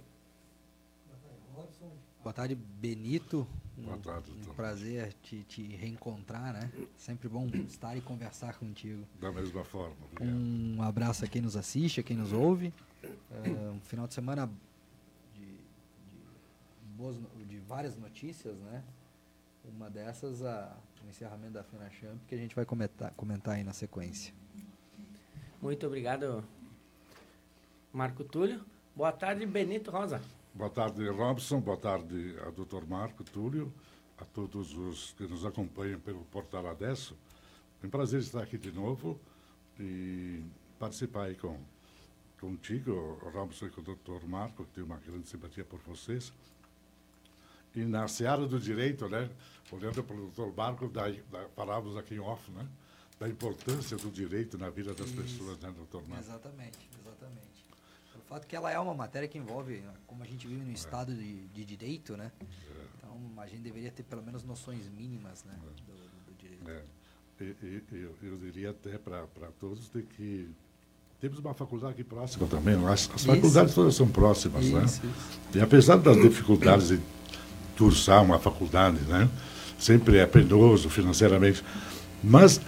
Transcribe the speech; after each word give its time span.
Boa 2.22 2.32
tarde, 2.32 2.54
Benito. 2.54 3.46
Boa 3.78 3.98
tarde, 3.98 4.32
um, 4.32 4.50
um 4.50 4.54
prazer 4.54 5.12
te, 5.22 5.44
te, 5.44 5.62
reencontrar, 5.62 6.52
né? 6.52 6.70
Sempre 6.96 7.28
bom 7.28 7.46
estar 7.66 7.96
e 7.96 8.00
conversar 8.00 8.56
contigo. 8.56 9.06
Da 9.20 9.30
mesma 9.30 9.64
forma. 9.64 9.94
Obrigado. 10.12 10.34
Um 10.34 10.82
abraço 10.82 11.24
a 11.24 11.28
quem 11.28 11.40
nos 11.40 11.56
assiste, 11.56 12.00
a 12.00 12.02
quem 12.02 12.16
nos 12.16 12.32
ouve. 12.32 12.72
Uh, 13.04 13.72
um 13.74 13.80
final 13.80 14.06
de 14.08 14.14
semana 14.14 14.50
de, 15.34 15.44
de, 15.44 15.60
boas, 16.96 17.16
de 17.48 17.58
várias 17.60 17.96
notícias, 17.96 18.56
né? 18.58 18.82
Uma 19.74 19.90
dessas, 19.90 20.42
a, 20.42 20.76
o 21.04 21.08
encerramento 21.08 21.54
da 21.54 21.64
FenaChamp, 21.64 22.20
que 22.26 22.34
a 22.34 22.38
gente 22.38 22.54
vai 22.54 22.64
comentar, 22.64 23.12
comentar 23.14 23.54
aí 23.54 23.64
na 23.64 23.72
sequência. 23.72 24.32
Muito 25.60 25.86
obrigado, 25.86 26.44
Marco 27.92 28.22
Túlio. 28.22 28.64
Boa 28.94 29.12
tarde, 29.12 29.44
Benito 29.44 29.90
Rosa. 29.90 30.20
Boa 30.54 30.70
tarde, 30.70 31.06
Robson. 31.08 31.60
Boa 31.60 31.76
tarde 31.76 32.36
a 32.46 32.50
doutor 32.50 32.86
Marco 32.86 33.24
Túlio, 33.24 33.72
a 34.18 34.24
todos 34.24 34.72
os 34.72 35.12
que 35.12 35.24
nos 35.24 35.44
acompanham 35.44 35.98
pelo 36.00 36.24
Portal 36.26 36.66
Adesso. 36.68 37.16
É 37.82 37.86
um 37.86 37.90
prazer 37.90 38.20
estar 38.20 38.42
aqui 38.42 38.56
de 38.56 38.70
novo 38.70 39.20
e 39.78 40.42
participar 40.78 41.24
aí 41.24 41.34
com, 41.34 41.58
contigo, 42.40 43.18
Robson, 43.34 43.66
e 43.66 43.70
com 43.70 43.80
o 43.80 43.84
doutor 43.84 44.26
Marco, 44.26 44.64
que 44.64 44.70
tem 44.70 44.84
uma 44.84 44.96
grande 44.96 45.28
simpatia 45.28 45.64
por 45.64 45.80
vocês. 45.80 46.32
E 47.76 47.84
na 47.84 48.08
seara 48.08 48.46
do 48.46 48.58
direito, 48.58 49.06
né, 49.06 49.28
olhando 49.70 50.02
para 50.02 50.16
o 50.16 50.20
doutor 50.20 50.54
Marco, 50.56 50.88
da, 50.88 51.10
da, 51.10 51.46
falávamos 51.54 51.94
aqui 51.96 52.14
em 52.14 52.18
off, 52.18 52.50
né, 52.50 52.66
da 53.20 53.28
importância 53.28 53.98
do 53.98 54.10
direito 54.10 54.56
na 54.56 54.70
vida 54.70 54.94
das 54.94 55.08
Isso. 55.08 55.22
pessoas, 55.22 55.58
né, 55.58 55.70
doutor 55.76 56.02
Marco? 56.08 56.24
Exatamente, 56.24 56.78
exatamente. 56.98 57.46
O 58.14 58.28
fato 58.28 58.46
que 58.46 58.56
ela 58.56 58.72
é 58.72 58.78
uma 58.78 58.94
matéria 58.94 59.28
que 59.28 59.36
envolve, 59.36 59.84
como 60.06 60.22
a 60.22 60.26
gente 60.26 60.48
vive 60.48 60.64
no 60.64 60.70
é. 60.70 60.74
Estado 60.74 61.14
de, 61.14 61.46
de 61.48 61.64
direito, 61.66 62.16
né? 62.16 62.32
É. 62.40 62.84
Então, 62.96 63.42
a 63.42 63.46
gente 63.46 63.60
deveria 63.60 63.90
ter 63.92 64.02
pelo 64.02 64.22
menos 64.22 64.42
noções 64.42 64.88
mínimas 64.88 65.44
né, 65.44 65.54
é. 65.54 65.82
do, 65.82 66.32
do, 66.32 66.34
direito. 66.38 66.70
É. 66.70 66.82
E, 67.38 67.44
e, 67.44 68.02
eu, 68.02 68.16
eu 68.22 68.38
diria 68.38 68.70
até 68.70 68.96
para 68.96 69.26
todos 69.60 69.90
de 69.90 70.02
que 70.02 70.50
temos 71.20 71.38
uma 71.38 71.54
faculdade 71.54 71.92
aqui 71.92 72.04
próxima 72.04 72.46
também. 72.46 72.74
As, 72.86 73.10
as 73.14 73.24
faculdades 73.24 73.74
todas 73.74 73.94
são 73.94 74.08
próximas, 74.08 74.64
né? 74.64 74.84
isso, 74.84 75.04
né? 75.04 75.12
Isso. 75.12 75.58
E 75.58 75.60
apesar 75.60 75.96
das 75.96 76.16
dificuldades 76.16 76.88
de 76.88 77.00
cursar 77.76 78.22
uma 78.22 78.38
faculdade, 78.38 78.98
né? 79.08 79.28
Sempre 79.78 80.18
é 80.18 80.26
penoso 80.26 80.88
financeiramente. 80.88 81.62
Mas 82.22 82.60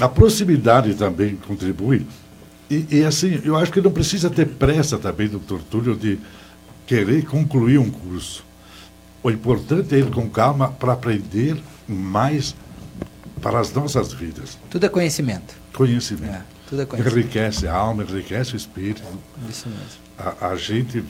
a 0.00 0.08
proximidade 0.08 0.94
também 0.94 1.36
contribui 1.36 2.06
e, 2.70 2.86
e, 2.90 3.04
assim, 3.04 3.40
eu 3.44 3.56
acho 3.56 3.70
que 3.70 3.80
não 3.80 3.90
precisa 3.90 4.30
ter 4.30 4.46
pressa 4.46 4.98
também, 4.98 5.28
doutor 5.28 5.60
Túlio, 5.62 5.94
de 5.94 6.18
querer 6.86 7.24
concluir 7.26 7.78
um 7.78 7.90
curso. 7.90 8.44
O 9.22 9.30
importante 9.30 9.94
é 9.94 9.98
ir 9.98 10.10
com 10.10 10.28
calma 10.28 10.68
para 10.68 10.92
aprender 10.92 11.62
mais 11.86 12.54
para 13.40 13.60
as 13.60 13.72
nossas 13.72 14.12
vidas. 14.12 14.58
Tudo 14.70 14.86
é 14.86 14.88
conhecimento. 14.88 15.54
Conhecimento. 15.74 16.32
É, 16.32 16.42
tudo 16.68 16.82
é 16.82 16.86
conhecimento. 16.86 17.18
Enriquece 17.18 17.68
a 17.68 17.74
alma, 17.74 18.02
enriquece 18.02 18.54
o 18.54 18.56
espírito. 18.56 19.02
Isso 19.48 19.68
mesmo. 19.68 20.04
A, 20.18 20.48
a 20.48 20.56
gente 20.56 21.04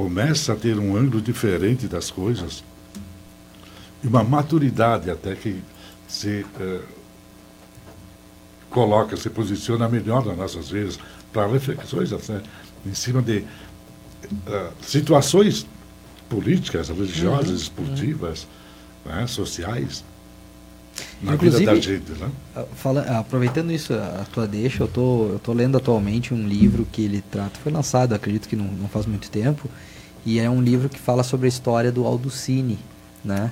começa 0.00 0.54
a 0.54 0.56
ter 0.56 0.78
um 0.78 0.96
ângulo 0.96 1.20
diferente 1.20 1.86
das 1.86 2.10
coisas 2.10 2.64
e 4.02 4.06
uma 4.06 4.24
maturidade 4.24 5.10
até 5.10 5.34
que 5.34 5.62
se 6.08 6.46
uh, 6.58 6.82
coloca, 8.70 9.14
se 9.14 9.28
posiciona 9.28 9.86
melhor 9.90 10.24
nas 10.24 10.38
nossas 10.38 10.70
vidas 10.70 10.98
para 11.30 11.46
reflexões 11.48 12.12
né, 12.12 12.42
em 12.86 12.94
cima 12.94 13.20
de 13.20 13.40
uh, 13.40 14.72
situações 14.80 15.66
políticas, 16.30 16.88
religiosas, 16.88 17.50
uhum. 17.50 17.56
esportivas, 17.56 18.48
né, 19.04 19.26
sociais 19.26 20.02
na 21.22 21.34
Inclusive, 21.34 21.60
vida 21.60 21.74
da 21.74 21.80
gente, 21.80 22.12
né? 22.12 22.30
Ah, 22.54 22.64
fala, 22.74 23.02
aproveitando 23.18 23.72
isso, 23.72 23.94
a 23.94 24.26
tua 24.32 24.46
deixa, 24.46 24.82
eu 24.82 24.88
tô, 24.88 25.28
eu 25.28 25.38
tô 25.38 25.52
lendo 25.52 25.76
atualmente 25.76 26.32
um 26.32 26.46
livro 26.46 26.86
que 26.90 27.02
ele 27.02 27.22
trata, 27.30 27.58
foi 27.62 27.72
lançado, 27.72 28.14
acredito 28.14 28.48
que 28.48 28.56
não, 28.56 28.66
não 28.66 28.88
faz 28.88 29.06
muito 29.06 29.30
tempo, 29.30 29.68
e 30.24 30.38
é 30.38 30.48
um 30.48 30.60
livro 30.60 30.88
que 30.88 30.98
fala 30.98 31.22
sobre 31.22 31.46
a 31.46 31.48
história 31.48 31.90
do 31.90 32.04
Aldo 32.04 32.30
Cine, 32.30 32.78
né? 33.24 33.50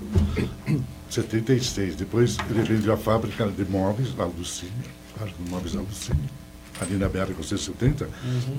76. 1.11 1.97
Depois 1.97 2.37
ele 2.51 2.63
vendeu 2.63 2.93
a 2.93 2.97
fábrica 2.97 3.47
de 3.47 3.65
móveis, 3.65 4.11
Cine, 4.45 4.71
fábrica 5.17 5.43
de 5.43 5.51
móveis 5.51 5.73
Cine 5.93 6.31
ali 6.81 6.97
na 6.97 7.09
BR-470, 7.09 8.07
uhum. 8.25 8.59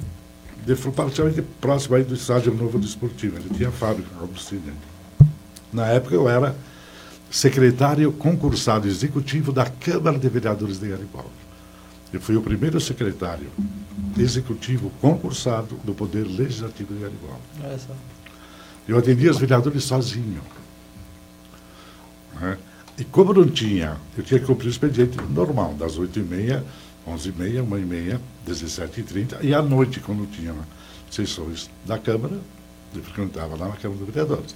praticamente 0.91 1.41
próximo 1.61 1.95
aí 1.95 2.03
do 2.03 2.15
estádio 2.15 2.53
Novo 2.53 2.79
Desportivo. 2.79 3.37
Ele 3.37 3.49
tinha 3.55 3.69
a 3.69 3.71
fábrica, 3.71 4.09
a 4.19 4.23
oficina. 4.23 4.73
Na 5.71 5.87
época 5.87 6.15
eu 6.15 6.29
era 6.29 6.55
secretário 7.29 8.11
concursado 8.11 8.87
executivo 8.87 9.51
da 9.51 9.65
Câmara 9.65 10.17
de 10.17 10.29
Vereadores 10.29 10.79
de 10.79 10.89
Garibaldi. 10.89 11.46
Eu 12.13 12.21
fui 12.21 12.35
o 12.35 12.41
primeiro 12.41 12.79
secretário 12.79 13.47
executivo 14.17 14.91
concursado 15.01 15.75
do 15.83 15.93
Poder 15.93 16.23
Legislativo 16.23 16.93
de 16.93 17.01
Garibaldi. 17.01 17.79
Só. 17.85 17.93
Eu 18.87 18.97
atendia 18.97 19.29
os 19.29 19.37
vereadores 19.37 19.83
sozinho. 19.83 20.41
Né? 22.39 22.57
E 22.97 23.03
como 23.03 23.33
não 23.33 23.47
tinha, 23.47 23.97
eu 24.17 24.23
tinha 24.23 24.39
que 24.39 24.45
cumprir 24.45 24.67
o 24.67 24.71
expediente 24.71 25.17
normal, 25.29 25.73
das 25.73 25.99
8h30, 25.99 26.63
11h30, 27.07 27.67
1h30, 27.67 28.19
17h30, 28.47 29.43
e 29.43 29.53
à 29.53 29.61
noite, 29.61 29.99
quando 29.99 30.25
tinha 30.31 30.55
sessões 31.11 31.69
da 31.85 31.99
Câmara, 31.99 32.39
eu 32.95 33.03
frequentava 33.03 33.55
lá 33.55 33.67
na 33.67 33.75
Câmara 33.75 33.99
dos 33.99 34.07
Vereadores, 34.07 34.55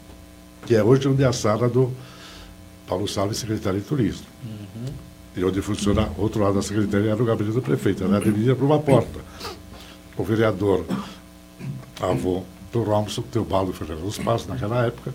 que 0.65 0.75
é 0.75 0.83
hoje 0.83 1.07
onde 1.07 1.23
é 1.23 1.27
a 1.27 1.33
sala 1.33 1.69
do 1.69 1.91
Paulo 2.87 3.07
Salles, 3.07 3.37
secretário 3.37 3.79
de 3.79 3.85
Turismo. 3.85 4.25
E 5.35 5.43
onde 5.43 5.61
funciona, 5.61 6.09
outro 6.17 6.41
lado 6.41 6.55
da 6.55 6.61
secretaria 6.61 7.11
era 7.11 7.21
o 7.21 7.25
gabinete 7.25 7.55
do 7.55 7.61
prefeito, 7.61 8.03
era 8.03 8.19
dividida 8.19 8.55
por 8.55 8.65
uma 8.65 8.79
porta. 8.79 9.19
O 10.17 10.23
vereador, 10.23 10.85
avô 12.01 12.43
do 12.71 12.83
Romson, 12.83 13.21
Teobaldo 13.23 13.73
Fernando 13.73 14.01
dos 14.01 14.17
Passos, 14.17 14.47
naquela 14.47 14.85
época, 14.85 15.13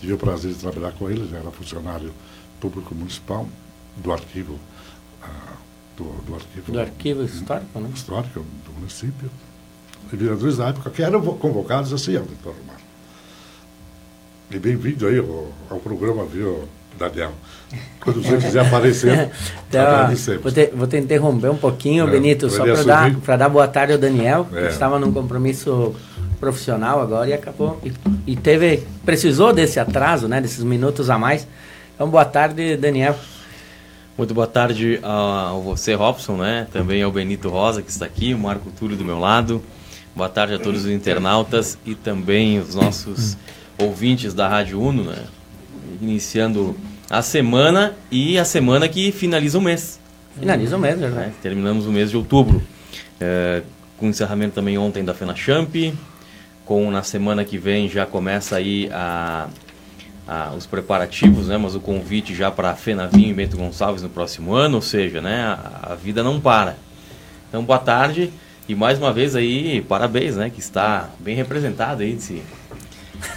tive 0.00 0.12
o 0.12 0.18
prazer 0.18 0.52
de 0.52 0.58
trabalhar 0.58 0.92
com 0.92 1.08
ele, 1.08 1.22
ele 1.22 1.36
era 1.36 1.50
funcionário 1.50 2.12
público 2.60 2.94
municipal 2.94 3.46
do 3.96 4.12
arquivo, 4.12 4.58
ah, 5.22 5.54
do, 5.96 6.04
do 6.24 6.34
arquivo 6.34 6.72
Do 6.72 6.80
arquivo 6.80 7.22
histórico, 7.24 7.80
né? 7.80 7.90
histórico 7.94 8.40
do 8.40 8.72
município, 8.72 9.30
e 10.12 10.16
vereadores 10.16 10.56
da 10.56 10.68
época 10.68 10.90
que 10.90 11.02
eram 11.02 11.20
convocados 11.36 11.92
assim, 11.92 12.16
ó, 12.16 12.20
doutor 12.20 12.54
Romar. 12.60 12.80
E 14.50 14.58
bem-vindo 14.58 15.06
aí 15.06 15.18
ao, 15.18 15.52
ao 15.70 15.80
programa, 15.80 16.24
viu, 16.24 16.68
Daniel? 16.98 17.32
Quando 18.00 18.22
você 18.22 18.36
quiser 18.36 18.66
aparecer, 18.66 19.30
Então, 19.68 19.82
vou, 20.42 20.52
te, 20.52 20.66
vou 20.74 20.86
te 20.86 20.96
interromper 20.98 21.50
um 21.50 21.56
pouquinho, 21.56 22.06
É, 22.06 22.10
Benito, 22.10 22.50
só 22.50 22.64
para 22.64 22.82
dar, 22.82 23.14
pra 23.20 23.36
dar 23.36 23.48
boa 23.48 23.66
tarde 23.66 23.92
ao 23.94 23.98
Daniel, 23.98 24.46
que 24.50 24.58
É. 24.58 24.68
estava 24.68 24.98
num 24.98 25.12
compromisso 25.12 25.94
profissional 26.38 27.00
agora 27.00 27.28
e 27.30 27.32
acabou. 27.32 27.80
E, 27.84 27.92
e 28.32 28.36
teve. 28.36 28.82
Precisou 29.04 29.52
desse 29.52 29.78
atraso, 29.80 30.28
né? 30.28 30.40
Desses 30.40 30.62
minutos 30.64 31.08
a 31.08 31.16
mais. 31.16 31.46
Então, 31.94 32.10
boa 32.10 32.24
tarde, 32.24 32.76
Daniel. 32.76 33.16
Muito 34.18 34.34
boa 34.34 34.46
tarde 34.46 35.00
a 35.02 35.52
você, 35.64 35.94
Robson, 35.94 36.36
né? 36.36 36.66
Também 36.72 37.02
ao 37.02 37.10
Benito 37.10 37.48
Rosa, 37.48 37.80
que 37.80 37.90
está 37.90 38.04
aqui, 38.04 38.34
o 38.34 38.38
Marco 38.38 38.70
Túlio 38.78 38.96
do 38.96 39.04
meu 39.04 39.18
lado. 39.18 39.62
Boa 40.14 40.28
tarde 40.28 40.52
a 40.54 40.58
todos 40.58 40.84
os 40.84 40.90
internautas 40.90 41.78
e 41.86 41.94
também 41.94 42.58
os 42.58 42.74
nossos 42.74 43.38
ouvintes 43.78 44.34
da 44.34 44.46
Rádio 44.46 44.78
Uno, 44.80 45.04
né? 45.04 45.16
Iniciando 46.02 46.76
a 47.08 47.22
semana 47.22 47.94
e 48.10 48.36
a 48.36 48.44
semana 48.44 48.88
que 48.88 49.12
finaliza 49.12 49.56
o 49.56 49.60
mês. 49.60 50.00
Finaliza 50.36 50.76
o 50.76 50.80
mês, 50.80 50.98
né? 50.98 51.08
né? 51.08 51.32
Terminamos 51.40 51.86
o 51.86 51.92
mês 51.92 52.10
de 52.10 52.16
outubro. 52.16 52.60
É, 53.20 53.62
com 53.96 54.08
encerramento 54.08 54.52
também 54.52 54.76
ontem 54.76 55.04
da 55.04 55.14
FenaChamp. 55.14 55.94
Com 56.64 56.90
na 56.90 57.04
semana 57.04 57.44
que 57.44 57.56
vem 57.56 57.88
já 57.88 58.04
começa 58.04 58.56
aí 58.56 58.88
a, 58.92 59.46
a- 60.26 60.52
os 60.58 60.66
preparativos, 60.66 61.46
né? 61.46 61.56
Mas 61.56 61.76
o 61.76 61.80
convite 61.80 62.34
já 62.34 62.50
para 62.50 62.70
a 62.70 62.74
Fenavinho 62.74 63.30
e 63.30 63.34
Bento 63.34 63.56
Gonçalves 63.56 64.02
no 64.02 64.08
próximo 64.08 64.54
ano, 64.54 64.76
ou 64.76 64.82
seja, 64.82 65.20
né? 65.20 65.42
A, 65.44 65.90
a 65.92 65.94
vida 65.94 66.20
não 66.24 66.40
para. 66.40 66.76
Então, 67.48 67.62
boa 67.62 67.78
tarde 67.78 68.32
e 68.68 68.74
mais 68.74 68.98
uma 68.98 69.12
vez 69.12 69.36
aí, 69.36 69.82
parabéns, 69.82 70.34
né? 70.34 70.50
Que 70.50 70.58
está 70.58 71.10
bem 71.20 71.36
representado 71.36 72.02
aí 72.02 72.12
nesse, 72.14 72.42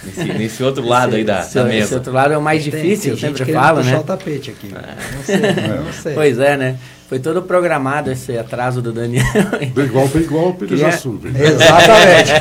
nesse, 0.04 0.24
nesse 0.24 0.62
outro 0.62 0.86
lado 0.86 1.16
aí 1.16 1.24
da, 1.24 1.40
esse, 1.40 1.54
da 1.54 1.62
esse 1.68 1.68
mesa. 1.78 1.94
outro 1.96 2.12
lado 2.12 2.34
é 2.34 2.38
o 2.38 2.42
mais 2.42 2.62
Tem- 2.62 2.70
difícil, 2.72 3.12
eu 3.12 3.16
tem 3.18 3.28
gente 3.28 3.38
sempre 3.38 3.52
falo, 3.52 3.78
puxar 3.78 3.92
né? 3.92 3.98
o 3.98 4.02
tapete 4.02 4.50
aqui. 4.50 4.72
Não 4.72 5.22
sei, 5.24 5.36
não 5.38 5.92
sei. 5.92 6.14
Pois 6.14 6.38
é, 6.38 6.56
né? 6.56 6.76
Foi 7.08 7.20
todo 7.20 7.40
programado 7.42 8.10
esse 8.10 8.36
atraso 8.36 8.82
do 8.82 8.92
Daniel. 8.92 9.24
Bem 9.72 9.86
golpe, 9.86 10.18
bem 10.18 10.26
golpe, 10.28 10.64
ele 10.64 10.76
já 10.76 10.90
sube. 10.90 11.28
Exatamente. 11.28 12.32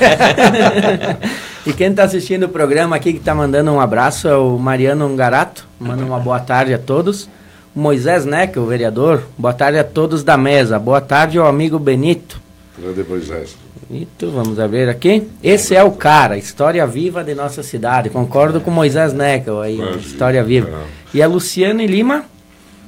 e 1.68 1.74
quem 1.74 1.90
está 1.92 2.04
assistindo 2.04 2.44
o 2.44 2.50
programa 2.50 2.96
aqui 2.96 3.14
que 3.14 3.20
está 3.20 3.36
mandando 3.36 3.72
um 3.72 3.80
abraço 3.80 4.28
é 4.28 4.36
o 4.36 4.58
Mariano 4.58 5.08
Ngarato. 5.10 5.68
Manda 5.80 6.04
uma 6.04 6.20
boa 6.20 6.40
tarde 6.40 6.74
a 6.74 6.80
todos. 6.80 7.30
O 7.76 7.80
Moisés 7.80 8.26
Neck, 8.26 8.58
o 8.58 8.66
vereador. 8.66 9.22
Boa 9.38 9.54
tarde 9.54 9.78
a 9.78 9.84
todos 9.84 10.24
da 10.24 10.36
mesa. 10.36 10.80
Boa 10.80 11.02
tarde 11.02 11.38
ao 11.38 11.46
amigo 11.46 11.78
Benito. 11.78 12.42
Grande 12.78 13.04
Moisés. 13.08 13.56
Benito, 13.90 14.32
vamos 14.32 14.58
ver 14.70 14.90
aqui. 14.90 15.28
Esse 15.44 15.76
é 15.76 15.84
o 15.84 15.92
cara, 15.92 16.38
história 16.38 16.86
viva 16.86 17.24
de 17.24 17.34
nossa 17.34 17.64
cidade. 17.64 18.10
Concordo 18.10 18.60
com 18.60 18.70
o 18.70 18.74
Moisés 18.74 19.14
Neckel 19.14 19.62
aí, 19.62 19.80
É, 19.82 19.92
história 19.98 20.44
viva. 20.44 20.70
é. 20.70 21.18
E 21.18 21.22
a 21.22 21.28
Luciane 21.28 21.88
Lima. 21.88 22.26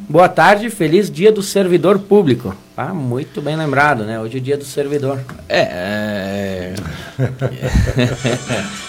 Boa 0.09 0.29
tarde, 0.29 0.69
feliz 0.69 1.09
dia 1.11 1.31
do 1.31 1.41
servidor 1.41 1.99
público. 1.99 2.55
Ah, 2.77 2.93
muito 2.93 3.41
bem 3.41 3.55
lembrado, 3.57 4.03
né? 4.05 4.19
Hoje 4.19 4.37
é 4.37 4.39
o 4.39 4.41
dia 4.41 4.55
do 4.57 4.63
servidor. 4.63 5.19
É, 5.49 5.59
é... 6.71 6.73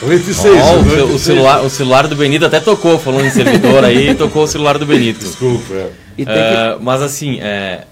Ó, 0.02 0.06
o, 0.06 0.18
ce- 0.34 1.02
o 1.14 1.18
celular, 1.18 1.64
o 1.64 1.70
celular 1.70 2.06
do 2.06 2.14
Benito 2.16 2.44
até 2.46 2.60
tocou, 2.60 2.98
falando 2.98 3.26
em 3.26 3.30
servidor 3.30 3.84
aí, 3.84 4.14
tocou 4.14 4.44
o 4.44 4.46
celular 4.46 4.78
do 4.78 4.86
Benito. 4.86 5.20
Desculpa, 5.20 5.74
é. 5.74 5.90
E 6.18 6.24
tem 6.24 6.34
É, 6.34 6.76
mas 6.80 7.02
assim, 7.02 7.38
é, 7.40 7.84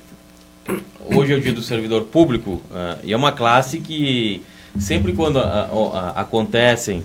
hoje 1.14 1.32
é 1.32 1.36
o 1.36 1.40
dia 1.40 1.52
do 1.52 1.62
servidor 1.62 2.02
público 2.04 2.60
é, 2.74 2.96
e 3.04 3.12
é 3.12 3.16
uma 3.16 3.32
classe 3.32 3.80
que 3.80 4.42
sempre 4.78 5.12
quando 5.12 5.38
a- 5.38 5.42
a- 5.42 5.98
a- 6.16 6.20
acontecem 6.20 7.02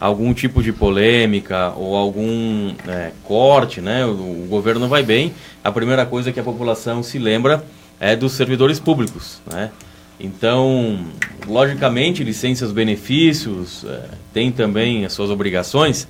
algum 0.00 0.34
tipo 0.34 0.62
de 0.62 0.72
polêmica 0.72 1.72
ou 1.76 1.96
algum 1.96 2.72
é, 2.86 3.12
corte, 3.22 3.80
né, 3.80 4.04
o, 4.04 4.10
o 4.10 4.46
governo 4.48 4.80
não 4.80 4.88
vai 4.88 5.02
bem, 5.02 5.32
a 5.62 5.70
primeira 5.70 6.04
coisa 6.04 6.32
que 6.32 6.40
a 6.40 6.42
população 6.42 7.02
se 7.02 7.18
lembra 7.18 7.64
é 8.00 8.14
dos 8.16 8.32
servidores 8.32 8.78
públicos, 8.80 9.40
né? 9.50 9.70
Então, 10.18 10.98
logicamente, 11.46 12.22
seus 12.32 12.70
benefícios, 12.72 13.84
é, 13.84 14.08
têm 14.32 14.52
também 14.52 15.04
as 15.04 15.12
suas 15.12 15.30
obrigações, 15.30 16.06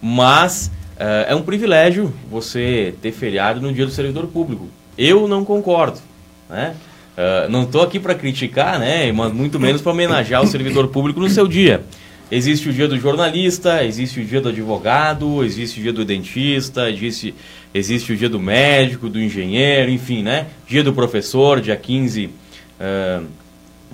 mas 0.00 0.70
eh, 0.98 1.26
é 1.30 1.34
um 1.34 1.42
privilégio 1.42 2.12
você 2.30 2.94
ter 3.02 3.10
feriado 3.12 3.60
no 3.60 3.72
dia 3.72 3.84
do 3.86 3.90
servidor 3.90 4.26
público. 4.28 4.68
Eu 4.96 5.26
não 5.26 5.44
concordo, 5.44 5.98
né? 6.48 6.74
Eh, 7.16 7.46
não 7.48 7.62
estou 7.62 7.82
aqui 7.82 8.00
para 8.00 8.14
criticar, 8.14 8.78
né? 8.78 9.10
Mas 9.12 9.32
muito 9.32 9.58
menos 9.60 9.80
para 9.80 9.92
homenagear 9.92 10.42
o 10.42 10.46
servidor 10.46 10.88
público 10.88 11.20
no 11.20 11.28
seu 11.28 11.46
dia. 11.46 11.84
Existe 12.30 12.68
o 12.68 12.72
dia 12.72 12.88
do 12.88 12.98
jornalista, 12.98 13.84
existe 13.84 14.20
o 14.20 14.24
dia 14.24 14.40
do 14.40 14.48
advogado, 14.48 15.44
existe 15.44 15.78
o 15.78 15.82
dia 15.82 15.92
do 15.92 16.04
dentista, 16.04 16.90
existe, 16.90 17.34
existe 17.72 18.12
o 18.12 18.16
dia 18.16 18.28
do 18.28 18.40
médico, 18.40 19.08
do 19.08 19.20
engenheiro, 19.20 19.90
enfim, 19.90 20.22
né? 20.22 20.46
Dia 20.66 20.82
do 20.82 20.92
professor, 20.92 21.60
dia 21.60 21.76
15 21.76 22.30
eh, 22.80 23.20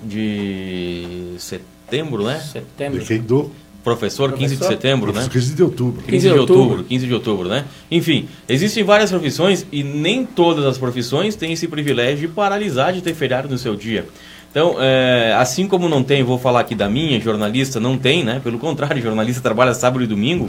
de 0.03 1.35
setembro, 1.37 2.23
né? 2.23 2.39
setembro. 2.39 3.03
De 3.03 3.19
do 3.19 3.51
Professor, 3.83 4.31
15 4.33 4.57
de 4.57 4.65
setembro, 4.65 5.11
né? 5.11 5.27
15 5.31 5.55
de 5.55 5.63
outubro. 5.63 6.03
15 6.03 6.29
de 6.29 6.37
outubro, 6.37 6.83
15 6.83 7.07
de 7.07 7.13
outubro, 7.13 7.49
né? 7.49 7.65
Enfim, 7.89 8.27
existem 8.47 8.83
várias 8.83 9.09
profissões 9.09 9.65
e 9.71 9.83
nem 9.83 10.25
todas 10.25 10.65
as 10.65 10.77
profissões 10.77 11.35
têm 11.35 11.53
esse 11.53 11.67
privilégio 11.67 12.27
de 12.27 12.33
paralisar 12.33 12.93
de 12.93 13.01
ter 13.01 13.13
feriado 13.15 13.47
no 13.49 13.57
seu 13.57 13.75
dia. 13.75 14.07
Então, 14.51 14.75
é, 14.79 15.33
assim 15.37 15.65
como 15.65 15.87
não 15.87 16.03
tem, 16.03 16.23
vou 16.23 16.37
falar 16.37 16.59
aqui 16.59 16.75
da 16.75 16.89
minha, 16.89 17.19
jornalista 17.21 17.79
não 17.79 17.97
tem, 17.97 18.23
né? 18.23 18.39
Pelo 18.43 18.59
contrário, 18.59 18.99
jornalista 19.01 19.41
trabalha 19.41 19.73
sábado 19.73 20.03
e 20.03 20.07
domingo. 20.07 20.47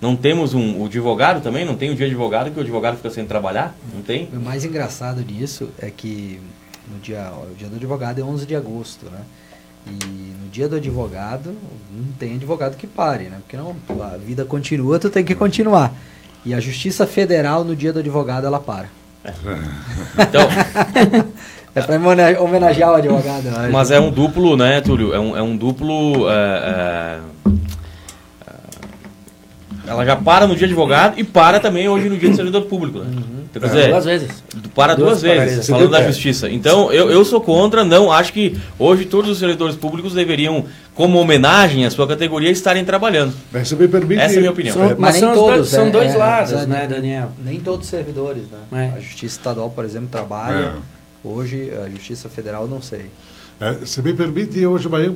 Não 0.00 0.16
temos 0.16 0.52
um, 0.54 0.80
o 0.80 0.86
advogado 0.86 1.40
também, 1.42 1.64
não 1.64 1.76
tem 1.76 1.90
o 1.90 1.94
dia 1.94 2.06
de 2.06 2.12
advogado, 2.14 2.50
que 2.50 2.58
o 2.58 2.62
advogado 2.62 2.96
fica 2.96 3.10
sem 3.10 3.24
trabalhar, 3.24 3.76
não 3.94 4.02
tem? 4.02 4.28
O 4.32 4.40
mais 4.40 4.64
engraçado 4.64 5.22
disso 5.22 5.68
é 5.78 5.90
que 5.90 6.40
no 6.92 6.98
dia, 6.98 7.30
o 7.30 7.54
dia 7.54 7.68
do 7.68 7.76
advogado 7.76 8.20
é 8.20 8.24
11 8.24 8.44
de 8.44 8.56
agosto, 8.56 9.06
né? 9.06 9.20
E 9.86 10.34
no 10.42 10.48
dia 10.50 10.68
do 10.68 10.76
advogado, 10.76 11.56
não 11.90 12.12
tem 12.18 12.34
advogado 12.34 12.76
que 12.76 12.86
pare, 12.86 13.24
né? 13.24 13.38
Porque 13.40 13.56
não, 13.56 13.76
a 14.02 14.16
vida 14.16 14.44
continua, 14.44 14.98
tu 14.98 15.10
tem 15.10 15.24
que 15.24 15.34
continuar. 15.34 15.92
E 16.44 16.54
a 16.54 16.60
Justiça 16.60 17.06
Federal, 17.06 17.64
no 17.64 17.76
dia 17.76 17.92
do 17.92 18.00
advogado, 18.00 18.46
ela 18.46 18.60
para. 18.60 18.88
Então, 20.18 20.42
É 21.74 21.80
para 21.80 21.96
homenagear 22.40 22.90
o 22.90 22.94
advogado. 22.96 23.44
Mas 23.72 23.90
é 23.90 23.98
um 23.98 24.10
duplo, 24.10 24.56
né, 24.56 24.82
Túlio? 24.82 25.14
É 25.14 25.18
um, 25.18 25.36
é 25.36 25.42
um 25.42 25.56
duplo. 25.56 26.28
é, 26.28 26.34
é, 26.34 27.20
é, 27.48 27.52
ela 29.92 30.04
já 30.04 30.16
para 30.16 30.46
no 30.46 30.54
dia 30.56 30.66
de 30.66 30.72
advogado 30.72 31.18
e 31.18 31.24
para 31.24 31.60
também 31.60 31.88
hoje 31.88 32.08
no 32.08 32.16
dia 32.16 32.28
do 32.30 32.36
servidor 32.36 32.62
público, 32.62 32.98
né? 33.00 33.06
Então, 33.50 33.60
quer 33.62 33.68
dizer, 33.68 33.88
Duas 33.90 34.04
vezes. 34.04 34.44
para 34.74 34.94
Duas 34.94 35.20
duas, 35.20 35.22
vezes, 35.22 35.66
falando 35.68 35.90
da 35.90 36.00
É. 36.00 36.06
justiça. 36.06 36.48
Então, 36.50 36.90
eu, 36.90 37.10
eu 37.10 37.24
sou 37.24 37.40
contra, 37.40 37.84
não 37.84 38.10
acho 38.10 38.32
que 38.32 38.56
hoje 38.78 39.04
todos 39.04 39.30
os 39.30 39.38
servidores 39.38 39.76
públicos 39.76 40.14
deveriam, 40.14 40.64
como 40.94 41.18
homenagem 41.18 41.84
à 41.84 41.90
sua 41.90 42.06
categoria, 42.08 42.50
estarem 42.50 42.84
trabalhando. 42.84 43.34
Se 43.64 43.76
me 43.76 43.86
permite. 43.88 44.20
Essa 44.22 44.34
é 44.34 44.36
a 44.38 44.40
minha 44.40 44.50
opinião. 44.52 44.74
São- 44.74 44.88
Mas 44.88 44.98
mas 44.98 45.16
são, 45.16 45.30
os 45.32 45.36
todos, 45.38 45.56
dois, 45.56 45.68
são 45.68 45.86
é, 45.86 45.90
dois 45.90 46.14
é, 46.14 46.16
lados, 46.16 46.52
é, 46.52 46.66
né, 46.66 46.86
Daniel? 46.88 47.32
Nem 47.44 47.60
todos 47.60 47.84
os 47.84 47.90
servidores, 47.90 48.44
né? 48.70 48.90
É. 48.94 48.96
A 48.96 49.00
Justiça 49.00 49.36
Estadual, 49.38 49.68
por 49.70 49.84
exemplo, 49.84 50.08
trabalha. 50.10 50.54
É. 50.54 50.72
Hoje, 51.22 51.70
a 51.84 51.88
Justiça 51.90 52.28
Federal, 52.30 52.66
não 52.66 52.80
sei. 52.80 53.06
É, 53.60 53.76
se 53.84 54.00
me 54.02 54.12
permite, 54.14 54.64
hoje 54.66 54.88
manhã 54.88 55.14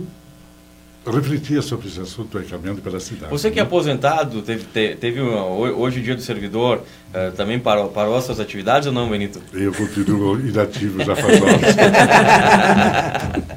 refletia 1.13 1.63
sobre 1.63 1.89
esse 1.89 2.01
assunto 2.01 2.37
aí, 2.39 2.45
caminhando 2.45 2.81
pela 2.83 2.99
cidade. 3.01 3.31
Você 3.31 3.51
que 3.51 3.59
é 3.59 3.63
aposentado, 3.63 4.43
teve, 4.43 4.65
te- 4.65 4.97
teve 4.97 5.21
uma- 5.21 5.45
ho- 5.45 5.81
hoje 5.81 6.01
o 6.01 6.03
dia 6.03 6.15
do 6.17 6.23
servidor, 6.23 6.83
eh, 7.15 7.31
também 7.31 7.59
parou, 7.61 7.89
parou 7.89 8.17
as 8.17 8.25
suas 8.25 8.41
atividades 8.41 8.87
ou 8.87 8.93
não, 8.93 9.09
Benito? 9.09 9.41
Eu 9.53 9.73
continuo 9.73 10.39
inativo 10.41 11.03
já 11.05 11.15
faz 11.15 11.41
horas. 11.43 11.61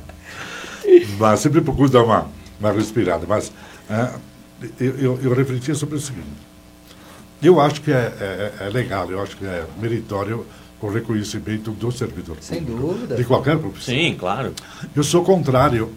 mas 1.17 1.39
sempre 1.39 1.61
procuro 1.61 1.89
dar 1.89 2.03
uma, 2.03 2.27
uma 2.59 2.71
respirada. 2.71 3.25
Mas 3.27 3.51
é, 3.89 4.09
eu, 4.79 4.97
eu, 4.99 5.19
eu 5.23 5.33
refletia 5.33 5.75
sobre 5.75 5.95
o 5.95 5.99
seguinte. 5.99 6.27
Eu 7.41 7.59
acho 7.61 7.81
que 7.81 7.91
é, 7.91 8.51
é- 8.59 8.65
é 8.65 8.69
legal, 8.69 9.09
eu 9.09 9.21
acho 9.21 9.37
que 9.37 9.45
é 9.45 9.63
meritório 9.79 10.45
o 10.81 10.89
reconhecimento 10.89 11.71
do 11.71 11.91
servidor 11.91 12.37
Sem 12.41 12.63
público, 12.63 12.87
dúvida. 12.93 13.15
De 13.15 13.23
qualquer 13.23 13.57
profissão. 13.57 13.93
Sim, 13.93 14.15
claro. 14.17 14.53
Eu 14.95 15.03
sou 15.03 15.23
contrário 15.23 15.91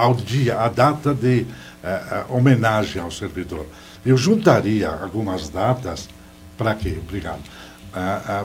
ao 0.00 0.14
dia, 0.14 0.58
à 0.58 0.68
data 0.68 1.14
de 1.14 1.46
eh, 1.82 2.02
eh, 2.10 2.24
homenagem 2.30 3.02
ao 3.02 3.10
servidor. 3.10 3.66
Eu 4.04 4.16
juntaria 4.16 4.88
algumas 4.88 5.48
datas 5.50 6.08
para 6.56 6.74
quê? 6.74 6.98
Obrigado. 7.02 7.42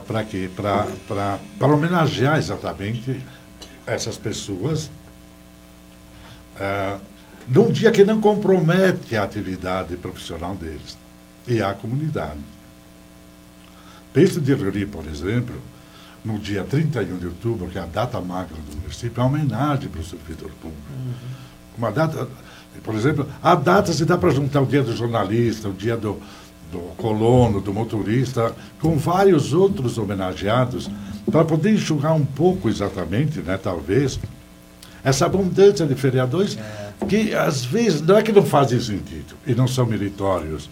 para 0.08 0.24
quê? 0.24 0.50
Para 0.56 0.88
para- 1.08 1.40
para 1.60 1.68
homenagear 1.74 2.38
exatamente 2.38 3.24
essas 3.86 4.18
pessoas 4.18 4.90
ah, 6.60 6.98
num 7.48 7.72
dia 7.72 7.92
que 7.92 8.04
não 8.04 8.20
compromete 8.20 9.16
a 9.16 9.24
atividade 9.24 9.96
profissional 9.98 10.56
deles 10.56 10.98
e 11.48 11.62
a 11.62 11.74
comunidade. 11.74 12.40
Penso 14.12 14.42
de 14.42 14.54
reunir, 14.56 14.88
por 14.88 15.06
exemplo, 15.06 15.56
no 16.24 16.40
dia 16.40 16.64
31 16.64 17.18
de 17.18 17.28
outubro, 17.28 17.68
que 17.70 17.78
é 17.78 17.82
a 17.82 17.86
data 17.86 18.20
magra 18.20 18.56
do 18.56 18.78
município, 18.82 19.22
a 19.22 19.26
homenagem 19.28 19.90
para 19.90 20.02
o 20.02 20.04
servidor 20.04 20.50
público. 20.62 20.82
Uma 21.78 21.92
data, 21.92 22.28
por 22.84 22.96
exemplo, 22.96 23.28
a 23.42 23.56
data 23.56 23.92
se 23.92 24.06
dá 24.06 24.18
para 24.18 24.30
juntar 24.30 24.62
o 24.62 24.66
dia 24.66 24.84
do 24.84 24.96
jornalista, 24.96 25.70
o 25.70 25.74
dia 25.74 25.98
do, 25.98 26.20
do 26.72 26.80
colono, 26.98 27.62
do 27.62 27.74
motorista, 27.74 28.54
com 28.80 28.98
vários 28.98 29.54
outros 29.54 29.98
homenageados, 29.98 30.90
para 31.32 31.44
poder 31.44 31.74
enxugar 31.74 32.14
um 32.14 32.26
pouco 32.26 32.70
exatamente, 32.70 33.40
né, 33.40 33.58
talvez, 33.58 34.20
essa 35.04 35.26
abundância 35.26 35.86
de 35.86 35.96
feriadores 35.96 36.58
que 37.08 37.34
às 37.34 37.64
vezes 37.64 38.02
não 38.02 38.18
é 38.18 38.24
que 38.24 38.32
não 38.32 38.44
fazem 38.44 38.80
sentido 38.80 39.36
e 39.46 39.54
não 39.54 39.68
são 39.68 39.86
meritórios, 39.86 40.70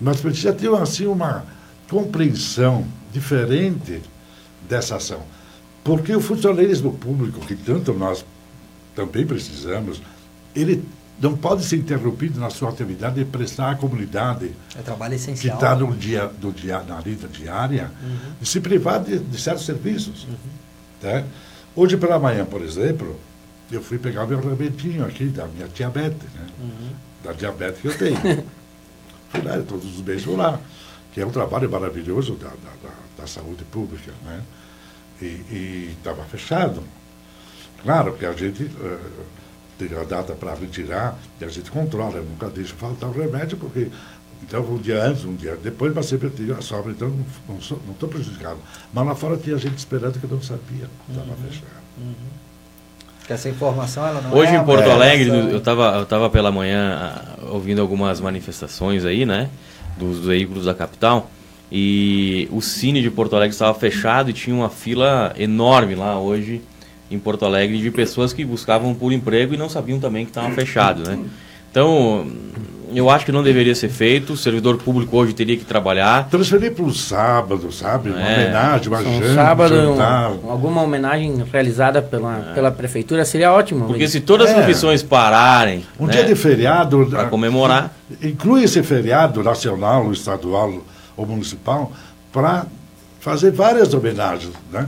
mas 0.00 0.20
precisa 0.20 0.52
ter 0.52 0.72
assim 0.74 1.06
uma 1.06 1.44
compreensão 1.88 2.86
diferente 3.12 4.02
dessa 4.68 4.96
ação. 4.96 5.20
Porque 5.84 6.14
o 6.14 6.20
funcionalismo 6.20 6.92
público, 6.94 7.40
que 7.40 7.54
tanto 7.54 7.92
nós 7.92 8.24
também 8.94 9.26
precisamos, 9.26 10.00
ele 10.56 10.84
não 11.20 11.36
pode 11.36 11.64
ser 11.64 11.76
interrompido 11.76 12.38
na 12.40 12.50
sua 12.50 12.68
atividade 12.70 13.14
de 13.16 13.24
prestar 13.24 13.70
à 13.70 13.74
comunidade 13.76 14.50
É 14.76 14.82
trabalho 14.82 15.10
que 15.10 15.16
essencial. 15.16 15.54
está 15.56 15.74
no 15.74 15.94
dia, 15.96 16.26
do 16.26 16.52
dia, 16.52 16.80
na 16.82 17.00
lida 17.00 17.26
diária, 17.28 17.90
de 18.40 18.46
se 18.48 18.60
privar 18.60 19.02
de, 19.02 19.18
de 19.18 19.40
certos 19.40 19.64
serviços. 19.64 20.26
né? 21.02 21.24
Hoje 21.74 21.96
pela 21.96 22.18
manhã, 22.18 22.44
por 22.44 22.60
exemplo, 22.62 23.18
eu 23.70 23.82
fui 23.82 23.98
pegar 23.98 24.26
meu 24.26 24.40
remédio 24.40 25.04
aqui 25.04 25.26
da 25.26 25.46
minha 25.46 25.68
diabetes, 25.68 26.28
né? 26.34 26.46
da 27.24 27.32
diabetes 27.32 27.80
que 27.80 27.88
eu 27.88 27.96
tenho. 27.96 28.16
fui 29.30 29.42
lá, 29.42 29.58
todos 29.62 29.84
os 29.98 30.02
meses 30.04 30.24
vou 30.24 30.36
lá, 30.36 30.60
que 31.12 31.20
é 31.20 31.26
um 31.26 31.30
trabalho 31.30 31.70
maravilhoso 31.70 32.34
da, 32.34 32.48
da, 32.48 32.54
da- 32.82 33.22
da 33.22 33.26
saúde 33.26 33.64
pública. 33.64 34.12
Né? 34.24 34.40
E 35.22 35.94
estava 35.98 36.22
fechado. 36.24 36.82
Claro 37.82 38.12
que 38.14 38.26
a 38.26 38.32
gente 38.32 38.64
eh, 38.64 38.98
tem 39.78 39.88
a 39.98 40.04
data 40.04 40.32
para 40.34 40.54
retirar 40.54 41.16
e 41.40 41.44
a 41.44 41.48
gente 41.48 41.70
controla, 41.70 42.16
eu 42.16 42.24
nunca 42.24 42.48
deixo 42.48 42.74
faltar 42.74 43.08
o 43.10 43.12
remédio, 43.12 43.56
porque 43.58 43.88
então 44.42 44.62
um 44.62 44.76
dia 44.78 45.02
antes, 45.04 45.24
um 45.24 45.34
dia 45.34 45.56
depois, 45.62 45.92
mas 45.94 46.06
sempre 46.06 46.30
tinha 46.30 46.54
a 46.54 46.62
sobra, 46.62 46.92
então 46.92 47.08
não- 47.08 47.54
não 47.86 47.92
estou 47.92 48.08
prejudicado. 48.08 48.58
Mas 48.92 49.06
lá 49.06 49.14
fora 49.14 49.36
tinha 49.36 49.56
gente 49.58 49.78
esperando 49.78 50.18
que 50.18 50.24
eu 50.24 50.30
não 50.30 50.42
sabia, 50.42 50.88
estava 51.10 51.34
fechado. 51.48 51.86
Que 53.26 53.32
essa 53.32 53.48
informação 53.48 54.06
ela 54.06 54.20
não 54.20 54.32
Hoje 54.32 54.52
é 54.54 54.56
em 54.56 54.64
Porto 54.64 54.88
Alegre, 54.88 55.26
informação- 55.28 55.50
eu 55.50 55.58
estava 55.58 55.96
eu 55.98 56.06
tava 56.06 56.30
pela 56.30 56.52
manhã 56.52 56.96
ah, 56.96 57.38
ouvindo 57.50 57.80
algumas 57.80 58.20
manifestações 58.20 59.04
aí, 59.04 59.26
né? 59.26 59.48
Dos 59.98 60.20
veículos 60.20 60.64
da 60.66 60.74
capital. 60.74 61.28
E 61.72 62.46
o 62.52 62.60
Cine 62.62 63.02
de 63.02 63.10
Porto 63.10 63.34
Alegre 63.34 63.52
estava 63.52 63.76
fechado 63.76 64.30
e 64.30 64.32
tinha 64.32 64.54
uma 64.54 64.70
fila 64.70 65.34
enorme 65.36 65.96
lá 65.96 66.20
hoje 66.20 66.62
em 67.10 67.18
Porto 67.18 67.44
Alegre 67.44 67.78
de 67.78 67.90
pessoas 67.90 68.32
que 68.32 68.44
buscavam 68.44 68.94
por 68.94 69.12
emprego 69.12 69.54
e 69.54 69.56
não 69.56 69.68
sabiam 69.68 69.98
também 70.00 70.24
que 70.24 70.30
estava 70.30 70.50
fechado, 70.50 71.08
né? 71.08 71.18
Então, 71.70 72.26
eu 72.94 73.10
acho 73.10 73.26
que 73.26 73.30
não 73.32 73.42
deveria 73.42 73.74
ser 73.74 73.90
feito. 73.90 74.32
O 74.32 74.36
servidor 74.36 74.78
público 74.78 75.14
hoje 75.16 75.34
teria 75.34 75.56
que 75.58 75.64
trabalhar. 75.64 76.26
Transferir 76.30 76.72
para 76.72 76.84
o 76.84 76.92
sábado, 76.94 77.70
sabe? 77.70 78.08
Uma 78.10 78.20
É. 78.20 78.34
homenagem, 78.44 78.88
uma 78.88 79.00
Um 79.00 79.20
janta, 79.22 79.34
sábado, 79.34 79.74
jantar. 79.76 80.30
um- 80.32 80.50
alguma 80.50 80.82
homenagem 80.82 81.44
realizada 81.52 82.00
pela, 82.00 82.52
pela 82.54 82.70
prefeitura 82.70 83.24
seria 83.26 83.52
ótimo. 83.52 83.86
Porque 83.86 84.08
se 84.08 84.20
todas 84.20 84.48
as 84.48 84.52
É. 84.54 84.56
profissões 84.62 85.02
pararem 85.02 85.84
Um 86.00 86.06
né, 86.06 86.12
dia 86.14 86.24
de 86.24 86.34
feriado. 86.34 87.06
para 87.10 87.22
ah, 87.22 87.26
comemorar, 87.26 87.94
Inclui 88.22 88.62
esse 88.62 88.82
feriado 88.82 89.42
nacional, 89.42 90.10
estadual 90.12 90.82
ou 91.16 91.26
municipal 91.26 91.92
para 92.32 92.64
fazer 93.20 93.50
várias 93.50 93.92
homenagens. 93.92 94.52
Né? 94.72 94.86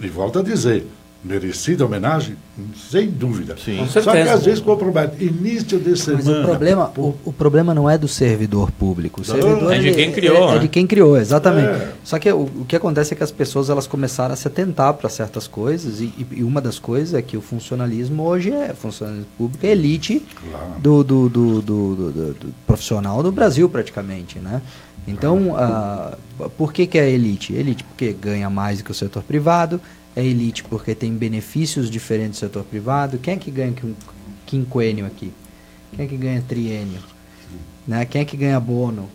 E 0.00 0.06
volto 0.08 0.38
a 0.38 0.42
dizer, 0.42 0.86
merecida 1.22 1.84
homenagem, 1.84 2.34
sem 2.90 3.10
dúvida. 3.10 3.54
Sim. 3.62 3.76
Com 3.76 3.86
Só 3.86 4.00
que 4.12 4.18
às 4.18 4.42
vezes 4.44 4.60
compromete. 4.60 5.22
Início 5.22 5.78
de 5.78 5.94
semana. 5.98 6.22
Mas 6.24 6.38
o 6.38 6.42
problema, 6.46 6.92
o, 6.96 7.14
o 7.26 7.32
problema 7.32 7.74
não 7.74 7.90
é 7.90 7.98
do 7.98 8.08
servidor 8.08 8.70
público. 8.72 9.20
O 9.20 9.24
servidor 9.24 9.72
É 9.72 9.78
de 9.78 9.92
quem 9.92 10.12
criou, 10.12 10.48
é, 10.48 10.50
é 10.52 10.54
né? 10.54 10.58
de 10.60 10.68
quem 10.68 10.86
criou, 10.86 11.16
exatamente. 11.18 11.68
É. 11.68 11.92
Só 12.02 12.18
que 12.18 12.32
o, 12.32 12.44
o 12.44 12.64
que 12.66 12.74
acontece 12.74 13.12
é 13.12 13.16
que 13.16 13.22
as 13.22 13.30
pessoas 13.30 13.68
elas 13.68 13.86
começaram 13.86 14.32
a 14.32 14.36
se 14.36 14.48
atentar 14.48 14.94
para 14.94 15.10
certas 15.10 15.46
coisas 15.46 16.00
e, 16.00 16.04
e- 16.04 16.26
e 16.38 16.42
uma 16.42 16.60
das 16.60 16.78
coisas 16.78 17.12
é 17.12 17.20
que 17.20 17.36
o 17.36 17.42
funcionalismo 17.42 18.22
hoje 18.24 18.50
é 18.50 18.72
funcionalismo 18.72 19.26
público 19.36 19.66
é 19.66 19.70
elite 19.70 20.22
Claro. 20.50 20.66
do, 20.80 21.04
do, 21.04 21.28
do, 21.28 21.60
do- 21.62 21.94
do- 21.94 22.12
do- 22.12 22.34
do 22.34 22.54
profissional 22.66 23.22
do 23.22 23.30
Brasil 23.30 23.68
praticamente, 23.68 24.38
né? 24.38 24.62
Então, 25.08 25.54
ah, 25.56 26.16
por 26.58 26.72
que, 26.72 26.86
que 26.86 26.98
é 26.98 27.10
elite? 27.10 27.52
Elite 27.54 27.82
porque 27.84 28.12
ganha 28.12 28.48
mais 28.50 28.78
do 28.78 28.84
que 28.84 28.90
o 28.90 28.94
setor 28.94 29.22
privado, 29.22 29.80
é 30.16 30.24
elite 30.24 30.64
porque 30.64 30.94
tem 30.94 31.12
benefícios 31.14 31.90
diferentes 31.90 32.38
do 32.40 32.46
setor 32.46 32.64
privado. 32.64 33.18
Quem 33.18 33.34
é 33.34 33.36
que 33.36 33.50
ganha 33.50 33.72
quin- 33.72 33.96
quinquênio 34.46 35.06
aqui? 35.06 35.32
Quem 35.94 36.04
é 36.04 36.08
que 36.08 36.16
ganha 36.16 36.42
triênio? 36.46 37.00
Né? 37.86 38.04
Quem 38.04 38.22
é 38.22 38.24
que 38.24 38.36
ganha 38.36 38.58
bono? 38.60 39.08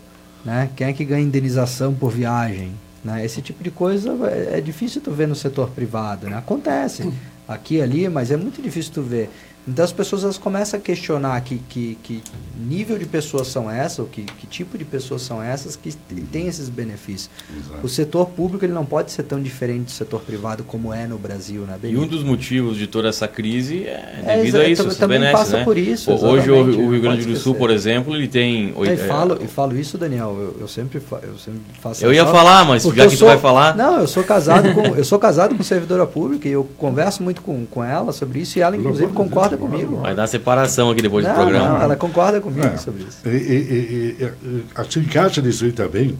Né? 0.44 0.70
Quem 0.76 0.86
é 0.88 0.92
que 0.92 1.04
ganha 1.04 1.22
indenização 1.24 1.94
por 1.94 2.10
viagem? 2.10 2.72
Né? 3.04 3.24
Esse 3.24 3.40
tipo 3.42 3.62
de 3.62 3.70
coisa 3.70 4.10
é, 4.30 4.58
é 4.58 4.60
difícil 4.60 5.00
tu 5.00 5.10
ver 5.12 5.28
no 5.28 5.34
setor 5.34 5.70
privado. 5.70 6.28
Né? 6.28 6.36
Acontece 6.36 7.10
aqui 7.46 7.80
ali, 7.80 8.08
mas 8.08 8.30
é 8.30 8.36
muito 8.36 8.60
difícil 8.62 8.92
tu 8.92 9.02
ver. 9.02 9.30
Então 9.68 9.84
as 9.84 9.92
pessoas 9.92 10.22
elas 10.22 10.38
começam 10.38 10.78
a 10.78 10.82
questionar 10.82 11.40
que, 11.40 11.58
que, 11.68 11.98
que 12.02 12.22
nível 12.56 12.96
de 12.98 13.04
pessoas 13.04 13.48
são 13.48 13.68
essas, 13.70 13.98
ou 13.98 14.06
que, 14.06 14.22
que 14.22 14.46
tipo 14.46 14.78
de 14.78 14.84
pessoas 14.84 15.22
são 15.22 15.42
essas 15.42 15.74
que 15.74 15.92
têm 16.30 16.46
esses 16.46 16.68
benefícios. 16.68 17.28
Exato. 17.56 17.84
O 17.84 17.88
setor 17.88 18.26
público 18.26 18.64
ele 18.64 18.72
não 18.72 18.84
pode 18.86 19.10
ser 19.10 19.24
tão 19.24 19.42
diferente 19.42 19.86
do 19.86 19.90
setor 19.90 20.20
privado 20.20 20.62
como 20.62 20.92
é 20.94 21.06
no 21.06 21.18
Brasil, 21.18 21.62
né? 21.62 21.76
E 21.82 21.96
um 21.96 22.06
dos 22.06 22.22
motivos 22.22 22.76
de 22.76 22.86
toda 22.86 23.08
essa 23.08 23.26
crise 23.26 23.84
é 23.84 24.20
É, 24.24 24.36
devido 24.36 24.54
exa- 24.56 24.58
a 24.60 24.68
isso, 24.68 24.82
esses 24.86 24.98
também 24.98 25.18
benesses, 25.18 25.38
passa 25.40 25.58
né? 25.58 25.64
por 25.64 25.76
isso, 25.76 26.12
Ho- 26.12 26.24
Hoje 26.26 26.50
o, 26.50 26.54
exatamente, 26.54 26.80
o 26.82 26.90
Rio 26.92 27.00
Grande 27.02 27.24
do 27.26 27.36
Sul, 27.36 27.54
por 27.56 27.70
exemplo, 27.70 28.14
ele 28.14 28.28
tem... 28.28 28.72
Eu, 28.76 28.84
e 28.84 28.96
falo, 28.96 29.38
é, 29.40 29.44
e 29.44 29.48
falo 29.48 29.76
isso, 29.76 29.98
Daniel, 29.98 30.36
eu, 30.38 30.56
eu 30.60 30.68
sempre 30.68 31.00
fa- 31.00 31.20
eu 31.22 31.36
sempre 31.38 31.60
faço 31.80 32.04
Eu 32.04 32.12
ia 32.14 32.24
só- 32.24 32.30
falar, 32.32 32.64
mas 32.64 32.84
já 32.84 32.88
eu 32.88 32.94
que 33.10 33.16
tu 33.16 33.18
sou- 33.18 33.28
vai 33.28 33.38
falar- 33.38 33.76
Não, 33.76 33.98
eu 34.00 34.06
sou 34.06 34.22
casado 34.22 34.72
com 34.72 34.86
eu 34.96 35.04
sou 35.04 35.18
casado 35.18 35.56
com 35.56 35.62
servidora 35.64 36.06
pública 36.06 36.48
e 36.48 36.52
eu 36.52 36.62
converso 36.78 37.22
muito 37.22 37.42
com, 37.42 37.66
com 37.66 37.82
ela 37.82 38.12
sobre 38.12 38.38
isso 38.40 38.58
e 38.58 38.62
ela 38.62 38.76
inclusive 38.76 39.10
de 39.10 39.55
concorda 39.56 39.84
comigo. 39.84 40.02
Vai 40.02 40.14
dar 40.14 40.26
separação 40.26 40.90
aqui 40.90 41.02
depois 41.02 41.24
não, 41.24 41.32
do 41.32 41.36
programa. 41.36 41.68
não, 41.68 41.82
ela 41.82 41.96
concorda 41.96 42.40
comigo 42.40 42.66
É. 42.66 42.76
sobre 42.76 43.04
isso. 43.04 43.18
E, 43.24 43.28
e, 43.28 44.16
e, 44.20 44.96
e, 44.96 44.98
encaixa 45.00 45.40
nisso 45.42 45.64
aí 45.64 45.72
também 45.72 46.18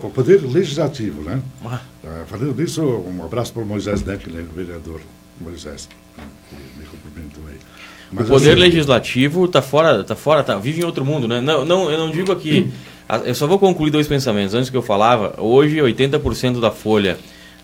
o 0.00 0.10
poder 0.10 0.42
legislativo, 0.42 1.22
né? 1.22 1.40
Ah. 1.64 1.80
Ah, 2.04 2.24
falando 2.26 2.54
nisso, 2.60 2.82
um 2.82 3.24
abraço 3.24 3.52
para 3.52 3.62
o 3.62 3.66
Moisés 3.66 4.02
Neck, 4.04 4.28
né, 4.30 4.44
o 4.50 4.54
vereador 4.54 5.00
Moisés, 5.40 5.88
né, 6.18 6.24
que 6.50 6.56
me 6.80 6.84
cumprimentou 6.86 7.44
aí. 7.48 7.54
O 8.10 8.16
Mas, 8.16 8.28
poder 8.28 8.50
assim, 8.50 8.60
legislativo 8.60 9.44
está 9.44 9.62
fora, 9.62 10.02
tá 10.02 10.16
fora, 10.16 10.42
tá, 10.42 10.56
vive 10.58 10.82
em 10.82 10.84
outro 10.84 11.04
mundo, 11.04 11.28
né? 11.28 11.40
Não, 11.40 11.64
não, 11.64 11.90
eu 11.90 11.96
não 11.98 12.10
digo 12.10 12.32
aqui. 12.32 12.70
Eu 13.24 13.34
só 13.34 13.46
vou 13.46 13.58
concluir 13.58 13.90
dois 13.90 14.06
pensamentos. 14.08 14.54
Antes 14.54 14.68
que 14.70 14.76
eu 14.76 14.82
falava, 14.82 15.34
hoje 15.38 15.76
80% 15.76 16.60
da 16.60 16.70
folha 16.70 17.16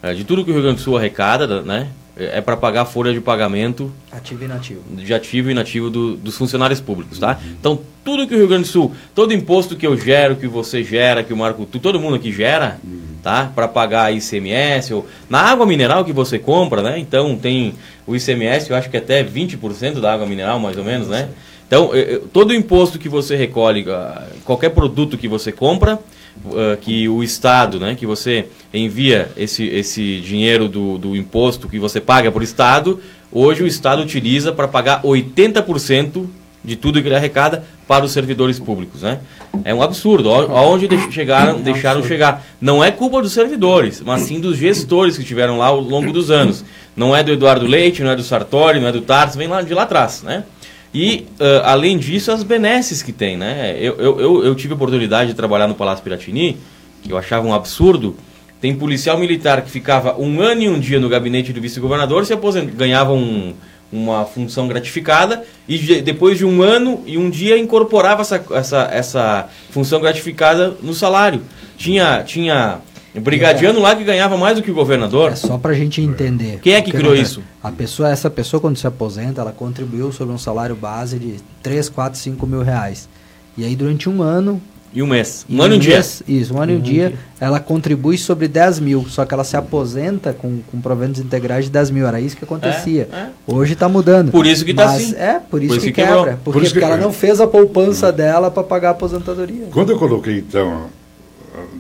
eh, 0.03 0.15
de 0.15 0.23
tudo 0.25 0.45
que 0.45 0.51
o 0.51 0.55
Rio 0.55 0.63
Grande 0.63 0.77
do 0.79 0.83
Sul 0.83 0.97
arrecada, 0.97 1.47
da- 1.47 1.63
né, 1.63 1.89
é 2.19 2.41
para 2.41 2.57
pagar 2.57 2.83
a 2.83 2.85
folha 2.85 3.13
de 3.13 3.21
pagamento 3.21 3.93
Ativo 4.11 4.43
e 4.43 4.47
inativo. 4.47 4.81
de 4.97 5.15
ativo 5.15 5.49
e 5.49 5.53
inativo 5.53 5.89
do- 5.91 6.17
dos 6.17 6.37
funcionários 6.37 6.81
públicos, 6.81 7.19
tá? 7.19 7.39
Então, 7.61 7.79
tudo 8.05 8.27
que 8.27 8.35
o 8.35 8.39
Rio 8.39 8.49
Grande 8.49 8.63
do 8.65 8.69
Sul, 8.69 8.93
todo 9.15 9.33
imposto 9.33 9.77
que 9.77 9.87
eu 9.87 9.97
gero, 9.97 10.37
que 10.37 10.47
você 10.49 10.83
gera, 10.83 11.23
que 11.23 11.33
o 11.33 11.37
Marco, 11.37 11.65
todo 11.67 12.01
mundo 12.01 12.17
aqui 12.17 12.33
gera, 12.33 12.79
tá? 13.23 13.51
Para 13.55 13.69
pagar 13.69 14.13
ICMS 14.13 14.93
ou 14.95 15.07
na 15.31 15.41
água 15.41 15.65
mineral 15.67 16.05
que 16.05 16.13
você 16.13 16.39
compra, 16.39 16.83
né? 16.83 16.99
Então, 16.99 17.37
tem 17.37 17.75
o 18.07 18.17
ICMS, 18.17 18.71
eu 18.71 18.77
acho 18.77 18.89
que 18.91 18.97
até 18.97 19.23
20% 19.23 20.01
da 20.01 20.13
água 20.13 20.27
mineral, 20.27 20.59
mais 20.59 20.77
ou 20.77 20.85
menos, 20.85 21.09
né? 21.09 21.29
Então, 21.67 21.91
eh, 21.93 22.15
eh, 22.15 22.21
todo 22.33 22.55
imposto 22.55 22.99
que 22.99 23.11
você 23.11 23.37
recolhe, 23.37 23.85
ah, 23.91 24.27
qualquer 24.45 24.71
produto 24.71 25.19
que 25.19 25.29
você 25.29 25.53
compra, 25.53 25.99
uh, 26.47 26.77
que 26.81 27.09
o 27.09 27.23
Estado, 27.23 27.79
né, 27.79 27.95
que 27.95 28.07
você 28.07 28.47
envia 28.73 29.31
esse, 29.37 29.65
esse 29.65 30.21
dinheiro 30.21 30.69
do, 30.69 30.99
do 30.99 31.17
imposto 31.17 31.69
que 31.69 31.79
você 31.79 32.01
paga 32.01 32.31
por 32.31 32.43
Estado, 32.43 33.01
hoje 33.33 33.63
o 33.63 33.67
Estado 33.67 34.03
utiliza 34.03 34.53
para 34.53 34.69
pagar 34.69 35.03
80% 35.03 36.27
de 36.65 36.77
tudo 36.77 37.01
que 37.01 37.09
ele 37.09 37.15
arrecada 37.15 37.65
para 37.87 38.05
os 38.05 38.13
servidores 38.13 38.59
públicos, 38.59 39.03
né? 39.03 39.21
É 39.65 39.75
um 39.75 39.83
absurdo. 39.83 40.31
Aonde 40.31 40.89
chegaram, 41.11 41.61
deixaram 41.61 42.05
chegar. 42.05 42.45
Não 42.61 42.85
é 42.85 42.91
culpa 42.91 43.23
dos 43.23 43.33
servidores, 43.33 44.03
mas 44.05 44.23
sim 44.23 44.41
dos 44.41 44.59
gestores 44.59 45.17
que 45.17 45.25
tiveram 45.25 45.57
lá 45.57 45.67
ao 45.67 45.81
longo 45.81 46.13
dos 46.13 46.31
anos. 46.31 46.65
Não 46.95 47.15
é 47.17 47.23
do 47.23 47.33
Eduardo 47.33 47.67
Leite, 47.67 48.03
não 48.03 48.11
é 48.11 48.17
do 48.17 48.23
Sartori, 48.23 48.81
não 48.81 48.89
é 48.89 48.93
do 48.93 49.01
Tarso, 49.01 49.39
vem 49.39 49.49
lá 49.49 49.63
de 49.63 49.73
lá 49.73 49.85
atrás, 49.85 50.23
né? 50.23 50.45
E, 50.93 51.27
uh, 51.39 51.65
além 51.65 51.99
disso, 51.99 52.33
as 52.33 52.43
benesses 52.43 53.03
que 53.03 53.13
tem, 53.13 53.37
né? 53.37 53.77
Eu, 53.79 53.97
eu, 53.99 54.45
eu, 54.45 54.55
tive 54.55 54.73
a 54.73 54.77
oportunidade 54.77 55.31
de 55.31 55.37
trabalhar 55.37 55.69
no 55.69 55.75
Palácio 55.75 56.03
Piratini, 56.03 56.57
que 57.03 57.13
eu 57.13 57.19
achava 57.19 57.47
um 57.47 57.53
absurdo. 57.53 58.17
Tem 58.61 58.75
policial 58.75 59.19
militar 59.19 59.63
que 59.63 59.71
ficava 59.71 60.19
um 60.19 60.41
ano 60.41 60.63
e 60.63 60.69
um 60.69 60.81
dia 60.81 60.99
no 60.99 61.09
gabinete 61.09 61.53
do 61.53 61.61
vice-governador, 61.61 62.25
se 62.25 62.33
aposent... 62.33 62.71
ganhava 62.75 63.13
um, 63.13 63.55
uma 63.93 64.25
função 64.25 64.67
gratificada, 64.67 65.45
e 65.69 66.01
depois 66.01 66.39
de 66.39 66.45
um 66.45 66.63
ano 66.63 67.03
e 67.07 67.17
um 67.17 67.31
dia 67.31 67.59
incorporava 67.59 68.23
essa, 68.23 68.45
essa, 68.51 68.89
essa 68.91 69.49
função 69.71 70.01
gratificada 70.01 70.77
no 70.83 70.95
salário. 70.95 71.43
Tinha, 71.77 72.23
tinha 72.25 72.81
brigadiano 73.15 73.79
é. 73.79 73.83
lá 73.83 73.97
que 73.97 74.05
ganhava 74.05 74.37
mais 74.37 74.57
do 74.57 74.63
que 74.63 74.71
o 74.71 74.75
governador. 74.75 75.33
É 75.33 75.37
só 75.37 75.57
para 75.57 75.73
a 75.73 75.75
gente 75.75 76.01
entender. 76.01 76.59
Quem 76.61 76.75
é 76.75 76.83
que 76.83 76.93
criou 76.93 77.15
isso? 77.15 77.43
A 77.63 77.71
pessoa, 77.71 78.11
essa 78.11 78.29
pessoa 78.29 78.61
quando 78.61 78.77
se 78.77 78.87
aposenta, 78.87 79.41
ela 79.41 79.53
contribuiu 79.53 80.13
sobre 80.13 80.35
um 80.35 80.39
salário 80.39 80.77
base 80.77 81.19
de 81.19 81.37
3, 81.63 81.89
4, 81.89 82.19
5 82.19 82.47
mil 82.47 82.63
reais. 82.63 83.09
E 83.57 83.65
aí 83.65 83.75
durante 83.75 84.09
um 84.09 84.23
ano... 84.23 84.61
E 84.93 85.03
um 85.03 85.07
mês. 85.07 85.45
Um 85.51 85.61
ano 85.61 85.75
e 85.75 85.77
um 85.77 85.81
dia. 85.81 86.01
Isso, 86.27 86.55
um 86.55 86.63
ano 86.63 86.73
e 86.73 86.77
um 86.77 86.81
dia, 86.81 87.13
ela 87.39 87.61
contribui 87.61 88.17
sobre 88.17 88.49
10 88.49 88.81
mil. 88.81 89.07
Só 89.07 89.25
que 89.27 89.35
ela 89.35 89.45
se 89.45 89.55
aposenta 89.55 90.33
com, 90.33 90.61
com 90.71 90.81
proventos 90.81 91.21
integrais 91.21 91.67
de 91.67 91.71
10 91.71 91.91
mil. 91.91 92.07
Era 92.07 92.19
isso 92.21 92.35
que 92.35 92.45
acontecia. 92.45 93.07
É, 93.13 93.17
é. 93.17 93.31
Hoje 93.47 93.75
está 93.75 93.87
mudando. 93.87 94.31
Por 94.31 94.47
isso 94.47 94.65
que 94.65 94.71
está 94.71 94.87
assim. 94.87 95.15
É, 95.15 95.41
por 95.41 95.63
isso, 95.63 95.75
por 95.75 95.77
isso 95.77 95.87
que, 95.87 95.93
que, 95.93 96.03
quebra. 96.03 96.39
Porque, 96.43 96.59
por 96.59 96.63
isso 96.63 96.73
porque 96.73 96.85
ela 96.87 96.97
não 96.97 97.13
fez 97.13 97.39
a 97.39 97.47
poupança 97.47 98.11
dela 98.11 98.51
para 98.51 98.63
pagar 98.63 98.89
a 98.89 98.93
aposentadoria. 98.93 99.67
Quando 99.71 99.93
eu 99.93 99.99
coloquei, 99.99 100.39
então, 100.39 100.87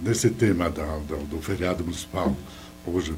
nesse 0.08 0.30
tema 0.30 0.70
da, 0.70 0.84
da, 0.84 1.16
do 1.16 1.40
feriado 1.42 1.84
municipal, 1.84 2.34
hoje, 2.86 3.14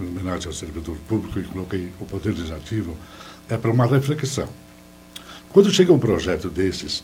em 0.00 0.06
homenagem 0.06 0.46
ao 0.46 0.52
servidor 0.52 0.96
público, 1.06 1.38
e 1.38 1.44
coloquei 1.44 1.92
o 2.00 2.06
Poder 2.06 2.30
Legislativo, 2.30 2.96
é 3.48 3.56
para 3.56 3.70
uma 3.70 3.86
reflexão. 3.86 4.48
Quando 5.50 5.70
chega 5.70 5.92
um 5.92 5.98
projeto 5.98 6.48
desses, 6.48 7.02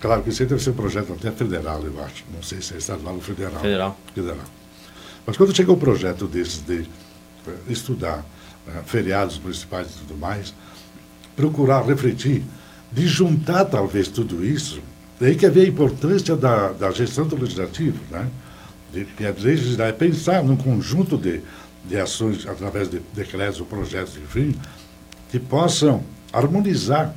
claro 0.00 0.22
que 0.22 0.30
esse 0.30 0.44
deve 0.44 0.62
ser 0.62 0.70
um 0.70 0.74
projeto 0.74 1.12
até 1.12 1.30
federal, 1.30 1.82
eu 1.84 2.02
acho, 2.02 2.24
não 2.34 2.42
sei 2.42 2.60
se 2.60 2.74
é 2.74 2.78
estadual 2.78 3.14
ou 3.14 3.20
federal. 3.20 3.60
Federal. 3.60 3.98
Federal. 4.12 4.46
Mas 5.24 5.36
quando 5.36 5.54
chega 5.54 5.70
um 5.70 5.78
projeto 5.78 6.26
desses 6.26 6.64
de 6.66 6.80
uh, 6.80 6.88
estudar 7.68 8.18
uh, 8.66 8.82
feriados 8.84 9.38
municipais 9.38 9.88
e 9.90 9.98
tudo 10.00 10.18
mais, 10.18 10.52
procurar 11.36 11.86
refletir, 11.86 12.42
de 12.90 13.06
juntar 13.06 13.66
talvez 13.66 14.08
tudo 14.08 14.44
isso 14.44 14.82
Daí 15.22 15.36
que 15.36 15.48
ver 15.48 15.66
a 15.66 15.68
importância 15.68 16.34
da, 16.34 16.72
da 16.72 16.90
gestão 16.90 17.24
do 17.24 17.36
legislativo, 17.36 17.96
né? 18.10 18.28
De, 18.92 19.04
de 19.04 19.40
legislar, 19.40 19.90
é 19.90 19.92
pensar 19.92 20.42
num 20.42 20.56
conjunto 20.56 21.16
de, 21.16 21.40
de 21.84 21.96
ações 21.96 22.44
através 22.44 22.90
de 22.90 23.00
decretos 23.14 23.60
ou 23.60 23.66
projetos, 23.66 24.16
enfim, 24.16 24.52
que 25.30 25.38
possam 25.38 26.02
harmonizar, 26.32 27.14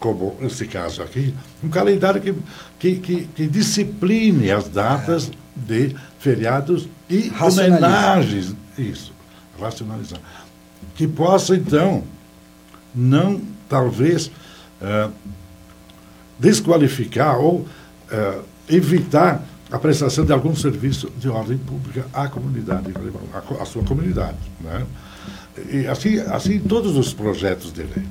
como 0.00 0.36
nesse 0.40 0.66
caso 0.66 1.00
aqui, 1.00 1.32
um 1.62 1.68
calendário 1.68 2.20
que, 2.20 2.34
que, 2.76 2.96
que, 2.96 3.26
que 3.36 3.46
discipline 3.46 4.50
as 4.50 4.68
datas 4.68 5.30
de 5.54 5.94
feriados 6.18 6.88
e 7.08 7.32
homenagens. 7.40 8.52
Isso, 8.76 9.12
racionalizar. 9.60 10.18
Que 10.96 11.06
possa, 11.06 11.54
então, 11.54 12.02
não, 12.92 13.40
talvez, 13.68 14.26
uh, 14.82 15.12
desqualificar 16.38 17.38
ou 17.38 17.60
uh, 17.60 18.42
evitar 18.68 19.44
a 19.70 19.78
prestação 19.78 20.24
de 20.24 20.32
algum 20.32 20.54
serviço 20.56 21.10
de 21.18 21.28
ordem 21.28 21.58
pública 21.58 22.06
à 22.12 22.28
comunidade, 22.28 22.92
à, 23.60 23.64
sua 23.64 23.82
comunidade. 23.84 24.38
Né? 24.60 24.86
E 25.70 25.86
assim, 25.86 26.18
assim 26.20 26.58
todos 26.58 26.96
os 26.96 27.12
projetos 27.12 27.72
de 27.72 27.82
lei. 27.82 28.04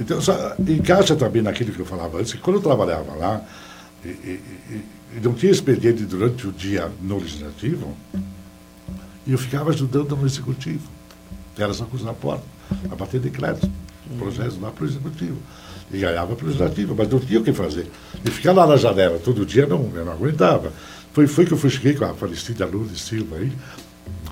Então, 0.00 0.20
só, 0.20 0.54
encaixa 0.66 1.14
também 1.14 1.42
naquilo 1.42 1.72
que 1.72 1.80
eu 1.80 1.86
falava 1.86 2.18
antes, 2.18 2.32
que 2.32 2.38
quando 2.38 2.56
eu 2.56 2.62
trabalhava 2.62 3.14
lá, 3.14 3.42
e, 4.04 4.08
e, 4.08 4.40
e 5.16 5.20
não 5.22 5.32
tinha 5.34 5.52
expediente 5.52 6.04
durante 6.04 6.46
o 6.46 6.52
dia 6.52 6.90
no 7.00 7.18
legislativo, 7.18 7.94
eu 9.26 9.38
ficava 9.38 9.70
ajudando 9.70 10.16
no 10.16 10.26
executivo. 10.26 10.88
Era 11.56 11.72
só 11.72 11.84
cruzar 11.84 12.10
a 12.10 12.14
porta, 12.14 12.44
a 12.90 12.96
bater 12.96 13.20
decretos, 13.20 13.68
projetos 14.18 14.60
lá 14.60 14.70
para 14.70 14.84
o 14.84 14.86
executivo 14.86 15.38
e 15.92 15.98
ganhava 15.98 16.34
para 16.34 16.44
o 16.44 16.48
legislativo, 16.48 16.94
mas 16.96 17.08
não 17.08 17.20
tinha 17.20 17.40
o 17.40 17.44
que 17.44 17.52
fazer. 17.52 17.86
E 18.24 18.30
ficar 18.30 18.52
lá 18.52 18.66
na 18.66 18.76
janela 18.76 19.18
todo 19.18 19.44
dia, 19.44 19.66
não, 19.66 19.90
eu 19.94 20.04
não 20.04 20.12
aguentava. 20.12 20.72
Foi, 21.12 21.26
foi 21.26 21.44
que 21.44 21.52
eu 21.52 21.58
fui 21.58 21.70
cheguei 21.70 21.94
com 21.94 22.04
a 22.04 22.14
falecida 22.14 22.66
Lourdes 22.66 23.00
Silva 23.00 23.36
aí, 23.36 23.52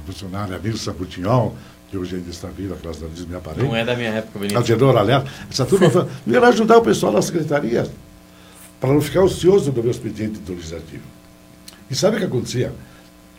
funcionária 0.07 0.59
Nilson 0.59 0.93
Butinhol, 0.93 1.57
que 1.91 1.97
hoje 1.97 2.17
ainda 2.17 2.31
está 2.31 2.49
viva, 2.49 2.75
aquelas 2.75 2.99
da 2.99 3.07
minha 3.09 3.39
parede. 3.39 3.63
Não 3.63 3.77
é 3.77 3.85
da 3.85 3.95
minha 3.95 4.11
época, 4.11 4.39
Benito. 4.39 4.59
A 4.59 4.63
Genora 4.63 5.01
Aliás, 5.01 5.25
essa 5.51 5.65
turma 5.65 5.91
foi, 5.91 6.07
era 6.33 6.49
ajudar 6.49 6.79
o 6.79 6.83
pessoal 6.83 7.13
na 7.13 7.23
secretaria, 7.23 7.87
para 8.81 8.93
não 8.93 9.01
ficar 9.01 9.23
ocioso 9.23 9.71
do 9.71 9.83
meu 9.83 9.91
expediente 9.91 10.41
do 10.41 10.55
legislativo. 10.55 11.05
E 11.91 11.95
sabe 11.95 12.17
o 12.17 12.19
que 12.19 12.25
acontecia? 12.25 12.73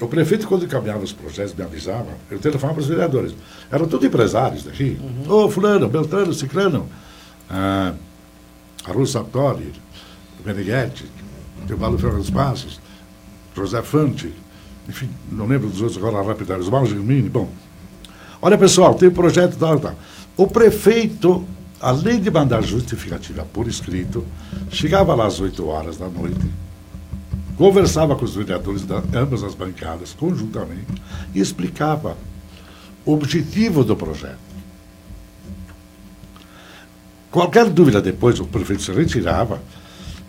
O 0.03 0.07
prefeito, 0.07 0.47
quando 0.47 0.65
encaminhava 0.65 1.01
os 1.01 1.13
projetos, 1.13 1.55
me 1.55 1.63
avisava, 1.63 2.09
eu 2.29 2.37
telefonava 2.37 2.75
para 2.75 2.81
os 2.81 2.89
vereadores. 2.89 3.33
Eram 3.71 3.87
todos 3.87 4.05
empresários 4.05 4.63
daqui. 4.63 4.99
Ô, 4.99 5.33
uhum. 5.33 5.45
oh, 5.45 5.49
fulano, 5.49 5.87
Beltrano, 5.87 6.33
Ciclano, 6.33 6.89
ah, 7.49 7.93
Arul 8.83 9.05
Sartori, 9.05 9.71
Meneghetti, 10.45 11.05
Teobaldo 11.67 11.97
Ferraz 11.97 12.29
Passos, 12.29 12.81
José 13.55 13.81
Fante, 13.81 14.33
enfim, 14.89 15.09
não 15.31 15.45
lembro 15.45 15.69
dos 15.69 15.81
outros 15.81 15.97
agora 15.97 16.21
rapidamente, 16.21 16.69
Mauro 16.69 16.87
Gilmini, 16.87 17.29
bom. 17.29 17.47
Olha, 18.41 18.57
pessoal, 18.57 18.95
tem 18.95 19.07
um 19.07 19.13
projeto 19.13 19.55
tal, 19.57 19.79
tal. 19.79 19.95
O 20.35 20.47
prefeito, 20.47 21.45
além 21.79 22.19
de 22.19 22.29
mandar 22.29 22.61
justificativa 22.61 23.47
por 23.53 23.69
escrito, 23.69 24.25
chegava 24.69 25.15
lá 25.15 25.27
às 25.27 25.39
8 25.39 25.65
horas 25.65 25.95
da 25.95 26.09
noite, 26.09 26.45
conversava 27.57 28.15
com 28.15 28.25
os 28.25 28.35
vereadores 28.35 28.83
de 28.83 28.93
ambas 29.15 29.43
as 29.43 29.53
bancadas, 29.53 30.13
conjuntamente, 30.13 31.01
e 31.33 31.39
explicava 31.39 32.17
o 33.05 33.13
objetivo 33.13 33.83
do 33.83 33.95
projeto. 33.95 34.53
Qualquer 37.29 37.69
dúvida 37.69 38.01
depois, 38.01 38.39
o 38.39 38.45
prefeito 38.45 38.83
se 38.83 38.91
retirava. 38.91 39.61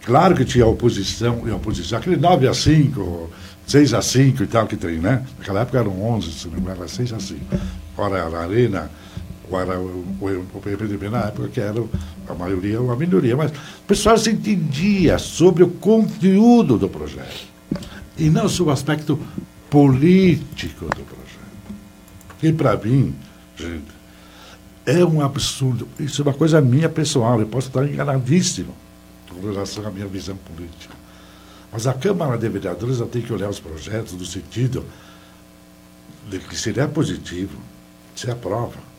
Claro 0.02 0.34
que 0.34 0.44
tinha 0.44 0.66
oposição 0.66 1.46
e 1.46 1.50
oposição, 1.50 1.98
aquele 1.98 2.16
9 2.16 2.48
a 2.48 2.54
5, 2.54 3.30
6 3.66 3.94
a 3.94 4.02
5 4.02 4.42
e 4.42 4.46
tal 4.46 4.66
que 4.66 4.76
tem, 4.76 4.98
né? 4.98 5.24
Naquela 5.38 5.60
época 5.60 5.78
eram 5.78 6.02
11, 6.02 6.32
se 6.32 6.48
não 6.48 6.60
me 6.60 6.70
era 6.70 6.86
6 6.86 7.12
a 7.12 7.20
5. 7.20 7.40
Ora 7.96 8.22
a 8.22 8.42
Arena, 8.42 8.90
ou 9.50 9.60
era 9.60 9.78
o, 9.78 10.04
o, 10.20 10.46
o 10.54 10.60
PPDB 10.60 11.08
na 11.08 11.20
época, 11.24 11.48
que 11.48 11.60
era 11.60 11.82
a 12.32 12.34
maioria 12.34 12.80
ou 12.80 12.90
a 12.90 12.96
minoria. 12.96 13.36
Mas 13.36 13.50
o 13.50 13.86
pessoal 13.86 14.16
se 14.16 14.30
entendia 14.30 15.18
sobre 15.18 15.62
o 15.62 15.68
conteúdo 15.68 16.78
do 16.78 16.88
projeto 16.88 17.46
e 18.16 18.30
não 18.30 18.48
sobre 18.48 18.70
o 18.70 18.74
aspecto 18.74 19.18
político 19.68 20.86
do 20.86 21.02
projeto. 21.02 21.24
E 22.42 22.52
para 22.52 22.76
mim, 22.76 23.14
gente, 23.56 23.92
é 24.86 25.04
um 25.04 25.20
absurdo. 25.20 25.88
Isso 25.98 26.22
é 26.22 26.24
uma 26.24 26.34
coisa 26.34 26.60
minha 26.60 26.88
pessoal, 26.88 27.40
eu 27.40 27.46
posso 27.46 27.68
estar 27.68 27.86
enganadíssimo 27.86 28.74
com 29.28 29.40
relação 29.40 29.86
à 29.86 29.90
minha 29.90 30.06
visão 30.06 30.36
política. 30.36 30.94
Mas 31.72 31.86
a 31.86 31.94
Câmara 31.94 32.38
de 32.38 32.48
Vereadores 32.48 33.00
tem 33.10 33.20
que 33.20 33.32
olhar 33.32 33.48
os 33.48 33.58
projetos 33.58 34.12
no 34.12 34.24
sentido 34.24 34.84
de 36.28 36.38
que 36.38 36.56
se 36.56 36.70
ele 36.70 36.80
é 36.80 36.86
positivo, 36.86 37.58
se 38.14 38.30
aprova. 38.30 38.93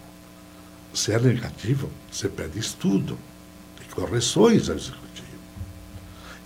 Se 0.95 1.11
é 1.11 1.19
negativo, 1.19 1.89
você 2.09 2.29
pede 2.29 2.57
estudo 2.57 3.17
e 3.81 3.93
correções 3.93 4.69
ao 4.69 4.77
Executivo. 4.77 5.05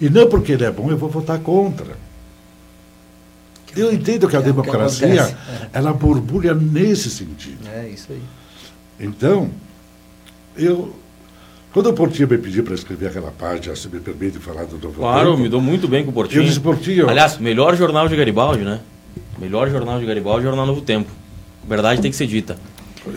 E 0.02 0.10
não 0.10 0.28
porque 0.28 0.54
ele 0.54 0.66
é 0.66 0.72
bom, 0.72 0.90
eu 0.90 0.98
vou 0.98 1.08
votar 1.08 1.38
contra. 1.40 1.96
Eu 3.78 3.94
entendo 3.94 4.28
que 4.28 4.36
a 4.36 4.40
é 4.40 4.42
democracia, 4.42 5.26
que 5.26 5.70
ela 5.72 5.94
borbulha 5.94 6.56
nesse 6.56 7.12
sentido. 7.12 7.60
É 7.72 7.88
isso 7.90 8.08
aí. 8.12 8.24
Então, 9.00 9.52
eu. 10.58 10.96
Quando 11.72 11.92
o 11.92 11.94
Portinho 11.94 12.28
me 12.28 12.40
pediu 12.40 12.64
para 12.64 12.74
escrever 12.74 13.10
aquela 13.10 13.30
página, 13.30 13.76
se 13.76 13.88
me 13.88 14.00
permite 14.00 14.40
falar 14.40 14.66
do 14.66 14.80
Novo 14.80 15.00
Claro, 15.00 15.32
tempo, 15.32 15.44
me 15.44 15.50
dou 15.50 15.62
muito 15.62 15.88
bem 15.88 16.04
com 16.04 16.10
o 16.10 16.14
Portinho. 16.14 16.42
Eu 16.42 16.48
disse, 16.48 16.60
Portinho. 16.60 17.08
Aliás, 17.08 17.38
melhor 17.38 17.76
jornal 17.76 18.08
de 18.08 18.16
Garibaldi, 18.16 18.64
né? 18.64 18.80
Melhor 19.38 19.70
jornal 19.70 20.00
de 20.00 20.06
Garibaldi, 20.08 20.44
Jornal 20.44 20.66
Novo 20.66 20.82
Tempo. 20.82 21.12
Verdade 21.68 22.02
tem 22.02 22.10
que 22.10 22.18
ser 22.18 22.26
dita. 22.26 22.58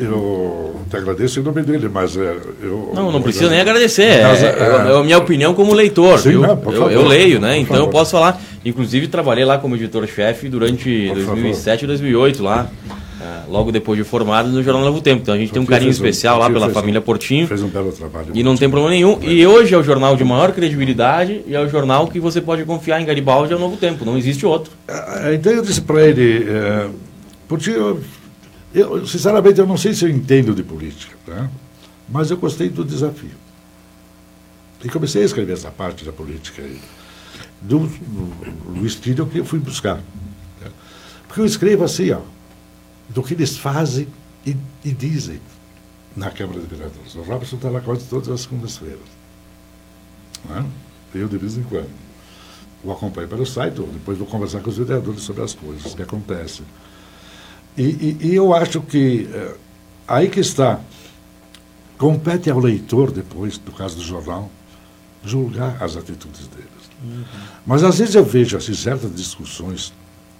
Eu 0.01 0.77
te 0.89 0.97
agradeço 0.97 1.41
em 1.41 1.43
nome 1.43 1.63
dele, 1.63 1.89
mas 1.93 2.17
é, 2.17 2.37
eu. 2.63 2.93
Não, 2.95 3.11
não 3.11 3.21
precisa 3.21 3.51
nem 3.51 3.61
agradecer. 3.61 4.03
É, 4.03 4.23
é, 4.23 4.87
é, 4.89 4.93
é 4.93 4.97
a 4.99 5.03
minha 5.03 5.19
opinião 5.19 5.55
como 5.55 5.75
leitor. 5.75 6.19
Sim, 6.19 6.31
viu? 6.31 6.41
não, 6.43 6.51
eu, 6.51 6.63
favor, 6.73 6.93
eu 6.93 7.07
leio, 7.07 7.41
né? 7.41 7.59
Então 7.59 7.77
eu 7.77 7.83
favor. 7.85 7.93
posso 7.93 8.13
falar. 8.13 8.41
Inclusive, 8.65 9.09
trabalhei 9.09 9.45
lá 9.45 9.59
como 9.59 9.75
editor-chefe 9.75 10.49
durante 10.49 11.09
Por 11.09 11.17
2007 11.35 11.83
e 11.83 11.87
2008, 11.89 12.43
lá. 12.45 12.69
ah, 13.21 13.43
logo 13.49 13.73
depois 13.73 13.99
de 13.99 14.05
formado 14.05 14.49
no 14.51 14.63
Jornal 14.63 14.85
Novo 14.85 15.01
Tempo. 15.01 15.23
Então 15.23 15.35
a 15.35 15.39
gente 15.39 15.53
tem 15.53 15.61
um 15.61 15.67
carinho 15.67 15.91
fez 15.91 16.01
um- 16.01 16.05
especial 16.05 16.39
lá 16.39 16.47
pela 16.49 16.67
fez 16.67 16.77
um- 16.77 16.81
família 16.81 17.01
Portinho. 17.01 17.49
Fez 17.49 17.63
um 17.63 17.69
belo 17.69 17.91
trabalho. 17.91 18.29
E 18.33 18.43
não 18.45 18.57
tem 18.57 18.71
problema 18.71 18.95
nenhum. 18.95 19.19
E 19.21 19.45
hoje 19.45 19.75
é 19.75 19.79
o 19.79 19.83
jornal 19.83 20.15
de 20.17 20.23
maior 20.23 20.53
credibilidade 20.53 21.43
e 21.45 21.57
é 21.57 21.61
o 21.61 21.69
jornal 21.69 22.07
que 22.07 22.21
você 22.21 22.41
pode 22.41 22.65
confiar 22.65 23.01
em 23.01 23.05
Garibaldi 23.05 23.53
é 23.53 23.57
o 23.57 23.59
Novo 23.59 23.77
Tempo. 23.77 24.05
Não 24.05 24.17
existe 24.17 24.47
outro. 24.47 24.73
Então 25.35 25.53
eu 25.53 25.63
disse 25.63 25.81
para 25.81 26.07
ele, 26.07 26.47
é, 26.49 26.87
porque 27.49 27.73
eu, 28.75 29.07
sinceramente, 29.07 29.61
eu 29.61 29.67
não 29.67 29.77
sei 29.77 29.95
se 29.95 30.05
eu 30.05 30.09
entendo 30.09 30.55
de 30.55 30.63
política, 30.63 31.17
tá? 31.27 31.51
mas 32.09 32.31
eu 32.31 32.37
gostei 32.37 32.69
do 32.69 32.85
desafio. 32.85 33.43
E 34.85 34.89
comecei 34.89 35.23
a 35.23 35.25
escrever 35.25 35.53
essa 35.53 35.71
parte 35.71 36.05
da 36.05 36.13
política 36.13 36.63
aí, 36.63 36.81
do, 37.61 37.87
do, 37.87 38.75
do 38.75 38.87
estilo 38.87 39.27
que 39.27 39.39
eu 39.39 39.45
fui 39.45 39.59
buscar. 39.59 40.03
tá? 40.61 40.71
Porque 41.29 41.41
eu 41.41 41.47
escrevo 41.47 41.85
assim, 41.85 42.11
ó, 42.11 42.21
do 43.09 43.23
que 43.23 43.35
eles 43.35 43.57
fazem 43.57 44.09
e, 44.45 44.57
e 44.85 44.91
dizem 44.91 45.41
na 46.17 46.31
Câmara 46.31 46.61
de 46.61 46.67
Vereadores. 46.67 47.15
O 47.15 47.23
Robson 47.23 47.57
está 47.57 47.71
lá 47.71 47.81
quase 47.81 48.07
todas 48.07 48.29
as 48.29 48.41
segundas-feiras. 48.43 48.99
né? 50.49 50.67
Eu, 51.15 51.29
de 51.29 51.37
vez 51.37 51.57
em 51.57 51.63
quando 51.63 51.89
o 52.85 52.91
acompanho 52.91 53.29
pelo 53.29 53.47
site, 53.47 53.75
depois 53.75 54.19
vou 54.19 54.27
conversar 54.27 54.61
com 54.61 54.71
os 54.71 54.77
vereadores 54.77 55.23
sobre 55.23 55.43
as 55.43 55.55
coisas 55.55 55.95
que 55.95 56.03
acontecem. 56.03 56.67
E, 57.77 57.83
e- 57.83 58.19
e 58.29 58.35
eu 58.35 58.53
acho 58.55 58.81
que 58.83 59.29
eh, 59.33 59.55
aí 60.07 60.29
que 60.29 60.41
está, 60.41 60.81
compete 61.99 62.51
ao 62.51 62.59
leitor 62.59 63.11
depois, 63.11 63.61
no 63.65 63.73
caso 63.73 63.97
do 63.97 64.03
jornal, 64.03 64.51
julgar 65.25 65.83
as 65.83 65.97
atitudes 65.97 66.47
deles. 66.49 66.67
Mas 67.67 67.83
às 67.83 67.99
vezes 67.99 68.15
eu 68.15 68.25
vejo 68.25 68.57
assim, 68.57 68.75
certas 68.75 69.15
discussões 69.15 69.93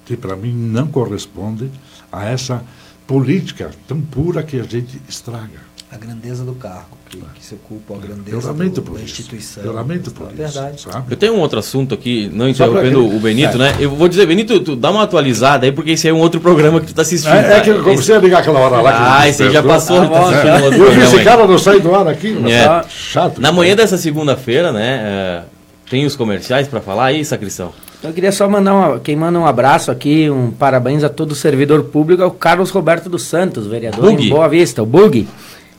que 0.05 0.17
para 0.17 0.37
mim 0.37 0.53
não 0.53 0.87
correspondem 0.89 1.71
a 2.11 2.25
essa 2.25 2.63
política 3.07 3.71
tão 3.89 4.01
pura 4.01 4.43
que 4.43 4.59
a 4.61 4.65
gente 4.65 5.01
estraga. 5.09 5.61
A 5.93 5.97
grandeza 5.99 6.43
do 6.43 6.55
cargo, 6.55 6.97
que, 7.11 7.19
que 7.35 7.45
se 7.45 7.55
ocupa, 7.55 7.93
a 7.95 7.99
grandeza 7.99 8.35
Eu 8.35 8.41
lamento 8.43 8.77
do- 8.77 8.83
por 8.83 8.95
da 8.95 9.01
isso. 9.05 9.13
instituição. 9.13 9.63
Eu 9.63 9.75
lamento 9.75 10.11
por 10.11 10.29
É 10.29 10.29
isso. 10.29 10.37
verdade. 10.55 10.81
Sabe? 10.81 11.05
Eu 11.13 11.17
tenho 11.19 11.35
um 11.35 11.39
outro 11.41 11.59
assunto 11.59 11.93
aqui, 11.95 12.31
não 12.33 12.49
interrompendo 12.49 13.07
o 13.15 13.21
Benito, 13.21 13.57
É. 13.57 13.59
né? 13.59 13.77
Eu 13.79 13.91
vou 13.91 14.09
dizer, 14.09 14.25
Benito, 14.27 14.59
tu 14.61 14.75
dá 14.75 14.91
uma 14.91 15.03
atualizada 15.03 15.67
aí, 15.67 15.73
porque 15.73 15.91
esse 15.91 16.09
é 16.09 16.13
um 16.13 16.19
outro 16.21 16.41
programa 16.41 16.81
que 16.81 16.87
tu 16.87 16.95
tá 16.95 17.03
assistindo. 17.03 17.35
É, 17.35 17.59
é 17.59 17.61
que 17.61 17.69
eu 17.69 17.83
comecei 17.85 18.15
a 18.17 18.19
ligar 18.19 18.41
aquela 18.41 18.61
hora 18.61 18.81
lá. 18.81 18.91
que 18.93 18.99
Ah, 19.03 19.29
esse 19.29 19.43
aí 19.43 19.53
já 19.53 19.63
passou. 19.63 20.01
Ah, 20.01 20.09
tá 20.09 20.65
outro 20.65 20.83
Eu 20.83 20.93
vi 20.93 21.01
esse 21.03 21.19
aí. 21.19 21.25
cara 21.25 21.47
não 21.47 21.59
sair 21.59 21.81
do 21.83 21.95
ar 21.95 22.09
aqui. 22.09 22.39
mas 22.41 22.53
É. 22.53 22.65
tá 22.65 22.85
Chato. 22.89 23.39
Na 23.39 23.53
manhã 23.53 23.77
dessa 23.77 23.99
segunda-feira, 23.99 24.73
né? 24.73 25.01
é, 25.05 25.43
tem 25.91 26.07
os 26.07 26.17
comerciais 26.17 26.67
pra 26.69 26.81
falar 26.81 27.05
aí, 27.07 27.23
Sacristão? 27.23 27.71
Eu 28.03 28.15
queria 28.15 28.33
só 28.33 28.49
mandar 28.49 28.75
uma, 28.75 28.99
quem 28.99 29.15
manda 29.15 29.39
um 29.39 29.47
abraço 29.47 29.91
aqui, 29.91 30.29
um 30.31 30.51
parabéns 30.51 31.05
a 31.05 31.09
todo 31.11 31.35
servidor 31.35 31.85
público, 31.85 32.23
é 32.23 32.27
o 32.27 32.31
Carlos 32.33 32.71
Roberto 32.71 33.09
dos 33.11 33.25
Santos, 33.25 33.67
vereador 33.67 34.11
Bug. 34.11 34.27
em 34.27 34.31
Boa 34.31 34.49
Vista, 34.49 34.83
o 34.83 34.87
Bug. 34.87 35.29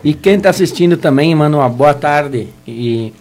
E 0.04 0.14
quem 0.14 0.36
está 0.36 0.50
assistindo 0.50 0.98
também, 0.98 1.34
manda 1.34 1.56
uma 1.58 1.70
boa 1.70 1.94
tarde 1.94 2.50
e 2.68 3.14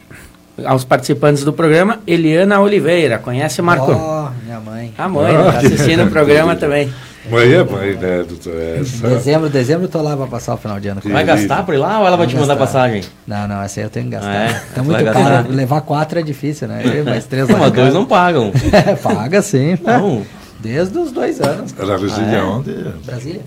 aos 0.65 0.85
participantes 0.85 1.45
do 1.45 1.53
programa, 1.53 2.01
Eliana 2.07 2.61
Oliveira, 2.61 3.19
conhece 3.19 3.63
Marco? 3.63 3.93
Ó, 3.93 4.31
minha 4.45 4.61
mãe. 4.61 4.93
A 4.99 5.09
mãe, 5.09 5.33
está 5.35 5.59
assistindo 5.59 6.05
o 6.05 6.11
programa 6.11 6.57
também. 6.57 6.93
Mãe 7.31 7.53
é 7.53 7.63
mãe, 7.63 7.95
né, 7.95 8.25
doutor? 8.29 8.53
É, 8.57 8.81
essa- 8.81 9.09
Dezembro, 9.09 9.49
dezembro 9.49 9.85
eu 9.85 9.89
tô 9.89 10.03
lá 10.03 10.17
pra 10.17 10.27
passar 10.27 10.55
o 10.55 10.57
final 10.57 10.81
de 10.81 10.89
ano 10.89 11.01
com 11.01 11.09
Vai 11.09 11.25
gastar 11.25 11.65
pra 11.65 11.75
ir 11.77 11.79
lá 11.79 12.01
ou 12.01 12.07
ela 12.07 12.17
vai 12.17 12.27
te 12.27 12.35
mandar 12.35 12.57
gastar. 12.57 12.67
passagem? 12.67 13.03
Não, 13.27 13.47
não, 13.47 13.63
essa 13.63 13.79
aí 13.79 13.87
eu 13.87 13.91
tenho 13.91 14.07
que 14.07 14.11
gastar. 14.13 14.29
Ah, 14.31 14.45
é? 14.51 14.63
Tá 14.75 14.83
muito 14.83 15.05
gastar. 15.05 15.23
caro. 15.45 15.53
Levar 15.53 15.81
quatro 15.83 16.19
é 16.19 16.23
difícil, 16.23 16.67
né? 16.67 16.83
Eu, 16.85 17.05
mais 17.05 17.25
três 17.27 17.49
mas 17.49 17.73
dois 17.73 17.95
não 17.95 18.05
pagam. 18.05 18.51
Paga 19.03 19.41
sim. 19.41 19.79
Não. 19.85 20.23
Desde 20.59 20.99
os 20.99 21.13
dois 21.13 21.41
anos. 21.41 21.73
Ela 21.79 21.97
reside 21.97 22.21
Ah, 22.35 22.39
é? 22.39 22.43
onde? 22.43 22.73
Brasília. 23.07 23.41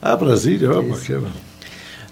Ah, 0.00 0.16
Brasília, 0.16 0.70
ó, 0.70 0.80
bacana. 0.82 1.28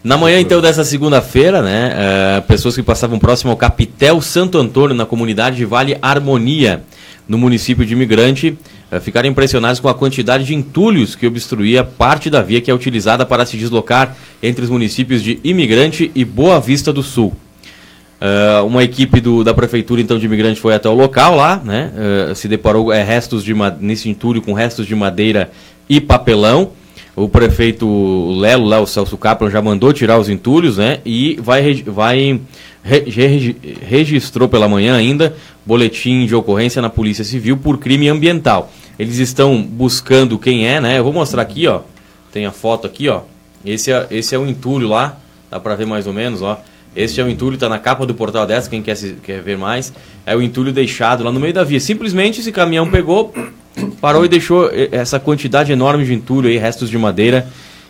Na 0.04 0.16
manhã, 0.16 0.38
então, 0.38 0.60
dessa 0.60 0.84
segunda-feira, 0.84 1.60
né, 1.62 1.92
eh, 1.96 2.40
pessoas 2.46 2.76
que 2.76 2.82
passavam 2.82 3.18
próximo 3.18 3.50
ao 3.50 3.56
Capitel 3.56 4.20
Santo 4.20 4.56
Antônio, 4.56 4.94
na 4.94 5.04
comunidade 5.04 5.56
de 5.56 5.64
Vale 5.64 5.98
Harmonia, 6.00 6.84
no 7.28 7.36
município 7.36 7.84
de 7.84 7.92
Imigrante, 7.94 8.56
eh, 8.90 9.00
ficaram 9.00 9.28
impressionados 9.28 9.80
com 9.80 9.88
a 9.88 9.94
quantidade 9.94 10.44
de 10.44 10.54
entulhos 10.54 11.16
que 11.16 11.26
obstruía 11.26 11.82
parte 11.82 12.30
da 12.30 12.40
via 12.40 12.60
que 12.60 12.70
é 12.70 12.74
utilizada 12.74 13.26
para 13.26 13.44
se 13.44 13.56
deslocar 13.56 14.16
entre 14.40 14.62
os 14.64 14.70
municípios 14.70 15.22
de 15.24 15.40
Imigrante 15.42 16.12
e 16.14 16.24
Boa 16.24 16.60
Vista 16.60 16.92
do 16.92 17.02
Sul. 17.02 17.34
Eh, 18.20 18.60
uma 18.64 18.84
equipe 18.84 19.20
do- 19.20 19.42
da 19.42 19.52
prefeitura 19.52 20.00
então 20.00 20.20
de 20.20 20.24
imigrante 20.26 20.60
foi 20.60 20.72
até 20.72 20.88
o 20.88 20.94
local 20.94 21.34
lá, 21.34 21.60
né? 21.64 21.90
se 22.36 22.46
deparou 22.46 22.92
eh, 22.92 23.02
restos 23.02 23.42
de 23.42 23.52
nesse 23.80 24.08
entulho 24.08 24.40
com 24.40 24.52
restos 24.52 24.86
de 24.86 24.94
madeira 24.94 25.50
e 25.88 26.00
papelão. 26.00 26.70
O 27.16 27.28
prefeito 27.30 27.86
Lelo, 28.38 28.66
lá, 28.66 28.78
o 28.78 28.86
Celso 28.86 29.16
Kaplan, 29.16 29.50
já 29.50 29.62
mandou 29.62 29.90
tirar 29.92 30.18
os 30.18 30.28
entulhos, 30.28 30.76
né? 30.76 31.00
E 31.04 31.36
vai, 31.40 31.74
vai 31.86 32.40
re- 32.84 33.04
regi- 33.08 33.56
registrou 33.88 34.46
pela 34.48 34.68
manhã 34.68 34.94
ainda 34.94 35.34
boletim 35.64 36.26
de 36.26 36.34
ocorrência 36.34 36.82
na 36.82 36.90
Polícia 36.90 37.24
Civil 37.24 37.56
por 37.56 37.78
crime 37.78 38.06
ambiental. 38.08 38.70
Eles 38.98 39.16
estão 39.18 39.62
buscando 39.62 40.38
quem 40.38 40.66
é, 40.68 40.78
né? 40.78 40.98
Eu 40.98 41.04
vou 41.04 41.12
mostrar 41.12 41.40
aqui, 41.40 41.66
ó. 41.66 41.80
Tem 42.30 42.44
a 42.44 42.52
foto 42.52 42.86
aqui, 42.86 43.08
ó. 43.08 43.22
Esse 43.64 43.90
é, 43.90 44.06
esse 44.10 44.34
é 44.34 44.38
o 44.38 44.46
entulho 44.46 44.86
lá, 44.86 45.18
dá 45.50 45.58
pra 45.58 45.74
ver 45.74 45.86
mais 45.86 46.06
ou 46.06 46.12
menos, 46.12 46.42
ó. 46.42 46.60
Esse 46.94 47.18
é 47.20 47.24
o 47.24 47.28
entulho, 47.30 47.56
tá 47.58 47.68
na 47.68 47.78
capa 47.78 48.06
do 48.06 48.14
portal 48.14 48.46
dessa, 48.46 48.68
quem 48.70 48.82
quer, 48.82 48.94
se- 48.94 49.16
quer 49.22 49.40
ver 49.42 49.56
mais. 49.56 49.92
É 50.26 50.36
o 50.36 50.42
entulho 50.42 50.70
deixado 50.72 51.24
lá 51.24 51.32
no 51.32 51.40
meio 51.40 51.52
da 51.54 51.64
via. 51.64 51.80
Simplesmente 51.80 52.40
esse 52.40 52.52
caminhão 52.52 52.90
pegou, 52.90 53.34
parou 54.00 54.24
e 54.24 54.28
deixou 54.28 54.68
eh, 54.72 54.88
essa 54.92 55.18
quantidade 55.20 55.72
enorme 55.72 56.04
de 56.04 56.14
entulho 56.14 56.48
aí, 56.48 56.56
restos 56.58 56.88
de 56.90 56.98
madeira 56.98 57.46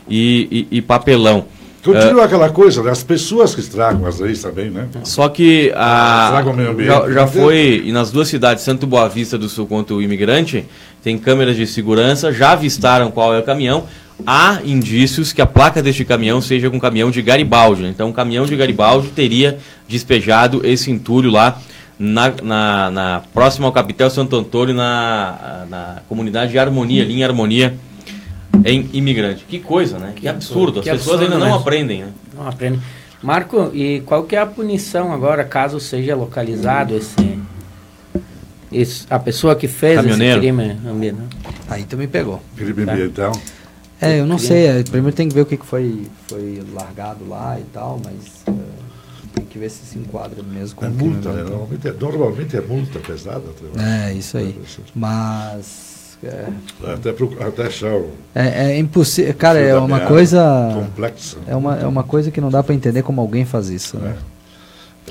e, 0.08 0.66
e- 0.70 0.76
e 0.78 0.82
papelão. 0.82 1.46
Continua 1.84 2.24
aquela 2.24 2.48
coisa, 2.50 2.82
né? 2.82 2.90
As 2.90 3.04
pessoas 3.04 3.54
que 3.54 3.60
estragam 3.60 4.04
as 4.06 4.18
leis 4.18 4.42
também, 4.42 4.68
né? 4.70 4.88
Só 5.04 5.28
que 5.28 5.70
a, 5.76 6.24
Estraga 6.26 6.50
o 6.50 6.56
meio 6.56 6.70
ambiente. 6.70 6.88
já, 6.88 7.10
já 7.12 7.26
foi, 7.28 7.82
e 7.84 7.92
nas 7.92 8.10
duas 8.10 8.26
cidades, 8.26 8.64
tanto 8.64 8.88
Boa 8.88 9.08
Vista 9.08 9.38
do 9.38 9.48
Sul 9.48 9.68
quanto 9.68 9.94
o 9.94 10.02
Imigrante, 10.02 10.64
tem 11.00 11.16
câmeras 11.16 11.54
de 11.54 11.64
segurança, 11.64 12.32
já 12.32 12.50
avistaram 12.52 13.08
qual 13.12 13.32
é 13.32 13.38
o 13.38 13.42
caminhão. 13.44 13.84
Há 14.26 14.58
indícios 14.64 15.32
que 15.32 15.40
a 15.40 15.46
placa 15.46 15.80
deste 15.80 16.04
caminhão 16.04 16.40
seja 16.40 16.68
com 16.70 16.80
caminhão 16.80 17.08
de 17.10 17.22
Garibaldi. 17.22 17.82
né? 17.82 17.90
Então, 17.90 18.10
o 18.10 18.12
caminhão 18.12 18.46
de 18.46 18.56
Garibaldi 18.56 19.08
teria 19.14 19.58
despejado 19.88 20.62
esse 20.66 20.90
entulho 20.90 21.30
lá 21.30 21.56
na, 21.98 22.32
na, 22.42 22.90
na 22.90 23.22
próxima 23.32 23.66
ao 23.66 23.72
Capitel 23.72 24.10
Santo 24.10 24.36
Antônio, 24.36 24.74
na, 24.74 25.66
na 25.68 26.02
comunidade 26.08 26.52
de 26.52 26.58
Harmonia, 26.58 27.02
ali 27.02 27.14
em 27.14 27.24
Harmonia, 27.24 27.74
em 28.64 28.88
Imigrante. 28.92 29.44
Que 29.48 29.58
coisa, 29.58 29.98
né? 29.98 30.12
Que 30.14 30.28
absurdo. 30.28 30.80
As 30.80 30.84
que 30.84 30.90
pessoas 30.90 31.20
absurdo 31.20 31.24
ainda 31.24 31.38
não 31.38 31.46
mesmo. 31.46 31.60
aprendem, 31.60 32.00
né? 32.02 32.08
Não 32.34 32.48
aprende. 32.48 32.80
Marco, 33.22 33.70
e 33.74 34.00
qual 34.04 34.24
que 34.24 34.36
é 34.36 34.40
a 34.40 34.46
punição 34.46 35.12
agora, 35.12 35.42
caso 35.42 35.80
seja 35.80 36.14
localizado 36.14 36.94
esse, 36.94 37.38
esse 38.70 39.06
a 39.08 39.18
pessoa 39.18 39.56
que 39.56 39.66
fez 39.66 39.96
Caminhoneiro. 39.96 40.32
esse 40.32 40.40
crime 40.40 40.76
ambiental? 40.86 41.26
Aí 41.68 41.84
tu 41.84 41.96
me 41.96 42.06
pegou. 42.06 42.42
Crime 42.56 42.82
ambiental. 42.82 43.32
É, 44.00 44.20
eu 44.20 44.26
não 44.26 44.38
sei. 44.38 44.66
é, 44.66 44.82
primeiro 44.82 45.16
tem 45.16 45.28
que 45.28 45.34
ver 45.34 45.40
o 45.40 45.46
que 45.46 45.56
que 45.56 45.64
foi, 45.64 46.06
foi 46.28 46.62
largado 46.74 47.26
lá 47.26 47.58
e 47.58 47.64
tal, 47.72 47.98
mas 48.04 48.44
é, 48.46 48.65
tem 49.36 49.44
que 49.44 49.58
ver 49.58 49.70
se 49.70 49.84
se 49.84 49.98
enquadra 49.98 50.42
mesmo 50.42 50.76
com 50.76 50.86
É 50.86 50.88
multa, 50.88 51.30
né? 51.30 51.42
Normalmente 51.42 51.86
é, 51.88 51.92
normalmente 51.92 52.56
é 52.56 52.60
multa 52.60 52.98
pesada. 52.98 53.42
É, 53.78 54.12
isso 54.14 54.36
aí. 54.38 54.58
Mas. 54.94 55.94
É, 56.24 56.46
Até, 56.94 57.12
pro- 57.12 57.36
até 57.46 57.66
achar 57.66 57.92
o. 57.94 58.10
é, 58.34 58.72
é 58.72 58.78
impossível. 58.78 59.34
Cara, 59.34 59.58
é 59.58 59.76
uma 59.76 60.00
coisa. 60.00 60.70
Complexa. 60.74 61.36
É 61.46 61.54
uma, 61.54 61.76
é 61.76 61.86
uma 61.86 62.02
coisa 62.02 62.30
que 62.30 62.40
não 62.40 62.50
dá 62.50 62.62
pra 62.62 62.74
entender 62.74 63.02
como 63.02 63.20
alguém 63.20 63.44
faz 63.44 63.68
isso. 63.68 63.98
Né? 63.98 64.16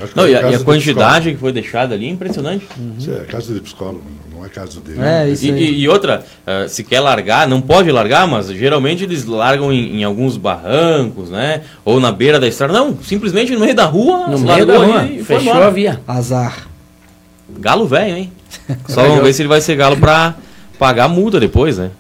Acho 0.02 0.12
que 0.12 0.18
Não, 0.18 0.26
é 0.26 0.32
e 0.32 0.36
a, 0.36 0.42
e 0.52 0.56
a 0.56 0.58
de 0.58 0.64
quantidade 0.64 1.32
que 1.32 1.38
foi 1.38 1.54
deixada 1.54 1.94
ali 1.94 2.08
é 2.08 2.10
impressionante. 2.10 2.66
psicólogo. 2.66 2.96
Isso 3.00 3.12
é 3.14 3.20
caso 3.26 3.54
de 3.54 3.62
psicólogo, 3.62 4.02
não 4.04 4.25
é 4.46 4.50
caso 4.50 4.80
dele. 4.82 5.00
É, 5.02 5.30
isso 5.30 5.46
E, 5.46 5.52
aí. 5.52 5.60
e- 5.64 5.80
e 5.82 5.90
outra, 5.90 6.24
ah, 6.46 6.66
se 6.68 6.84
quer 6.84 7.00
largar, 7.00 7.48
não 7.48 7.62
pode 7.62 7.92
largar, 7.92 8.28
mas 8.28 8.48
geralmente 8.48 9.04
eles 9.04 9.26
largam 9.26 9.72
em, 9.74 10.02
em 10.02 10.04
alguns 10.04 10.38
barrancos, 10.38 11.30
né? 11.30 11.62
Ou 11.84 12.00
na 12.00 12.12
beira 12.12 12.40
da 12.40 12.48
estrada. 12.48 12.74
Não, 12.74 12.98
simplesmente 13.02 13.52
no 13.54 13.60
meio 13.60 13.76
da 13.76 13.86
rua, 13.86 14.28
No 14.28 14.40
meio 14.40 14.66
da 14.66 14.78
rua, 14.78 15.06
e 15.06 15.24
fechou 15.24 15.54
a 15.54 15.70
via. 15.70 16.00
Azar. 16.08 16.68
Galo 17.60 17.88
velho, 17.88 18.16
hein? 18.18 18.32
Só 18.88 19.04
vamos 19.04 19.24
ver 19.24 19.34
se 19.34 19.42
ele 19.42 19.50
vai 19.50 19.62
ser 19.62 19.76
galo 19.76 19.98
pra 19.98 20.36
pagar 20.80 21.06
a 21.06 21.10
multa 21.10 21.40
depois, 21.40 21.78
né? 21.78 21.92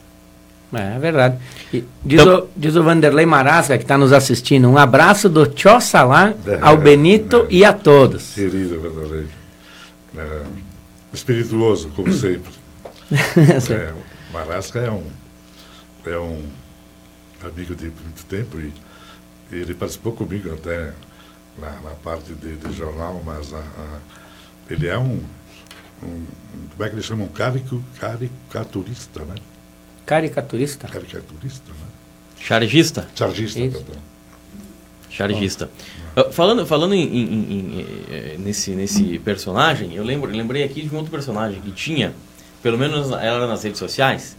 É, 0.73 0.95
é 0.95 0.99
verdade. 0.99 1.35
E 1.73 1.83
diz, 2.03 2.21
Então- 2.21 2.39
o, 2.39 2.47
diz 2.57 2.75
o 2.75 2.83
Vanderlei 2.83 3.25
Marasca, 3.25 3.77
que 3.77 3.83
está 3.83 3.97
nos 3.97 4.11
assistindo, 4.11 4.67
um 4.69 4.77
abraço 4.77 5.29
do 5.29 5.45
Tchó 5.45 5.79
Salá 5.79 6.33
É, 6.45 6.57
ao 6.61 6.75
Benito 6.77 7.45
é. 7.49 7.53
e 7.53 7.63
a 7.65 7.71
todos. 7.71 8.33
Querido, 8.33 8.81
verdadeiro. 8.81 9.27
É, 10.17 10.21
espirituoso, 11.15 11.89
como 11.89 12.11
sempre. 12.13 12.51
É, 13.11 13.93
o 13.93 14.33
Marasca 14.33 14.79
é 14.79 14.91
um, 14.91 15.09
é 16.05 16.17
um 16.17 16.47
amigo 17.43 17.75
de 17.75 17.85
muito 17.85 18.25
tempo 18.25 18.59
e 18.59 18.73
ele 19.51 19.73
participou 19.73 20.13
comigo 20.13 20.53
até 20.53 20.93
na, 21.57 21.69
na 21.81 21.91
parte 21.91 22.33
de, 22.33 22.55
de, 22.55 22.73
jornal, 22.73 23.21
mas 23.25 23.53
a, 23.53 23.59
a, 23.59 23.99
ele 24.69 24.87
é 24.87 24.97
um, 24.97 25.23
um, 26.03 26.25
Como 26.71 26.83
é 26.83 26.89
que 26.89 26.95
eles 26.95 27.05
chamam? 27.05 27.27
Carico, 27.27 27.83
caricaturista, 27.99 29.23
né? 29.23 29.35
Caricaturista? 30.05 30.87
Caricaturista, 30.87 31.71
né? 31.71 31.87
Chargista? 32.39 33.07
Chargista. 33.15 33.59
Chargista. 35.09 35.69
Uh, 36.15 36.31
falando 36.31 36.65
falando 36.65 36.93
em, 36.93 37.03
em, 37.03 37.23
em, 37.23 37.79
em, 37.79 37.85
eh, 38.09 38.35
nesse, 38.39 38.71
nesse 38.71 39.19
personagem, 39.19 39.95
eu 39.95 40.03
lembro, 40.03 40.31
lembrei 40.31 40.63
aqui 40.63 40.81
de 40.81 40.93
um 40.93 40.97
outro 40.97 41.11
personagem 41.11 41.59
que 41.59 41.71
tinha, 41.71 42.13
pelo 42.63 42.77
menos 42.77 43.11
era 43.11 43.45
nas 43.45 43.63
redes 43.63 43.79
sociais, 43.79 44.37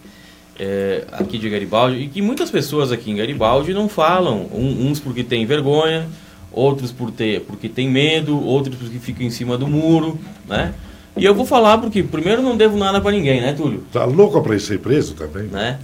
é, 0.59 1.05
aqui 1.13 1.37
de 1.37 1.51
Garibaldi, 1.51 1.99
e 1.99 2.09
que 2.09 2.23
muitas 2.23 2.51
pessoas 2.51 2.91
aqui 2.91 3.11
em 3.11 3.17
Garibaldi 3.17 3.75
não 3.75 3.89
falam, 3.89 4.49
um, 4.53 4.89
uns 4.89 4.99
porque 4.99 5.23
têm 5.23 5.45
vergonha, 5.45 6.09
outros 6.51 6.91
por 6.91 7.11
ter, 7.11 7.43
porque 7.43 7.69
têm 7.69 7.91
medo, 7.91 8.43
outros 8.43 8.75
porque 8.77 8.99
ficam 8.99 9.27
em 9.27 9.31
cima 9.31 9.59
do 9.59 9.67
muro, 9.67 10.19
né? 10.49 10.75
E 11.17 11.25
eu 11.25 11.35
vou 11.35 11.47
falar 11.47 11.79
porque, 11.79 12.03
primeiro, 12.03 12.43
não 12.43 12.57
devo 12.57 12.77
nada 12.77 13.01
para 13.01 13.13
ninguém, 13.13 13.41
né, 13.41 13.55
Túlio? 13.55 13.85
Tá 13.91 14.05
louco 14.05 14.41
para 14.43 14.59
ser 14.59 14.79
preso 14.81 15.15
também? 15.15 15.45
Né? 15.45 15.79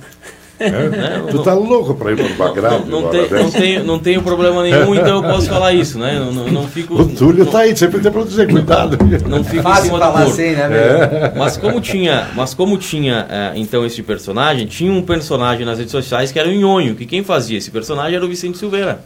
É? 0.63 0.89
né? 0.89 1.25
Tu 1.31 1.43
tá 1.43 1.55
louco 1.55 1.95
para 1.95 2.13
ir 2.13 2.17
para 2.17 2.27
o 2.27 2.35
Bagrado? 2.35 2.87
Não, 2.87 3.03
não, 3.03 3.11
tem, 3.11 3.31
não, 3.31 3.51
tenho, 3.51 3.85
não 3.85 3.99
tenho 3.99 4.23
problema 4.23 4.63
nenhum, 4.63 4.95
então 4.95 5.17
eu 5.17 5.23
posso 5.23 5.49
falar 5.49 5.73
isso, 5.73 5.99
né? 5.99 6.19
Não, 6.19 6.33
não, 6.33 6.49
não 6.49 6.69
fico, 6.69 6.95
o 6.95 7.09
Túlio 7.09 7.45
está 7.45 7.61
aí, 7.61 7.77
sempre 7.77 8.01
tem 8.01 8.13
para 8.13 8.25
dizer, 8.25 8.49
cuidado. 8.49 8.99
Não 9.29 9.43
fico 9.43 9.63
Fácil 9.63 9.83
em 9.83 9.85
cima 9.87 10.11
muro. 10.11 10.23
Assim, 10.23 10.53
né, 10.53 10.69
é. 10.73 11.39
Mas 11.39 11.57
como 11.57 11.81
tinha, 11.81 12.29
mas 12.35 12.55
como 12.55 12.79
tinha 12.79 13.27
é, 13.29 13.53
então 13.57 13.85
esse 13.85 14.03
personagem, 14.03 14.67
tinha 14.67 14.93
um 14.93 15.03
personagem 15.03 15.67
nas 15.67 15.79
redes 15.79 15.93
sociais 15.93 16.31
que 16.31 16.39
era 16.39 16.49
o 16.49 16.53
Nhonho, 16.53 16.95
que 16.95 17.07
quem 17.07 17.23
fazia 17.25 17.59
esse 17.59 17.71
personagem 17.71 18.17
era 18.17 18.25
o 18.25 18.29
Vicente 18.29 18.59
Silveira. 18.59 19.01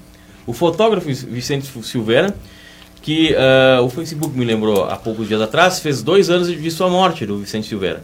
O 0.47 0.53
fotógrafo 0.53 1.09
Vicente 1.09 1.66
Silveira, 1.83 2.35
que 3.03 3.35
uh, 3.35 3.83
o 3.83 3.88
Facebook 3.88 4.37
me 4.37 4.45
lembrou 4.45 4.85
há 4.85 4.97
poucos 4.97 5.29
dias 5.29 5.40
atrás, 5.40 5.81
fez 5.81 6.03
dois 6.03 6.31
anos 6.31 6.49
de 6.49 6.71
sua 6.71 6.88
morte 6.88 7.27
do 7.27 7.38
Vicente 7.38 7.66
Silveira. 7.66 8.03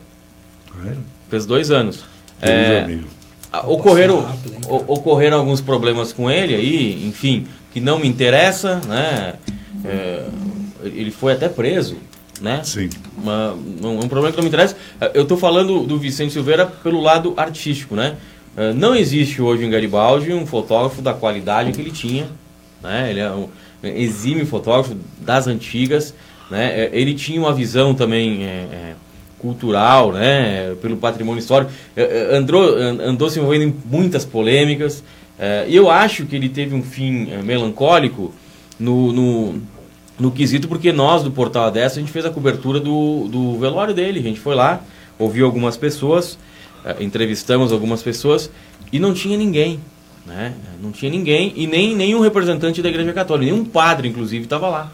É. 0.87 0.93
Fez 1.31 1.47
dois 1.47 1.71
anos. 1.71 2.05
É, 2.41 2.99
ocorreram, 3.67 4.27
ocorreram 4.69 5.38
alguns 5.38 5.61
problemas 5.61 6.12
com 6.12 6.31
ele 6.31 6.55
aí, 6.55 7.07
enfim, 7.07 7.47
que 7.73 7.81
não 7.81 7.99
me 7.99 8.09
interessa, 8.09 8.81
né? 8.87 9.35
É, 9.85 10.25
ele 10.85 11.11
foi 11.11 11.33
até 11.33 11.49
preso, 11.49 11.97
né? 12.41 12.62
Sim. 12.65 12.88
Uma, 13.17 13.53
um, 13.53 14.01
um, 14.01 14.09
problema 14.09 14.31
que 14.31 14.37
não 14.37 14.43
me 14.43 14.49
interessa. 14.49 14.77
Eu 15.15 15.23
estou 15.23 15.37
falando 15.37 15.85
do 15.85 15.99
Vicente 15.99 16.33
Silveira 16.33 16.67
pelo 16.67 17.01
lado 17.01 17.35
artístico, 17.37 17.95
né? 17.95 18.17
É, 18.57 18.73
não 18.73 18.95
existe 18.95 19.41
hoje 19.41 19.65
em 19.65 19.71
Garibaldi 19.71 20.33
um 20.33 20.47
fotógrafo 20.47 21.01
da 21.01 21.15
qualidade 21.15 21.73
que 21.73 21.81
ele 21.81 21.91
tinha, 21.91 22.27
né? 22.83 23.11
Ele 23.11 23.21
é 23.21 23.31
um 23.31 23.49
exímio 23.83 24.47
fotógrafo 24.47 24.97
das 25.19 25.47
antigas, 25.47 26.15
né? 26.51 26.85
É, 26.85 26.91
ele 26.93 27.15
tinha 27.15 27.41
uma 27.41 27.53
visão 27.53 27.95
também 27.95 28.45
é, 28.45 28.49
é 28.49 28.95
cultural, 29.43 30.13
né, 30.13 30.75
pelo 30.81 30.97
patrimônio 30.97 31.41
histórico, 31.41 31.73
é, 31.97 32.03
é, 32.03 32.37
andou, 32.37 32.63
andou 32.75 33.29
se 33.29 33.39
envolvendo 33.39 33.65
em 33.65 33.75
muitas 33.85 34.25
polêmicas. 34.25 35.03
É, 35.39 35.67
e 35.69 35.75
eu 35.75 35.91
acho 35.91 36.25
que 36.25 36.37
ele 36.37 36.49
teve 36.49 36.75
um 36.75 36.83
fim 36.83 37.27
melancólico 37.43 38.33
no, 38.79 39.13
no, 39.13 39.63
no 40.19 40.31
quesito, 40.31 40.69
porque 40.69 40.93
nós 40.93 41.25
do 41.25 41.31
Portal 41.31 41.65
Adessa, 41.65 41.99
a 41.99 42.01
gente 42.01 42.13
fez 42.13 42.25
a 42.25 42.31
cobertura 42.31 42.79
do, 42.79 43.29
do 43.29 43.59
velório 43.59 43.93
dele. 43.93 44.21
A 44.21 44.23
gente 44.23 44.39
foi 44.41 44.55
lá, 44.55 44.81
ouviu 45.19 45.45
algumas 45.45 45.77
pessoas, 45.77 46.39
entrevistamos 47.01 47.73
algumas 47.73 48.03
pessoas 48.03 48.51
e 48.93 48.99
não 48.99 49.13
tinha 49.13 49.37
ninguém. 49.37 49.81
Né? 50.25 50.55
Não 50.81 50.93
tinha 50.93 51.11
ninguém 51.11 51.53
e 51.57 51.67
nem 51.67 51.97
nenhum 51.97 52.21
representante 52.21 52.81
da 52.81 52.89
Igreja 52.89 53.13
Católica, 53.13 53.51
nenhum 53.51 53.65
padre, 53.65 54.09
inclusive, 54.09 54.45
estava 54.45 54.69
lá. 54.69 54.93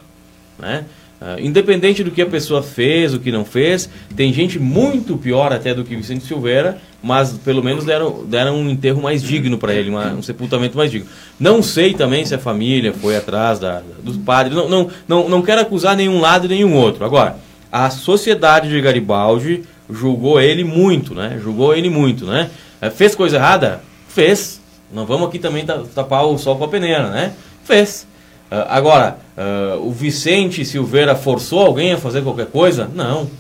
Né? 0.59 0.87
Uh, 1.21 1.41
independente 1.41 2.05
do 2.05 2.13
que 2.13 2.23
a 2.23 2.27
pessoa 2.27 2.63
fez, 2.63 3.13
o 3.13 3.19
que 3.19 3.33
não 3.33 3.45
fez, 3.45 3.91
tem 4.15 4.33
gente 4.33 4.57
muito 4.57 5.17
pior 5.17 5.53
até 5.53 5.75
do 5.75 5.83
que 5.83 5.97
Vicente 5.97 6.25
Silveira, 6.25 6.79
mas 7.03 7.33
pelo 7.33 7.61
menos 7.61 7.85
deram, 7.85 8.25
deram 8.25 8.57
um 8.57 8.71
enterro 8.71 9.03
mais 9.03 9.21
digno 9.21 9.59
para 9.59 9.75
ele, 9.75 9.91
uma, 9.91 10.13
um 10.13 10.23
sepultamento 10.23 10.77
mais 10.77 10.93
digno. 10.93 11.09
Não 11.39 11.61
sei 11.61 11.93
também 11.93 12.25
se 12.25 12.37
a 12.37 12.39
família 12.39 12.93
foi 12.93 13.17
atrás 13.17 13.59
da, 13.59 13.83
dos 14.01 14.17
padres, 14.17 14.55
não, 14.55 14.69
não, 14.69 14.91
não, 15.09 15.29
não 15.29 15.43
quero 15.43 15.61
acusar 15.61 15.97
nenhum 15.97 16.21
lado 16.21 16.47
e 16.47 16.49
nenhum 16.49 16.77
outro. 16.77 17.05
Agora, 17.05 17.37
a 17.71 17.91
sociedade 17.91 18.69
de 18.69 18.81
Garibaldi 18.81 19.65
julgou 19.91 20.41
ele 20.41 20.63
muito, 20.63 21.17
né? 21.17 21.37
Julgou 21.43 21.75
ele 21.75 21.91
muito, 21.91 22.27
né? 22.27 22.49
Uh, 22.81 22.93
fez 22.93 23.17
coisa 23.17 23.39
errada? 23.39 23.83
Fez. 24.09 24.61
Não 24.93 25.05
vamos 25.05 25.29
aqui 25.29 25.41
também 25.41 25.67
tapar 25.67 26.25
o 26.27 26.39
sol 26.39 26.57
com 26.57 26.65
a 26.65 26.69
peneira, 26.69 27.11
né? 27.11 27.33
Fez. 27.65 28.07
Uh, 28.51 28.65
agora, 28.69 29.19
uh, 29.39 29.87
o 29.87 29.93
Vicente 29.93 30.65
Silveira 30.65 31.15
forçou 31.15 31.61
alguém 31.61 31.93
a 31.93 31.97
fazer 31.97 32.23
qualquer 32.23 32.47
coisa? 32.47 32.91
Não, 32.93 33.31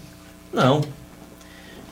não. 0.54 0.80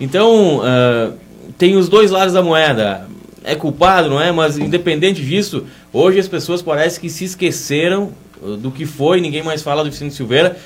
Então, 0.01 0.61
uh, 0.61 1.13
tem 1.59 1.77
os 1.77 1.89
dois 1.89 2.11
lados 2.11 2.33
da 2.33 2.43
moeda. 2.43 3.09
É 3.45 3.55
culpado, 3.55 4.09
não 4.09 4.21
é? 4.21 4.33
Mas 4.33 4.57
independente 4.57 5.23
disso, 5.23 5.67
hoje 5.93 6.19
as 6.19 6.29
pessoas 6.29 6.63
parecem 6.63 7.01
que 7.01 7.11
se 7.11 7.25
esqueceram 7.25 8.13
do 8.59 8.71
que 8.71 8.85
foi, 8.85 9.21
ninguém 9.21 9.43
mais 9.43 9.63
fala 9.63 9.83
do 9.83 9.91
Vicente 9.91 10.15
Silveira 10.15 10.57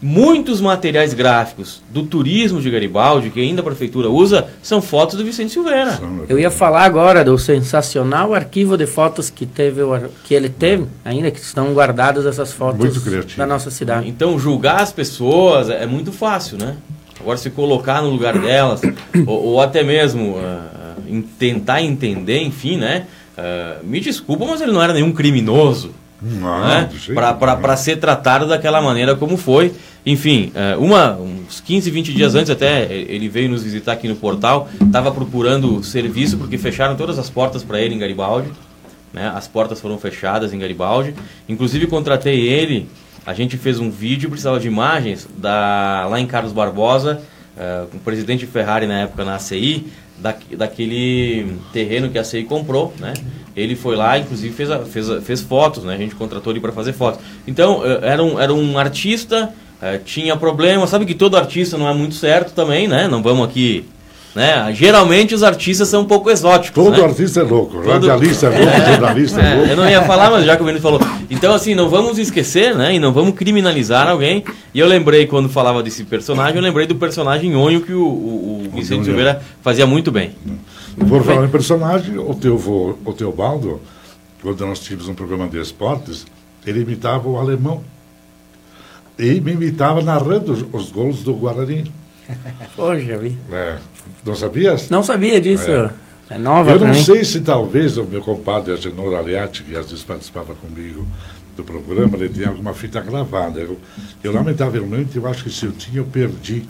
muitos 0.00 0.60
materiais 0.60 1.12
gráficos 1.12 1.82
do 1.90 2.04
turismo 2.04 2.60
de 2.60 2.70
Garibaldi, 2.70 3.30
que 3.30 3.40
ainda 3.40 3.60
a 3.60 3.64
prefeitura 3.64 4.08
usa, 4.08 4.48
são 4.62 4.80
fotos 4.80 5.16
do 5.16 5.24
Vicente 5.24 5.52
Silveira. 5.52 5.98
Eu 6.28 6.38
ia 6.38 6.50
falar 6.50 6.84
agora 6.84 7.24
do 7.24 7.36
sensacional 7.38 8.34
arquivo 8.34 8.76
de 8.76 8.86
fotos 8.86 9.28
que, 9.30 9.44
teve, 9.44 9.82
que 10.24 10.34
ele 10.34 10.48
teve, 10.48 10.86
ainda 11.04 11.30
que 11.30 11.40
estão 11.40 11.72
guardadas 11.72 12.26
essas 12.26 12.52
fotos 12.52 13.02
da 13.36 13.46
nossa 13.46 13.70
cidade. 13.70 14.08
Então, 14.08 14.38
julgar 14.38 14.80
as 14.80 14.92
pessoas 14.92 15.68
é 15.68 15.86
muito 15.86 16.12
fácil, 16.12 16.58
né? 16.58 16.76
Agora, 17.20 17.36
se 17.36 17.50
colocar 17.50 18.00
no 18.00 18.10
lugar 18.10 18.38
delas, 18.38 18.80
ou, 19.26 19.44
ou, 19.44 19.60
até 19.60 19.82
mesmo 19.82 20.36
uh, 20.36 21.22
tentar 21.38 21.82
entender, 21.82 22.40
enfim, 22.42 22.76
né? 22.76 23.06
Uh, 23.36 23.84
me 23.84 24.00
desculpa, 24.00 24.44
mas 24.46 24.60
ele 24.60 24.72
não 24.72 24.82
era 24.82 24.92
nenhum 24.92 25.12
criminoso. 25.12 25.92
Né? 26.20 26.90
Para 27.14 27.76
ser 27.76 27.96
tratado 27.96 28.46
daquela 28.46 28.80
maneira 28.80 29.14
como 29.14 29.36
foi. 29.36 29.72
Enfim, 30.04 30.52
é, 30.54 30.76
uma, 30.76 31.16
uns 31.16 31.60
15, 31.60 31.90
20 31.90 32.14
dias 32.14 32.34
antes 32.34 32.50
até, 32.50 32.92
ele 32.92 33.28
veio 33.28 33.48
nos 33.48 33.62
visitar 33.62 33.92
aqui 33.92 34.08
no 34.08 34.16
portal, 34.16 34.68
estava 34.80 35.10
procurando 35.12 35.82
serviço 35.82 36.38
porque 36.38 36.56
fecharam 36.56 36.96
todas 36.96 37.18
as 37.18 37.28
portas 37.28 37.62
para 37.62 37.80
ele 37.80 37.94
em 37.94 37.98
Garibaldi. 37.98 38.50
Né? 39.12 39.30
As 39.34 39.46
portas 39.46 39.80
foram 39.80 39.98
fechadas 39.98 40.52
em 40.52 40.58
Garibaldi. 40.58 41.14
Inclusive 41.48 41.86
contratei 41.86 42.46
ele, 42.46 42.88
a 43.26 43.34
gente 43.34 43.56
fez 43.56 43.78
um 43.78 43.90
vídeo, 43.90 44.30
precisava 44.30 44.58
de 44.58 44.66
imagens, 44.66 45.28
da, 45.36 46.06
lá 46.08 46.18
em 46.18 46.26
Carlos 46.26 46.52
Barbosa, 46.52 47.20
uh, 47.56 47.86
com 47.88 47.98
o 47.98 48.00
presidente 48.00 48.46
Ferrari 48.46 48.86
na 48.86 49.00
época 49.00 49.24
na 49.24 49.34
ACI, 49.34 49.86
da, 50.20 50.34
daquele 50.56 51.56
terreno 51.72 52.10
que 52.10 52.18
a 52.18 52.22
ACI 52.22 52.44
comprou, 52.44 52.92
né? 52.98 53.14
Ele 53.56 53.74
foi 53.74 53.96
lá, 53.96 54.18
inclusive 54.18 54.54
fez, 54.54 54.68
fez, 54.88 55.24
fez 55.24 55.40
fotos, 55.40 55.84
né? 55.84 55.94
A 55.94 55.98
gente 55.98 56.14
contratou 56.14 56.52
ele 56.52 56.60
para 56.60 56.72
fazer 56.72 56.92
fotos. 56.92 57.20
Então, 57.46 57.84
eh, 57.84 58.00
era 58.02 58.22
um, 58.22 58.38
era 58.38 58.54
um 58.54 58.78
artista 58.78 59.52
é, 59.80 59.98
tinha 59.98 60.36
problema. 60.36 60.86
Sabe 60.86 61.06
que 61.06 61.14
todo 61.14 61.36
artista 61.36 61.78
não 61.78 61.88
é 61.88 61.94
muito 61.94 62.14
certo 62.14 62.52
também, 62.52 62.88
né? 62.88 63.06
Não 63.06 63.22
vamos 63.22 63.48
aqui. 63.48 63.84
Né? 64.38 64.72
Geralmente 64.72 65.34
os 65.34 65.42
artistas 65.42 65.88
são 65.88 66.02
um 66.02 66.04
pouco 66.04 66.30
exóticos. 66.30 66.84
Todo 66.84 66.96
né? 66.96 67.02
artista 67.02 67.40
é 67.40 67.42
louco, 67.42 67.72
todo... 67.78 67.88
radialista 67.88 68.46
é 68.46 68.50
louco, 68.50 68.70
é, 68.70 68.86
jornalista 68.92 69.40
é, 69.40 69.50
é, 69.50 69.54
louco. 69.56 69.70
Eu 69.70 69.76
não 69.76 69.90
ia 69.90 70.02
falar, 70.02 70.30
mas 70.30 70.44
já 70.44 70.54
que 70.54 70.62
o 70.62 70.64
menino 70.64 70.80
falou. 70.80 71.00
Então, 71.28 71.52
assim, 71.52 71.74
não 71.74 71.88
vamos 71.88 72.18
esquecer, 72.18 72.72
né? 72.72 72.94
E 72.94 73.00
não 73.00 73.12
vamos 73.12 73.34
criminalizar 73.34 74.08
alguém. 74.08 74.44
E 74.72 74.78
eu 74.78 74.86
lembrei, 74.86 75.26
quando 75.26 75.48
falava 75.48 75.82
desse 75.82 76.04
personagem, 76.04 76.54
eu 76.54 76.62
lembrei 76.62 76.86
do 76.86 76.94
personagem 76.94 77.56
Onho 77.56 77.80
que 77.80 77.92
o, 77.92 78.00
o, 78.00 78.68
o 78.68 78.76
Vicente 78.76 79.06
Silveira 79.06 79.42
fazia 79.60 79.88
muito 79.88 80.12
bem. 80.12 80.30
Por 81.08 81.24
falar 81.24 81.44
em 81.44 81.48
personagem, 81.48 82.16
o 82.16 82.32
teu, 82.32 82.54
o 83.04 83.12
teu 83.12 83.32
Baldo, 83.32 83.80
quando 84.40 84.64
nós 84.64 84.78
tínhamos 84.78 85.08
um 85.08 85.14
programa 85.14 85.48
de 85.48 85.60
esportes, 85.60 86.24
ele 86.64 86.82
imitava 86.82 87.28
o 87.28 87.36
alemão 87.36 87.82
e 89.18 89.40
me 89.40 89.50
imitava 89.50 90.00
narrando 90.00 90.52
os, 90.52 90.64
os 90.72 90.92
gols 90.92 91.24
do 91.24 91.34
Guarani. 91.34 91.90
Poxa, 92.76 93.18
vi. 93.18 93.36
É. 93.50 93.78
Não 94.24 94.34
sabias? 94.34 94.90
Não 94.90 95.02
sabia 95.02 95.40
disso. 95.40 95.70
É, 95.70 95.90
é 96.30 96.38
nova 96.38 96.70
Eu 96.72 96.80
não 96.80 96.88
mim. 96.88 97.02
sei 97.02 97.24
se 97.24 97.40
talvez 97.40 97.96
o 97.96 98.04
meu 98.04 98.20
compadre 98.22 98.72
Agenor 98.72 99.14
Aliati, 99.14 99.62
que 99.62 99.76
às 99.76 99.90
vezes 99.90 100.04
participava 100.04 100.54
comigo 100.54 101.06
do 101.56 101.64
programa, 101.64 102.16
ele 102.16 102.28
tinha 102.28 102.48
alguma 102.48 102.74
fita 102.74 103.00
gravada. 103.00 103.60
Eu, 103.60 103.78
eu 104.22 104.32
lamentavelmente, 104.32 105.16
eu 105.16 105.26
acho 105.26 105.44
que 105.44 105.50
se 105.50 105.66
eu 105.66 105.72
tinha, 105.72 105.98
eu 105.98 106.04
perdi. 106.04 106.64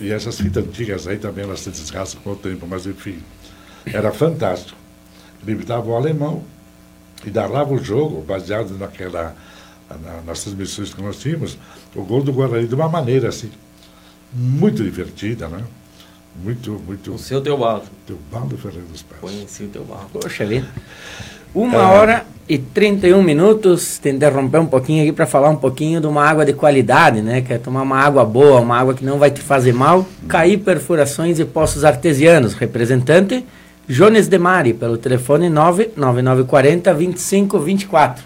E 0.00 0.10
essas 0.10 0.40
fitas 0.40 0.64
antigas 0.64 1.06
aí 1.06 1.18
também 1.18 1.44
elas 1.44 1.60
se 1.60 1.70
desgastam 1.70 2.20
com 2.22 2.32
o 2.32 2.36
tempo, 2.36 2.66
mas 2.68 2.86
enfim, 2.86 3.18
era 3.86 4.10
fantástico. 4.10 4.78
Ele 5.42 5.52
imitava 5.52 5.88
o 5.88 5.94
alemão 5.94 6.42
e 7.24 7.30
narrava 7.30 7.72
o 7.72 7.82
jogo 7.82 8.22
baseado 8.22 8.76
naquela 8.78 9.36
na, 9.98 10.22
nas 10.22 10.42
transmissões 10.42 10.94
que 10.94 11.02
nós 11.02 11.18
tínhamos, 11.18 11.58
o 11.94 12.02
gol 12.02 12.22
do 12.22 12.32
Guarani 12.32 12.66
de 12.66 12.74
uma 12.74 12.88
maneira 12.88 13.28
assim, 13.28 13.50
muito 14.32 14.82
divertida, 14.82 15.48
né? 15.48 15.62
Muito, 16.40 16.80
muito. 16.86 17.14
O 17.14 17.18
seu 17.18 17.40
Teobaldo. 17.40 17.84
Teobaldo 18.06 18.56
Ferreira 18.56 18.86
dos 18.90 19.02
Pés. 19.02 19.20
Conheci 19.20 19.64
o 19.64 19.68
Teobaldo. 19.68 20.20
Poxa 20.20 20.44
vida. 20.44 20.66
Uma 21.54 21.78
é. 21.78 21.82
hora 21.82 22.26
e 22.48 22.58
31 22.58 23.22
minutos. 23.22 23.98
Tem 23.98 24.12
que 24.12 24.16
interromper 24.16 24.58
um 24.58 24.66
pouquinho 24.66 25.02
aqui 25.02 25.12
para 25.12 25.26
falar 25.26 25.50
um 25.50 25.56
pouquinho 25.56 26.00
de 26.00 26.06
uma 26.06 26.24
água 26.24 26.44
de 26.44 26.52
qualidade, 26.52 27.20
né? 27.20 27.42
Quer 27.42 27.58
tomar 27.58 27.82
uma 27.82 27.98
água 27.98 28.24
boa, 28.24 28.60
uma 28.60 28.78
água 28.78 28.94
que 28.94 29.04
não 29.04 29.18
vai 29.18 29.30
te 29.30 29.40
fazer 29.40 29.72
mal. 29.72 30.06
Cair 30.26 30.58
Perfurações 30.58 31.38
e 31.38 31.44
Poços 31.44 31.84
Artesianos. 31.84 32.54
Representante 32.54 33.44
Jones 33.86 34.28
Demari, 34.28 34.72
pelo 34.72 34.96
telefone 34.96 35.50
99940 35.50 36.94
2524. 36.94 38.24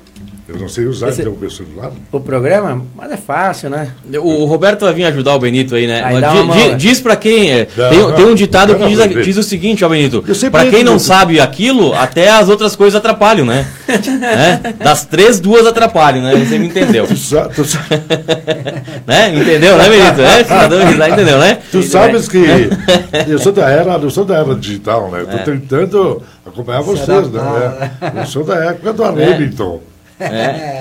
Eu 0.47 0.59
não 0.59 0.69
sei 0.69 0.85
usar 0.85 1.09
Esse, 1.09 1.23
então, 1.23 1.33
o 1.33 1.39
meu 1.39 1.51
celular. 1.51 1.91
O 2.13 2.21
programa? 2.21 2.85
Mas 2.95 3.13
é 3.13 3.17
fácil, 3.17 3.71
né? 3.71 3.89
O, 4.19 4.45
Roberto 4.45 4.83
vai 4.83 4.93
vir 4.93 5.05
ajudar 5.05 5.35
o 5.35 5.39
Benito 5.39 5.75
aí, 5.75 5.87
né? 5.87 6.03
Aí 6.05 6.17
diz, 6.53 6.77
diz 6.77 7.01
para 7.01 7.17
quem. 7.17 7.51
É, 7.51 7.69
não, 7.75 7.89
tem, 7.89 7.99
não, 7.99 8.13
tem, 8.13 8.25
um 8.27 8.35
ditado 8.35 8.75
que 8.75 8.87
diz, 8.87 9.25
diz, 9.25 9.37
o 9.39 9.43
seguinte, 9.43 9.83
ó, 9.83 9.89
Benito. 9.89 10.23
Para 10.51 10.69
quem 10.69 10.85
não 10.85 10.99
sabe 10.99 11.41
aquilo, 11.41 11.95
até 11.95 12.29
as 12.29 12.51
outras 12.51 12.77
coisas 12.77 12.95
atrapalham, 12.95 13.47
né? 13.47 13.67
é? 13.89 14.85
Das 14.85 15.07
três, 15.07 15.41
duas 15.41 15.67
atrapalham, 15.67 16.23
né? 16.23 16.37
Você 16.37 16.59
me 16.59 16.67
entendeu. 16.67 17.07
tu 17.07 17.17
sabe, 17.17 17.55
tu 17.55 17.65
sabe. 17.65 17.87
né? 19.07 19.35
Entendeu, 19.35 19.79
né, 19.79 19.89
Benito? 19.89 20.21
É, 20.21 20.45
tá 20.45 21.09
entendeu, 21.09 21.39
né? 21.39 21.59
Tu 21.73 21.83
sabes 21.83 22.29
que 22.29 22.45
eu 23.27 23.39
sou 23.39 23.53
da 23.53 23.71
era, 23.71 23.95
eu 23.95 24.11
sou 24.11 24.27
da 24.27 24.37
era 24.37 24.55
digital, 24.55 25.11
né? 25.11 25.23
Estou 25.23 25.41
é. 25.41 25.43
tentando 25.43 26.23
acompanhar 26.45 26.83
vocês, 26.83 27.31
né? 27.31 27.91
Eu 28.15 28.27
sou 28.27 28.45
da 28.45 28.57
época 28.57 28.93
do 28.93 29.05
Hamilton. 29.05 29.81
É, 29.91 29.94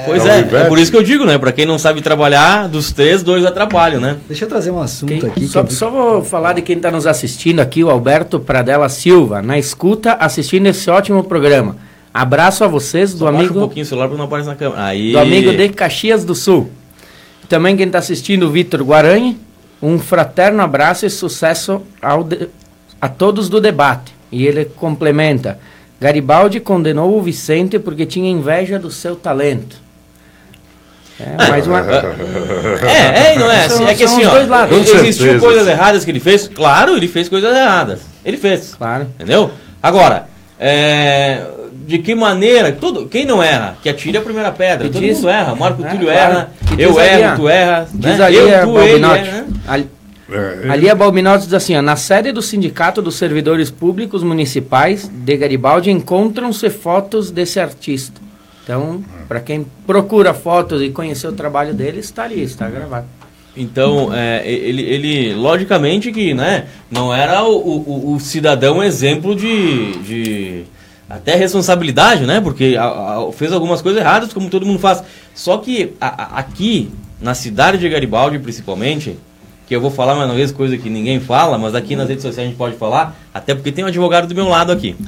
pois 0.06 0.26
é, 0.26 0.40
é, 0.40 0.62
é, 0.62 0.64
por 0.66 0.78
isso 0.78 0.92
que 0.92 0.98
eu 0.98 1.04
digo, 1.04 1.26
né? 1.26 1.38
Para 1.38 1.52
quem 1.52 1.66
não 1.66 1.80
sabe 1.80 2.02
trabalhar, 2.02 2.68
dos 2.70 2.92
três, 2.92 3.24
dois 3.24 3.46
atrapalham, 3.46 4.00
né? 4.00 4.18
Deixa 4.28 4.46
eu 4.46 4.50
trazer 4.50 4.70
um 4.70 4.80
assunto 4.80 5.10
quem, 5.10 5.30
aqui. 5.30 5.48
Só, 5.48 5.66
só 5.68 5.90
vou 5.90 6.24
falar 6.24 6.54
de 6.54 6.62
quem 6.62 6.78
está 6.78 6.92
nos 6.92 7.08
assistindo 7.08 7.60
aqui, 7.60 7.84
o 7.84 7.90
Alberto 7.90 8.40
Pradella 8.40 8.90
Silva, 8.90 9.42
na 9.42 9.58
escuta, 9.58 10.14
assistindo 10.14 10.68
esse 10.68 10.90
ótimo 10.90 11.24
programa. 11.24 11.76
Abraço 12.14 12.64
a 12.64 12.68
vocês 12.68 13.12
do 13.14 13.20
só 13.20 13.28
amigo. 13.28 13.56
um 13.58 13.62
pouquinho 13.62 13.84
o 13.84 13.88
celular 13.88 14.08
para 14.08 14.18
não 14.18 14.26
aparecer 14.26 14.50
na 14.50 14.56
câmera. 14.56 14.86
Aí. 14.86 15.14
Do 15.14 15.20
amigo 15.20 15.52
de 15.52 15.70
Caxias 15.70 16.24
do 16.24 16.36
Sul. 16.36 16.70
Também 17.50 17.76
quem 17.76 17.88
está 17.88 17.98
assistindo, 17.98 18.46
o 18.46 18.52
Vitor 18.52 18.84
Guaranha. 18.84 19.36
Um 19.82 19.98
fraterno 19.98 20.62
abraço 20.62 21.06
e 21.06 21.10
sucesso 21.10 21.82
ao 22.02 22.24
de, 22.24 22.48
a 23.02 23.10
todos 23.10 23.50
do 23.50 23.60
debate. 23.60 24.14
E 24.32 24.46
ele 24.46 24.66
complementa. 24.66 25.60
Garibaldi 26.00 26.60
condenou 26.60 27.18
o 27.18 27.22
Vicente 27.22 27.80
porque 27.80 28.06
tinha 28.06 28.30
inveja 28.30 28.78
do 28.78 28.92
seu 28.92 29.16
talento. 29.16 29.82
É, 31.20 31.50
mais 31.50 31.68
uma... 31.68 31.80
é, 32.90 33.34
é, 33.34 33.40
não 33.40 33.50
é 33.50 33.66
assim. 33.66 33.86
é 33.86 33.94
que 33.94 34.04
assim, 34.04 34.26
ó, 34.26 34.36
existiu 34.82 35.40
coisas 35.40 35.68
erradas 35.68 36.04
que 36.04 36.12
ele 36.12 36.20
fez. 36.20 36.48
Claro, 36.48 36.98
ele 36.98 37.08
fez 37.08 37.30
coisas 37.30 37.56
erradas. 37.56 38.02
Ele 38.26 38.38
fez. 38.38 38.74
Claro. 38.76 39.08
Entendeu? 39.16 39.52
Agora, 39.82 40.28
é, 40.60 41.46
de 41.86 42.00
que 42.00 42.16
maneira. 42.16 42.72
Tudo, 42.72 43.08
quem 43.08 43.26
não 43.26 43.42
erra, 43.42 43.76
que 43.82 43.90
atire 43.90 44.18
a 44.18 44.22
primeira 44.22 44.52
pedra. 44.52 44.90
Todo 44.90 45.00
diz, 45.00 45.18
mundo 45.18 45.30
erra. 45.30 45.56
Marco 45.56 45.86
é, 45.86 45.90
Túlio 45.90 46.08
claro. 46.08 46.20
erra, 46.20 46.50
eu 46.78 47.00
erro, 47.00 47.36
tu 47.36 47.50
erra. 47.50 47.88
Diz 47.94 48.18
né? 48.18 48.34
eu, 48.34 48.68
tu, 48.68 48.80
ele, 48.80 49.00
né? 49.00 49.46
É, 50.30 50.70
Ali 50.70 50.90
a 50.90 50.96
Balbinotto 50.96 51.44
diz 51.44 51.54
assim, 51.54 51.76
ó, 51.76 51.82
na 51.82 51.96
sede 51.96 52.32
do 52.32 52.42
Sindicato 52.42 53.02
dos 53.02 53.16
Servidores 53.16 53.70
Públicos 53.70 54.24
Municipais 54.24 55.08
de 55.08 55.38
Garibaldi 55.38 55.92
encontram-se 55.92 56.70
fotos 56.70 57.30
desse 57.30 57.60
artista. 57.60 58.22
Então, 58.64 59.04
para 59.28 59.42
quem 59.42 59.66
procura 59.86 60.34
fotos 60.34 60.82
e 60.82 60.90
conhecer 60.90 61.28
o 61.28 61.34
trabalho 61.34 61.74
dele, 61.74 62.00
está 62.00 62.24
ali, 62.24 62.42
está 62.42 62.70
gravado. 62.70 63.06
Então, 63.56 64.12
é, 64.14 64.42
ele, 64.50 64.82
ele, 64.82 65.36
logicamente 65.36 66.12
que 66.12 66.34
né, 66.34 66.66
não 66.90 67.14
era 67.14 67.44
o, 67.44 67.56
o, 67.56 68.14
o 68.14 68.20
cidadão 68.20 68.82
exemplo 68.82 69.36
de, 69.36 69.98
de, 70.00 70.64
até 71.08 71.36
responsabilidade, 71.36 72.26
né? 72.26 72.42
Porque 72.42 72.76
a, 72.80 72.86
a, 72.86 73.32
fez 73.32 73.52
algumas 73.52 73.82
coisas 73.82 74.02
erradas, 74.02 74.34
como 74.34 74.50
todo 74.50 74.66
mundo 74.66 74.80
faz. 74.80 75.04
Só 75.36 75.58
que 75.58 75.94
a, 76.02 76.40
aqui, 76.40 76.90
na 77.22 77.36
cidade 77.36 77.78
de 77.78 77.88
Garibaldi, 77.88 78.40
principalmente, 78.40 79.20
que 79.68 79.76
eu 79.76 79.82
vou 79.82 79.90
falar 79.90 80.16
mais 80.16 80.30
uma 80.30 80.36
vez 80.36 80.52
coisa 80.52 80.78
que 80.78 80.90
ninguém 80.90 81.20
fala, 81.20 81.58
mas 81.58 81.74
aqui 81.74 81.96
nas 81.96 82.10
redes 82.10 82.24
sociais 82.24 82.48
a 82.48 82.50
gente 82.50 82.58
pode 82.58 82.76
falar, 82.76 83.16
até 83.34 83.56
porque 83.56 83.72
tem 83.72 83.84
um 83.84 83.88
advogado 83.88 84.28
do 84.28 84.36
meu 84.36 84.48
lado 84.48 84.72
aqui. 84.72 84.96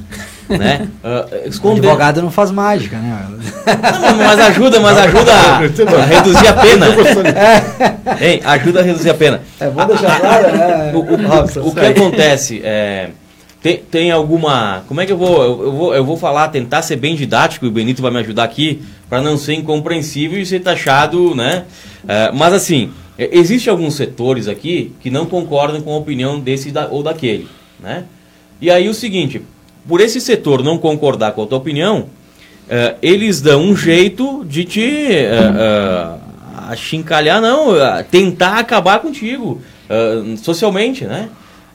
Né? 0.48 0.86
Uh, 1.02 1.72
advogado 1.72 2.22
não 2.22 2.30
faz 2.30 2.52
mágica, 2.52 2.96
né? 2.98 3.26
Não, 4.00 4.16
mas 4.16 4.38
ajuda, 4.38 4.78
mas 4.78 4.96
ajuda 4.96 5.32
a, 5.32 5.56
a 5.56 6.04
reduzir 6.04 6.46
a 6.46 6.52
pena. 6.52 6.86
Hein, 8.24 8.40
ajuda 8.44 8.78
a 8.78 8.82
reduzir 8.84 9.10
a 9.10 9.14
pena. 9.14 9.42
É 9.58 9.68
bom 9.68 9.84
deixar 9.84 10.20
claro, 10.20 10.56
né? 10.56 10.92
O, 10.94 10.98
o, 10.98 11.68
o, 11.68 11.74
que 11.74 11.80
acontece 11.80 12.60
é. 12.62 13.10
Tem, 13.60 13.78
tem 13.78 14.10
alguma. 14.12 14.84
Como 14.86 15.00
é 15.00 15.06
que 15.06 15.10
eu 15.10 15.18
vou, 15.18 15.42
eu, 15.42 15.72
vou. 15.72 15.94
Eu 15.96 16.04
vou 16.04 16.16
falar, 16.16 16.46
tentar 16.50 16.82
ser 16.82 16.94
bem 16.94 17.16
didático, 17.16 17.66
e 17.66 17.68
o 17.68 17.72
Benito 17.72 18.00
vai 18.00 18.12
me 18.12 18.20
ajudar 18.20 18.44
aqui, 18.44 18.80
para 19.08 19.20
não 19.20 19.36
ser 19.36 19.54
incompreensível 19.54 20.38
e 20.38 20.46
ser 20.46 20.60
taxado, 20.60 21.34
né? 21.34 21.64
Uh, 22.04 22.36
mas 22.36 22.54
assim, 22.54 22.92
é, 23.18 23.30
Existem 23.32 23.70
alguns 23.70 23.94
setores 23.94 24.48
aqui 24.48 24.92
que 25.00 25.10
não 25.10 25.26
concordam 25.26 25.80
com 25.80 25.92
a 25.92 25.98
opinião 25.98 26.38
desse 26.38 26.72
ou 26.90 27.02
daquele, 27.02 27.48
né? 27.80 28.04
E 28.60 28.70
aí 28.70 28.88
o 28.88 28.94
seguinte, 28.94 29.42
por 29.86 30.00
esse 30.00 30.20
setor 30.20 30.62
não 30.62 30.78
concordar 30.78 31.32
com 31.32 31.42
a 31.42 31.46
tua 31.46 31.58
opinião, 31.58 32.00
uh, 32.00 32.96
eles 33.02 33.40
dão 33.40 33.62
um 33.62 33.76
jeito 33.76 34.44
de 34.44 34.64
te 34.64 35.10
uh, 35.10 36.16
uh, 36.16 36.20
achincalhar, 36.68 37.40
não, 37.40 37.74
tentar 38.10 38.58
acabar 38.58 38.98
contigo 38.98 39.60
socialmente, 40.42 41.04
né? 41.04 41.28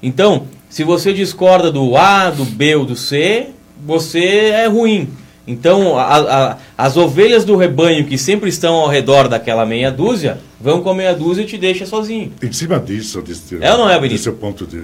Então, 0.04 0.48
se 0.67 0.83
você 0.83 1.13
discorda 1.13 1.71
do 1.71 1.96
A, 1.96 2.29
do 2.29 2.44
B 2.44 2.75
ou 2.75 2.85
do 2.85 2.96
C, 2.96 3.48
você 3.85 4.50
é 4.50 4.67
ruim. 4.67 5.08
Então, 5.52 5.97
a, 5.97 6.17
a, 6.17 6.58
as 6.77 6.95
ovelhas 6.97 7.43
do 7.43 7.56
rebanho 7.56 8.06
que 8.06 8.17
sempre 8.17 8.49
estão 8.49 8.75
ao 8.75 8.87
redor 8.87 9.27
daquela 9.27 9.65
meia 9.65 9.91
dúzia, 9.91 10.39
vão 10.60 10.81
com 10.81 10.91
a 10.91 10.95
meia 10.95 11.13
dúzia 11.13 11.43
e 11.43 11.45
te 11.45 11.58
deixa 11.58 11.85
sozinho. 11.85 12.31
Em 12.41 12.52
cima 12.52 12.79
disso, 12.79 13.21
desse, 13.21 13.58
é 13.62 13.71
ou 13.71 13.77
não 13.79 13.89
é, 13.89 13.99
Benito? 13.99 14.17
Desse 14.17 14.31
ponto 14.31 14.65
de, 14.65 14.81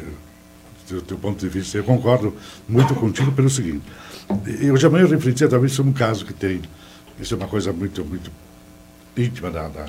do 0.89 1.01
teu 1.01 1.17
ponto 1.17 1.39
de 1.39 1.47
vista, 1.47 1.77
eu 1.77 1.83
concordo 1.83 2.35
muito 2.67 2.93
contigo 2.95 3.31
pelo 3.31 3.49
seguinte. 3.49 3.83
Eu 4.59 4.75
já 4.75 4.89
me 4.89 5.03
refletia 5.05 5.47
talvez 5.47 5.71
sobre 5.71 5.91
um 5.91 5.93
caso 5.93 6.25
que 6.25 6.33
tem, 6.33 6.61
isso 7.19 7.33
é 7.33 7.37
uma 7.37 7.47
coisa 7.47 7.71
muito, 7.71 8.03
muito 8.03 8.29
íntima 9.17 9.49
da, 9.49 9.67
da 9.67 9.85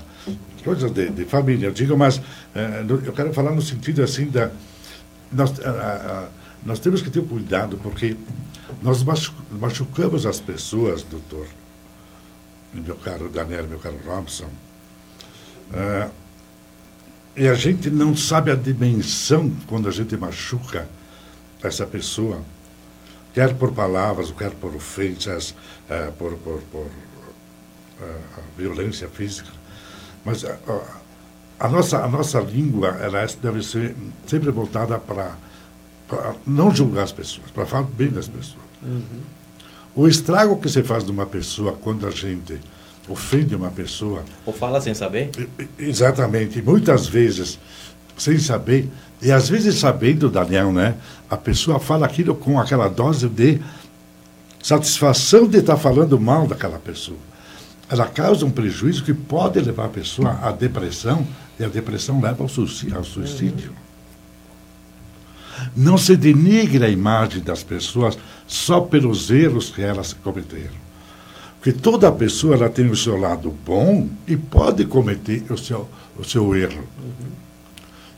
coisa 0.64 0.88
de, 0.88 1.10
de, 1.10 1.24
família, 1.24 1.66
eu 1.66 1.72
digo, 1.72 1.96
mas 1.96 2.20
é, 2.54 2.84
eu 2.88 3.12
quero 3.12 3.32
falar 3.32 3.50
no 3.50 3.60
sentido 3.60 4.02
assim 4.02 4.26
da 4.26 4.50
nós, 5.32 5.60
a, 5.60 5.70
a, 5.70 6.28
nós 6.64 6.78
temos 6.78 7.02
que 7.02 7.10
ter 7.10 7.22
cuidado 7.22 7.78
porque 7.82 8.16
nós 8.82 9.02
machucamos 9.50 10.26
as 10.26 10.40
pessoas, 10.40 11.02
doutor, 11.02 11.46
meu 12.72 12.96
caro 12.96 13.28
Daniel, 13.28 13.66
meu 13.66 13.78
caro 13.78 13.98
Robson, 14.06 14.48
uh, 15.70 16.10
e 17.36 17.46
a 17.48 17.54
gente 17.54 17.88
não 17.88 18.16
sabe 18.16 18.50
a 18.50 18.54
dimensão 18.54 19.50
quando 19.66 19.88
a 19.88 19.92
gente 19.92 20.16
machuca 20.16 20.88
essa 21.62 21.86
pessoa, 21.86 22.42
quer 23.32 23.54
por 23.54 23.72
palavras, 23.72 24.30
quer 24.32 24.50
por 24.50 24.74
ofensas, 24.74 25.54
uh, 25.88 26.12
por, 26.12 26.34
por, 26.38 26.60
por 26.70 26.86
uh, 26.86 28.42
violência 28.56 29.08
física. 29.08 29.50
Mas 30.24 30.44
a, 31.58 31.68
nossa, 31.68 32.04
a 32.04 32.08
nossa 32.08 32.40
língua 32.40 32.88
ela 33.00 33.26
deve 33.40 33.62
ser 33.62 33.94
sempre 34.26 34.50
voltada 34.50 34.98
para 34.98 35.36
para 36.08 36.34
não 36.46 36.74
julgar 36.74 37.04
as 37.04 37.12
pessoas, 37.12 37.50
para 37.50 37.66
falar 37.66 37.84
bem 37.84 38.08
das 38.08 38.26
pessoas. 38.26 38.64
Uhum. 38.82 39.20
O 39.94 40.08
estrago 40.08 40.56
que 40.56 40.68
se 40.68 40.82
faz 40.82 41.04
de 41.04 41.10
uma 41.10 41.26
pessoa 41.26 41.72
quando 41.72 42.06
a 42.06 42.10
gente 42.10 42.58
ofende 43.08 43.54
uma 43.54 43.70
pessoa. 43.70 44.22
Ou 44.46 44.52
fala 44.52 44.80
sem 44.80 44.94
saber? 44.94 45.30
Exatamente. 45.78 46.62
Muitas 46.62 47.06
vezes, 47.06 47.58
sem 48.16 48.38
saber, 48.38 48.88
e 49.20 49.32
às 49.32 49.48
vezes 49.48 49.76
sabendo, 49.76 50.30
Daniel, 50.30 50.72
né? 50.72 50.94
A 51.28 51.36
pessoa 51.36 51.78
fala 51.78 52.06
aquilo 52.06 52.34
com 52.34 52.58
aquela 52.58 52.88
dose 52.88 53.28
de 53.28 53.60
satisfação 54.62 55.46
de 55.46 55.58
estar 55.58 55.76
falando 55.76 56.18
mal 56.18 56.46
daquela 56.46 56.78
pessoa. 56.78 57.18
Ela 57.90 58.06
causa 58.06 58.44
um 58.44 58.50
prejuízo 58.50 59.02
que 59.02 59.14
pode 59.14 59.58
levar 59.60 59.86
a 59.86 59.88
pessoa 59.88 60.38
à 60.42 60.52
depressão, 60.52 61.26
e 61.58 61.64
a 61.64 61.68
depressão 61.68 62.20
leva 62.20 62.42
ao 62.42 62.48
suicídio. 62.48 62.96
Ao 62.96 63.04
suicídio. 63.04 63.70
Uhum. 63.70 63.87
Não 65.76 65.98
se 65.98 66.16
denigre 66.16 66.84
a 66.84 66.88
imagem 66.88 67.42
das 67.42 67.62
pessoas 67.62 68.18
só 68.46 68.80
pelos 68.80 69.30
erros 69.30 69.70
que 69.70 69.82
elas 69.82 70.12
cometeram. 70.12 70.88
Porque 71.56 71.72
toda 71.72 72.10
pessoa 72.12 72.54
ela 72.54 72.70
tem 72.70 72.88
o 72.88 72.96
seu 72.96 73.16
lado 73.16 73.50
bom 73.64 74.08
e 74.26 74.36
pode 74.36 74.84
cometer 74.84 75.44
o 75.50 75.58
seu, 75.58 75.88
o 76.16 76.24
seu 76.24 76.54
erro. 76.54 76.84
Uhum. 76.98 77.30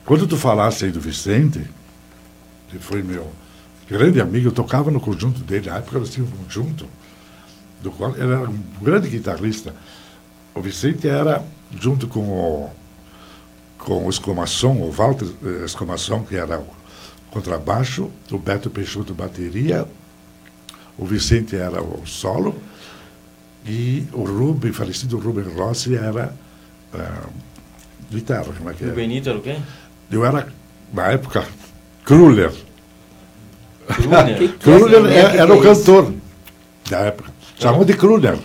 Quando 0.05 0.27
tu 0.27 0.37
falaste 0.37 0.85
aí 0.85 0.91
do 0.91 1.01
Vicente, 1.01 1.65
que 2.69 2.79
foi 2.79 3.03
meu, 3.03 3.27
grande 3.89 4.21
amigo, 4.21 4.49
eu 4.49 4.53
tocava 4.53 4.91
no 4.91 5.01
conjunto 5.01 5.41
dele, 5.41 5.71
na 5.71 5.79
época 5.79 5.99
nós 5.99 6.11
tínhamos 6.11 6.35
um 6.35 6.45
conjunto, 6.45 6.87
do 7.83 7.91
qual 7.91 8.15
ele 8.15 8.33
era 8.33 8.49
um 8.49 8.63
grande 8.83 9.09
guitarrista. 9.09 9.75
O 10.55 10.61
Vicente 10.61 11.09
era, 11.09 11.43
junto 11.81 12.07
com 12.07 12.21
o, 12.21 12.71
com 13.79 14.07
o 14.07 14.11
Escomação, 14.11 14.83
o 14.83 14.91
Walter 14.91 15.29
eh, 15.45 15.65
Escomação, 15.65 16.25
que 16.25 16.37
era 16.37 16.59
o 16.59 16.67
contrabaixo, 17.31 18.11
o 18.31 18.39
Beto 18.39 18.71
Peixoto 18.71 19.15
bateria, 19.15 19.87
o 20.99 21.07
Vicente 21.07 21.57
era 21.57 21.83
o 21.83 22.07
solo, 22.07 22.55
e 23.67 24.07
o 24.13 24.25
Rubem, 24.25 24.73
falecido 24.73 25.19
Rubem 25.19 25.45
Rossi, 25.45 25.97
era 25.97 26.35
uh, 26.95 27.31
guitarra. 28.11 28.53
Como 28.57 28.71
é 28.71 28.75
que 28.75 28.85
O 28.85 28.95
Benito 28.95 29.29
era 29.29 29.39
o 29.39 29.43
quê? 29.43 29.57
Eu 30.11 30.25
era, 30.25 30.49
na 30.93 31.07
época, 31.09 31.47
Kruller. 32.05 32.53
Kruller 33.87 34.99
que 35.09 35.17
era, 35.17 35.33
era 35.37 35.55
o 35.55 35.61
é 35.61 35.63
cantor 35.63 36.13
da 36.89 36.99
época. 37.01 37.31
Chamavam 37.59 37.85
de 37.85 37.95
Kruller. 37.95 38.39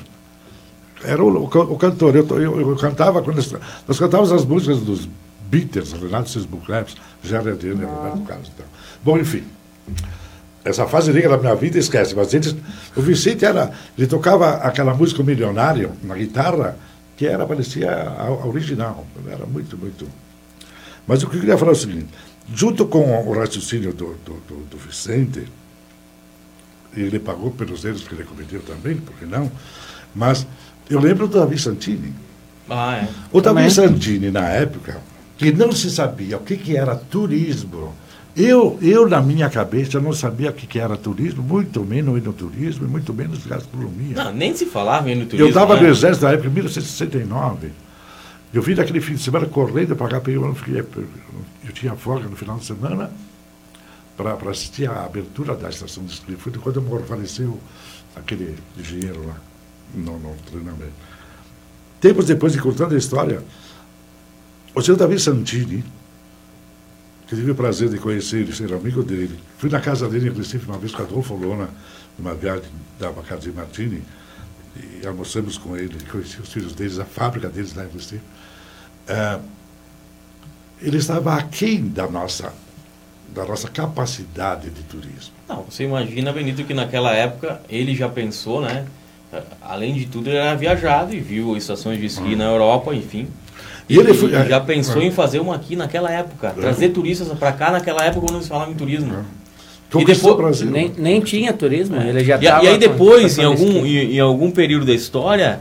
Era 1.04 1.24
o, 1.24 1.30
o, 1.30 1.44
o 1.46 1.78
cantor. 1.78 2.16
Eu, 2.16 2.28
eu, 2.40 2.70
eu 2.70 2.76
cantava, 2.76 3.22
quando 3.22 3.38
nós, 3.38 3.54
nós 3.88 4.00
cantávamos 4.00 4.32
as 4.32 4.46
músicas 4.46 4.80
dos 4.82 5.08
Beatles, 5.50 5.94
Renato 5.94 6.30
Sesbuc 6.30 6.70
Labs, 6.70 6.96
Jerry 7.24 7.52
Adriano, 7.52 7.88
Roberto 7.88 8.22
Carlos. 8.26 8.52
Então. 8.54 8.66
Bom, 9.04 9.18
enfim. 9.18 9.44
Essa 10.64 10.88
fase 10.88 11.14
negra 11.14 11.30
da 11.30 11.38
minha 11.38 11.56
vida, 11.56 11.78
esquece. 11.78 12.16
Mas 12.16 12.34
eles, 12.34 12.56
o 12.96 13.02
Vicente 13.02 13.46
era. 13.46 13.72
Ele 13.98 14.08
tocava 14.08 14.56
aquela 14.56 14.94
música 14.94 15.22
Milionário 15.22 15.92
na 16.04 16.16
guitarra, 16.16 16.76
que 17.16 17.28
era, 17.28 17.46
parecia 17.46 17.92
a, 17.92 18.24
a 18.24 18.48
original. 18.48 19.06
Era 19.28 19.46
muito, 19.46 19.78
muito. 19.78 20.08
Mas 21.08 21.22
o 21.22 21.30
que 21.30 21.36
eu 21.36 21.40
queria 21.40 21.58
falar 21.58 21.72
é 21.72 21.76
o 21.76 21.78
seguinte: 21.78 22.08
junto 22.54 22.88
com 22.88 23.28
o 23.28 23.38
raciocínio 23.38 23.94
do, 23.94 24.16
do, 24.26 24.34
do, 24.48 24.56
do 24.72 24.78
Vicente, 24.78 25.48
ele 26.96 27.20
pagou 27.20 27.52
pelos 27.52 27.86
erros 27.86 28.08
que 28.08 28.16
ele 28.16 28.24
cometeu 28.24 28.62
também, 28.62 28.98
por 28.98 29.16
que 29.16 29.26
não? 29.26 29.52
Mas 30.16 30.48
eu 30.90 31.00
lembro 31.00 31.28
do 31.28 31.40
Davi 31.40 31.60
Santini. 31.60 32.14
Ah, 32.70 32.98
é. 32.98 33.08
O. 33.32 33.42
Davi 33.42 33.70
Santini, 33.70 34.32
na 34.32 34.48
época, 34.50 35.00
que 35.38 35.52
não 35.52 35.72
se 35.72 35.90
sabia 35.90 36.38
o 36.38 36.42
que, 36.42 36.58
que 36.58 36.76
era 36.76 36.96
turismo. 36.96 37.94
Eu, 38.36 38.78
eu, 38.82 39.08
na 39.08 39.22
minha 39.22 39.50
cabeça, 39.50 40.00
não 40.00 40.12
sabia 40.12 40.50
o 40.50 40.54
que, 40.54 40.68
que 40.68 40.78
era 40.78 40.98
turismo, 40.98 41.42
muito 41.42 41.84
menos 41.86 42.22
no 42.22 42.34
turismo 42.34 42.86
e 42.86 42.90
muito 42.90 43.14
menos 43.14 43.46
gastronomia. 43.46 44.16
Não, 44.16 44.34
nem 44.34 44.54
se 44.54 44.66
falava 44.66 45.10
em 45.10 45.20
turismo. 45.26 45.40
eu 45.40 45.48
estava 45.48 45.76
né? 45.76 45.84
no 45.84 45.88
exército 45.88 46.26
na 46.26 46.34
época, 46.34 46.50
em 46.50 46.52
1969. 46.52 47.72
Eu 48.54 48.62
vim 48.62 48.76
daquele 48.76 49.00
fim 49.00 49.16
de 49.16 49.22
semana 49.22 49.46
correndo 49.46 49.96
para 49.96 50.08
cá, 50.10 50.20
porque 50.20 50.38
eu, 50.38 50.56
fiquei, 50.56 50.80
eu 50.80 51.72
tinha 51.74 51.96
folga 51.96 52.28
no 52.28 52.36
final 52.36 52.58
de 52.58 52.66
semana 52.66 53.10
para 54.18 54.34
assistir 54.50 54.90
à 54.90 55.06
abertura 55.06 55.56
da 55.56 55.70
estação 55.70 56.04
de 56.04 56.14
esqui. 56.14 56.36
Foi 56.36 56.52
quando 56.54 56.82
faleceu 57.06 57.60
aquele 58.16 58.56
engenheiro 58.78 59.28
lá, 59.28 59.36
no, 59.94 60.20
no 60.20 60.36
treinamento. 60.50 60.94
Tempos 62.00 62.26
depois 62.26 62.54
de 62.54 62.60
contando 62.60 62.96
a 62.96 62.98
história, 62.98 63.42
o 64.76 64.82
senhor 64.82 64.98
Davi 64.98 65.18
Santini, 65.20 65.84
que 67.28 67.36
tive 67.36 67.52
o 67.52 67.56
prazer 67.56 67.90
de 67.90 67.98
conhecer 67.98 68.42
ele, 68.42 68.54
ser 68.54 68.72
amigo 68.74 69.02
dele, 69.02 69.40
fui 69.58 69.70
na 69.70 69.80
casa 69.80 70.08
dele 70.08 70.30
em 70.30 70.34
Recife 70.34 70.68
uma 70.68 70.78
vez 70.78 70.94
com 70.94 71.02
Adolfo 71.02 71.34
Lona, 71.34 71.70
numa 72.20 72.36
viagem 72.36 72.70
da 73.00 73.10
de 73.38 73.52
Martini, 73.52 74.04
e 75.02 75.08
almoçamos 75.08 75.58
com 75.58 75.76
ele, 75.76 75.98
conheci 76.12 76.40
os 76.40 76.52
filhos 76.52 76.74
deles, 76.74 77.00
a 77.00 77.06
fábrica 77.06 77.50
deles 77.50 77.74
lá 77.74 77.86
em 77.86 77.90
Recife. 77.90 78.22
Ah, 79.08 79.40
ele 80.82 80.98
estava 80.98 81.36
aquém 81.36 81.88
da 81.88 82.08
nossa, 82.08 82.54
da 83.34 83.46
nossa 83.46 83.70
capacidade 83.70 84.70
de 84.70 84.84
turismo. 84.84 85.34
Não, 85.48 85.64
você 85.64 85.84
imagina, 85.84 86.34
Benito, 86.34 86.64
que 86.64 86.74
naquela 86.74 87.14
época 87.14 87.62
ele 87.70 87.96
já 87.96 88.10
pensou, 88.10 88.62
né? 88.62 88.86
Além 89.62 89.94
de 89.94 90.06
tudo, 90.06 90.30
ele 90.30 90.38
era 90.38 90.56
viajado 90.56 91.14
e 91.14 91.20
viu 91.20 91.58
estações 91.58 92.00
de 92.00 92.06
esqui 92.06 92.36
na 92.36 92.46
Europa, 92.46 92.94
enfim. 92.94 93.28
E 93.88 93.98
ele 93.98 94.14
foi- 94.14 94.32
já 94.32 94.60
pensou 94.60 95.02
é. 95.02 95.06
em 95.06 95.12
fazer 95.12 95.40
uma 95.40 95.56
aqui 95.56 95.76
naquela 95.76 96.12
época. 96.12 96.50
Trazer 96.60 96.90
turistas 96.90 97.28
para 97.38 97.52
cá 97.52 97.72
naquela 97.72 98.04
época 98.04 98.28
quando 98.28 98.42
se 98.42 98.50
falava 98.50 98.72
em 98.72 98.76
turismo. 98.76 99.14
Conquistou 99.92 100.32
depois- 100.32 100.34
o 100.34 100.38
Brasil. 100.66 100.72
Nem, 100.72 100.92
nem 100.98 101.22
tinha 101.22 101.54
turismo, 101.54 101.96
ele 101.98 102.24
já 102.24 102.36
É. 102.36 102.40
E, 102.42 102.44
e 102.66 102.68
aí 102.70 102.78
depois, 102.78 103.38
em 103.38 103.44
algum, 103.44 103.86
em, 103.86 104.16
em 104.16 104.20
algum 104.20 104.50
período 104.52 104.86
da 104.86 104.94
história, 104.94 105.60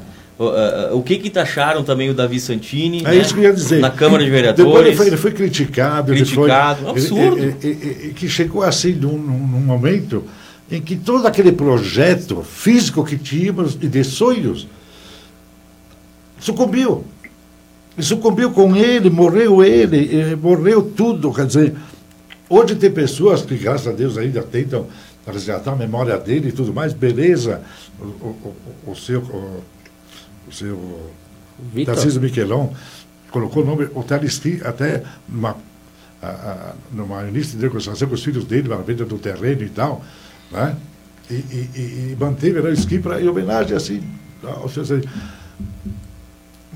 o, 0.93 1.03
que 1.03 1.18
que 1.18 1.29
taxaram 1.31 1.85
também 1.85 2.09
o 2.09 2.14
Davi 2.14 2.41
Santini 2.41 3.01
É 3.05 3.11
né, 3.11 3.16
isso 3.16 3.35
que 3.35 3.41
eu 3.41 3.45
ia 3.45 3.53
dizer. 3.53 3.79
na 3.81 3.91
Câmara 3.91 4.25
de 4.25 4.31
Depois 4.31 4.55
Vereadores? 4.55 4.87
ele 4.89 4.97
foi, 4.97 5.07
ele 5.09 5.16
foi 5.18 5.31
criticado. 5.33 6.12
Criticado, 6.12 6.81
ele 6.89 7.01
foi, 7.01 7.18
absurdo. 7.20 7.39
ele- 7.39 7.57
ele- 7.62 7.79
ele- 8.03 8.14
que 8.14 8.29
chegou 8.29 8.62
assim 8.62 8.93
num- 8.95 9.18
num 9.18 9.61
momento 9.61 10.25
em 10.72 10.81
que 10.81 10.97
todo 10.97 11.27
aquele 11.27 11.53
projeto 11.53 12.43
físico 12.43 13.05
que 13.05 13.18
tínhamos 13.18 13.75
e 13.81 13.87
de 13.87 14.03
sonhos 14.03 14.66
sucumbiu. 16.41 17.05
Sucumbiu 17.99 18.51
com 18.51 18.74
ele, 18.74 19.09
morreu 19.09 19.62
ele, 19.64 20.34
morreu 20.36 20.82
tudo. 20.82 21.32
Quer 21.32 21.47
dizer, 21.47 21.74
hoje 22.49 22.74
tem 22.74 22.90
pessoas 22.90 23.42
que, 23.42 23.57
graças 23.57 23.86
a 23.86 23.92
Deus, 23.92 24.18
ainda 24.18 24.42
tentam 24.42 24.86
resgatar 25.26 25.72
a 25.72 25.76
memória 25.76 26.18
dele 26.18 26.49
e 26.49 26.53
tudo 26.53 26.72
mais, 26.74 26.92
beleza. 26.92 27.62
O, 28.01 28.05
o- 28.05 28.55
o- 28.86 28.90
o 28.92 28.97
seu. 28.97 29.20
O, 29.20 29.62
o 30.49 30.53
seu. 30.53 31.11
Tarcísio 31.86 32.20
Miquelon 32.20 32.70
colocou 33.30 33.62
o 33.62 33.66
nome 33.66 33.88
Hotel 33.95 34.24
Ski 34.24 34.61
até 34.64 35.03
numa, 35.28 35.57
a- 36.20 36.26
a- 36.26 36.72
numa 36.92 37.22
início 37.28 37.57
de 37.57 37.62
negociação 37.62 38.09
com 38.09 38.14
os 38.14 38.24
filhos 38.24 38.45
dele, 38.45 38.68
na 38.68 38.76
venda 38.76 39.05
do 39.05 39.18
terreno 39.18 39.62
e 39.62 39.68
tal, 39.68 40.05
né? 40.51 40.74
E, 41.30 41.34
e, 41.34 41.70
e- 42.12 42.16
manteve 42.18 42.61
né, 42.61 42.68
o 42.70 42.72
esqui 42.72 42.99
para 42.99 43.22
em 43.22 43.28
homenagem 43.28 43.76
assim 43.76 44.03
ao 44.42 44.68
seu 44.68 44.84
ser. 44.84 45.09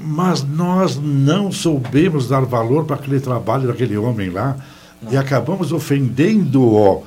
Mas 0.00 0.42
nós 0.44 0.96
não 0.96 1.50
soubemos 1.50 2.28
dar 2.28 2.44
valor 2.44 2.84
para 2.84 2.96
aquele 2.96 3.20
trabalho 3.20 3.66
daquele 3.68 3.96
homem 3.96 4.30
lá 4.30 4.56
e 5.10 5.16
acabamos 5.16 5.72
ofendendo-o. 5.72 7.02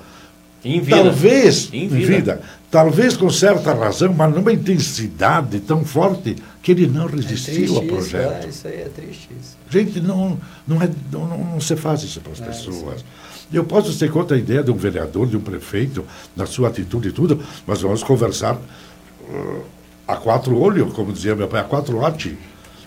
Em 0.64 0.80
vida. 0.80 0.98
Talvez, 1.04 1.70
Em 1.74 1.88
vida. 1.88 2.42
talvez 2.70 3.18
com 3.18 3.30
certa 3.32 3.74
razão, 3.74 4.14
mas 4.14 4.32
numa 4.36 4.54
intensidade 4.54 5.60
tão 5.62 5.84
forte 5.84 6.36
que 6.62 6.72
ele 6.72 6.86
não 6.86 7.08
É 7.08 7.12
resistiu 7.14 7.56
triste 7.56 7.76
ao 7.76 7.84
isso, 7.84 7.94
projeto. 7.94 8.46
é, 8.46 8.50
isso 8.50 8.68
aí 8.68 8.74
é 8.76 8.90
triste 8.96 9.30
isso. 9.42 9.58
Gente, 9.70 10.00
não, 10.00 10.38
não, 10.68 10.80
é, 10.80 10.88
não, 11.12 11.26
não, 11.28 11.38
não 11.54 11.60
se 11.62 11.76
faz 11.76 12.04
isso 12.04 12.22
para 12.22 12.34
as 12.34 12.42
É, 12.42 12.46
pessoas. 12.46 13.04
Eu 13.52 13.64
posso 13.64 13.98
ter 13.98 14.12
contra 14.12 14.38
a 14.38 14.40
ideia 14.40 14.62
de 14.64 14.70
um 14.70 14.76
vereador, 14.76 15.26
de 15.26 15.36
um 15.36 15.42
prefeito, 15.42 16.06
da 16.36 16.46
sua 16.46 16.68
atitude 16.68 17.08
e 17.10 17.12
tudo, 17.12 17.40
mas 17.66 17.82
vamos 17.82 18.04
conversar 18.04 18.56
uh, 18.56 19.62
a 20.08 20.16
quatro 20.16 20.58
olhos, 20.60 20.94
como 20.94 21.12
dizia 21.12 21.36
meu 21.36 21.48
pai, 21.48 21.62
a 21.62 21.64
quatro 21.64 21.98
latte. 22.00 22.38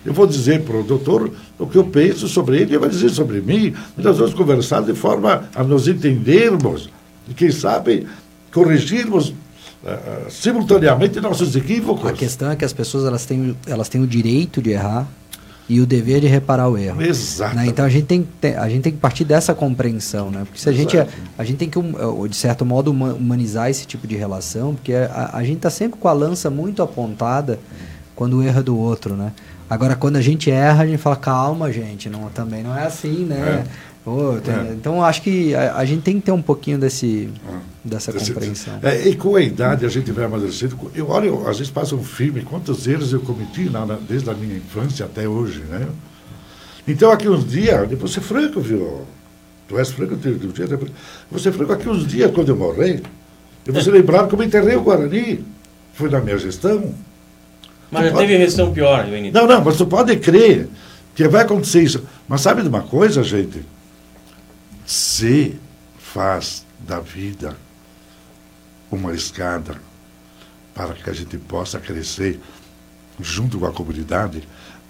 Eu 0.05 0.13
vou 0.13 0.27
dizer 0.27 0.61
para 0.61 0.77
o 0.77 0.83
doutor 0.83 1.31
o 1.57 1.65
que 1.65 1.77
eu 1.77 1.83
penso 1.85 2.27
sobre 2.27 2.57
ele, 2.57 2.65
ele 2.71 2.77
vai 2.77 2.89
dizer 2.89 3.09
sobre 3.09 3.41
mim, 3.41 3.73
e 3.97 4.01
nós 4.01 4.17
vamos 4.17 4.33
conversar 4.33 4.81
de 4.83 4.93
forma 4.93 5.49
a 5.55 5.63
nos 5.63 5.87
entendermos, 5.87 6.89
e 7.27 7.33
quem 7.33 7.51
sabe 7.51 8.05
corrigirmos 8.53 9.29
uh, 9.29 10.29
simultaneamente 10.29 11.19
nossos 11.19 11.55
equívocos. 11.55 12.09
A 12.09 12.13
questão 12.13 12.51
é 12.51 12.55
que 12.55 12.63
as 12.63 12.71
pessoas 12.73 13.05
elas 13.05 13.25
têm, 13.25 13.55
elas 13.67 13.89
têm 13.89 14.01
o 14.01 14.07
direito 14.07 14.61
de 14.61 14.69
errar 14.71 15.07
e 15.67 15.81
o 15.81 15.85
dever 15.85 16.21
de 16.21 16.27
reparar 16.27 16.69
o 16.69 16.77
erro. 16.77 17.01
Exato. 17.01 17.55
né? 17.55 17.65
Então 17.65 17.83
a 17.83 17.89
gente, 17.89 18.05
tem 18.05 18.27
a 18.55 18.69
gente 18.69 18.83
tem 18.83 18.91
que 18.93 18.99
partir 18.99 19.23
dessa 19.25 19.53
compreensão, 19.55 20.29
né? 20.29 20.43
Porque 20.45 20.59
se 20.59 20.69
a 20.69 20.71
gente, 20.71 20.95
Exato. 20.95 21.11
a 21.37 21.43
gente 21.43 21.57
tem 21.57 21.69
que, 21.69 21.79
um, 21.79 22.27
de 22.27 22.35
certo 22.35 22.63
modo, 22.63 22.91
huma- 22.91 23.13
humanizar 23.13 23.69
esse 23.69 23.87
tipo 23.87 24.05
de 24.05 24.15
relação, 24.15 24.75
porque 24.75 24.93
a, 24.93 25.31
a 25.33 25.43
gente 25.43 25.57
está 25.57 25.71
sempre 25.71 25.99
com 25.99 26.07
a 26.07 26.13
lança 26.13 26.49
muito 26.51 26.83
apontada 26.83 27.59
quando 28.15 28.41
é 28.43 28.51
do 28.61 28.77
outro, 28.77 29.15
né? 29.15 29.31
Agora, 29.69 29.95
quando 29.95 30.15
a 30.17 30.21
gente 30.21 30.49
erra, 30.51 30.83
a 30.83 30.87
gente 30.87 30.99
fala, 30.99 31.15
calma, 31.15 31.71
gente, 31.71 32.09
não, 32.09 32.29
também 32.29 32.61
não 32.63 32.77
é 32.77 32.85
assim, 32.85 33.25
né? 33.25 33.65
Pô, 34.03 34.35
tem- 34.43 34.53
É. 34.53 34.71
Então, 34.73 35.03
acho 35.03 35.23
que 35.23 35.55
a, 35.55 35.77
a 35.77 35.85
gente 35.85 36.03
tem 36.03 36.19
que 36.19 36.25
ter 36.27 36.31
um 36.31 36.41
pouquinho 36.41 36.77
desse, 36.77 37.27
dessa 37.83 38.15
Esse- 38.15 38.31
compreensão. 38.31 38.77
É, 38.83 39.07
e 39.07 39.15
com 39.15 39.35
a 39.35 39.41
idade 39.41 39.83
a 39.83 39.89
gente 39.89 40.11
vai 40.11 40.25
amadurecendo. 40.25 40.77
Eu 40.93 41.09
olho, 41.09 41.47
às 41.49 41.57
vezes 41.57 41.71
passa 41.71 41.95
um 41.95 42.03
filme, 42.03 42.41
quantos 42.41 42.85
erros 42.87 43.11
eu 43.11 43.19
cometi 43.21 43.67
lá 43.67 43.83
na- 43.85 43.97
desde 44.07 44.29
a 44.29 44.33
minha 44.35 44.55
infância 44.57 45.05
até 45.05 45.27
hoje, 45.27 45.61
né? 45.61 45.87
Então, 46.87 47.09
aqui 47.11 47.27
uns 47.27 47.47
dias, 47.49 47.89
vou 47.97 48.07
ser 48.07 48.21
franco, 48.21 48.61
viu? 48.61 49.01
Tu 49.67 49.79
és 49.79 49.89
franco, 49.89 50.15
tu, 50.17 50.37
tu, 50.37 50.47
tu, 50.49 50.67
tu, 50.77 50.91
vou 51.31 51.39
ser 51.39 51.51
franco, 51.51 51.73
aqui 51.73 51.89
uns 51.89 52.05
dias, 52.05 52.29
quando 52.31 52.49
eu 52.49 52.55
morrer, 52.55 53.01
eu 53.65 53.73
vou 53.73 53.81
ser 53.81 53.89
lembrado 53.89 54.29
como 54.29 54.43
eu 54.43 54.47
enterrei 54.47 54.75
o 54.75 54.81
Guarani. 54.83 55.43
Foi 55.95 56.07
na 56.11 56.19
minha 56.21 56.37
gestão. 56.37 56.93
Mas 57.91 58.05
já 58.05 58.17
teve 58.17 58.37
gestão 58.37 58.73
pior, 58.73 59.05
Benito. 59.05 59.33
Não, 59.33 59.47
não, 59.47 59.63
mas 59.63 59.77
tu 59.77 59.85
pode 59.85 60.15
crer 60.17 60.67
que 61.13 61.27
vai 61.27 61.43
acontecer 61.43 61.83
isso. 61.83 62.05
Mas 62.27 62.41
sabe 62.41 62.61
de 62.61 62.67
uma 62.67 62.81
coisa, 62.81 63.23
gente? 63.23 63.63
Se 64.85 65.55
faz 65.97 66.65
da 66.79 66.99
vida 66.99 67.55
uma 68.91 69.13
escada 69.13 69.75
para 70.73 70.93
que 70.93 71.09
a 71.09 71.13
gente 71.13 71.37
possa 71.37 71.79
crescer 71.79 72.39
junto 73.19 73.59
com 73.59 73.65
a 73.65 73.71
comunidade 73.71 74.43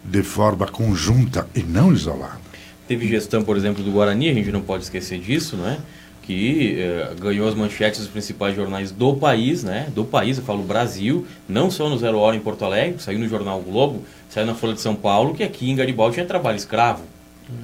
de 0.03 0.23
forma 0.23 0.67
conjunta 0.67 1.47
e 1.55 1.61
não 1.61 1.93
isolada. 1.93 2.39
Teve 2.87 3.07
gestão, 3.07 3.43
por 3.43 3.57
exemplo, 3.57 3.83
do 3.83 3.91
Guarani, 3.91 4.29
a 4.29 4.33
gente 4.33 4.51
não 4.51 4.61
pode 4.61 4.83
esquecer 4.83 5.19
disso, 5.19 5.57
não 5.57 5.67
é? 5.67 5.79
Que 6.26 6.78
eh, 6.80 7.09
ganhou 7.19 7.47
as 7.47 7.53
manchetes 7.53 7.99
dos 7.99 8.09
principais 8.09 8.55
jornais 8.55 8.91
do 8.91 9.13
país, 9.15 9.63
né? 9.63 9.88
Do 9.93 10.03
país, 10.03 10.38
eu 10.38 10.43
falo 10.43 10.63
Brasil, 10.63 11.26
não 11.47 11.69
só 11.69 11.88
no 11.88 11.97
Zero 11.97 12.17
Hora 12.17 12.36
em 12.36 12.39
Porto 12.39 12.65
Alegre, 12.65 12.95
saiu 12.99 13.19
no 13.19 13.28
jornal 13.28 13.61
Globo, 13.61 14.01
saiu 14.30 14.45
na 14.45 14.55
Folha 14.55 14.73
de 14.73 14.82
São 14.82 14.95
Paulo, 14.95 15.34
que 15.34 15.43
aqui 15.43 15.69
em 15.69 15.76
Garibaldi 15.76 16.15
tinha 16.15 16.26
trabalho 16.26 16.57
escravo. 16.57 17.03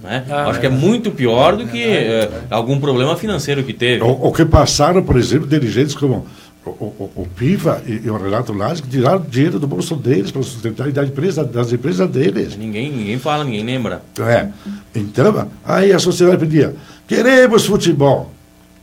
Né? 0.03 0.25
Ah, 0.29 0.45
Acho 0.45 0.59
que 0.59 0.67
é 0.67 0.69
muito 0.69 1.09
pior 1.09 1.55
do 1.55 1.65
que 1.65 1.83
eh, 1.83 2.29
algum 2.51 2.79
problema 2.79 3.15
financeiro 3.17 3.63
que 3.63 3.73
teve. 3.73 4.03
O, 4.03 4.27
o 4.27 4.31
que 4.31 4.45
passaram, 4.45 5.01
por 5.01 5.17
exemplo, 5.17 5.47
dirigentes 5.47 5.95
como 5.95 6.27
o, 6.63 6.69
o, 6.69 7.11
o 7.15 7.27
Piva 7.35 7.81
e, 7.87 8.01
e 8.05 8.09
o 8.09 8.17
Renato 8.17 8.53
Lage, 8.53 8.83
que 8.83 8.89
tiraram 8.89 9.25
dinheiro 9.27 9.57
do 9.59 9.65
bolso 9.65 9.95
deles 9.95 10.29
para 10.29 10.43
sustentar 10.43 10.91
da 10.91 11.03
empresa, 11.03 11.43
das 11.43 11.73
empresas 11.73 12.07
deles. 12.09 12.55
Ninguém, 12.55 12.91
ninguém 12.91 13.17
fala, 13.17 13.43
ninguém 13.43 13.65
lembra. 13.65 14.03
É. 14.19 14.49
Então, 14.93 15.49
aí 15.65 15.91
a 15.91 15.97
sociedade 15.97 16.37
pedia, 16.37 16.75
queremos 17.07 17.65
futebol. 17.65 18.31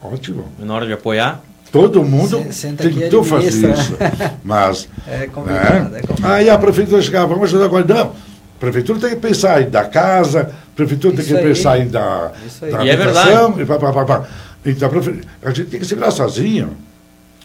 Ótimo. 0.02 0.46
E 0.58 0.64
na 0.64 0.74
hora 0.74 0.86
de 0.86 0.92
apoiar, 0.92 1.42
Todo 1.70 2.02
mundo 2.02 2.46
tentou 2.78 3.22
fazer 3.22 3.72
isso. 3.72 3.96
Mas. 4.42 4.88
É 5.06 5.26
complicado, 5.26 5.90
né? 5.90 5.98
é 5.98 6.06
complicado. 6.06 6.32
Aí 6.32 6.48
a 6.48 6.58
prefeitura 6.58 7.02
chegava, 7.02 7.26
vamos 7.26 7.44
ajudar 7.44 7.66
agora. 7.66 7.84
Não. 7.84 8.06
A 8.06 8.60
prefeitura 8.60 8.98
tem 8.98 9.10
que 9.10 9.16
pensar 9.16 9.62
em 9.62 9.70
dar 9.70 9.88
casa, 9.90 10.40
a 10.40 10.74
prefeitura 10.74 11.14
tem 11.14 11.24
Isso 11.24 11.34
que 11.34 11.40
aí. 11.40 11.46
pensar 11.46 11.78
em 11.78 11.88
dar, 11.88 12.32
Isso 12.44 12.64
aí. 12.64 12.72
dar 12.72 12.86
E 12.86 12.90
é 12.90 12.94
e 12.94 13.66
pá, 13.66 13.78
pá, 13.78 13.92
pá, 13.92 14.04
pá. 14.04 14.28
Então 14.64 14.90
a, 15.42 15.50
gente 15.50 15.70
tem 15.70 15.78
que 15.78 15.86
se 15.86 15.94
virar 15.94 16.10
sozinho. 16.10 16.76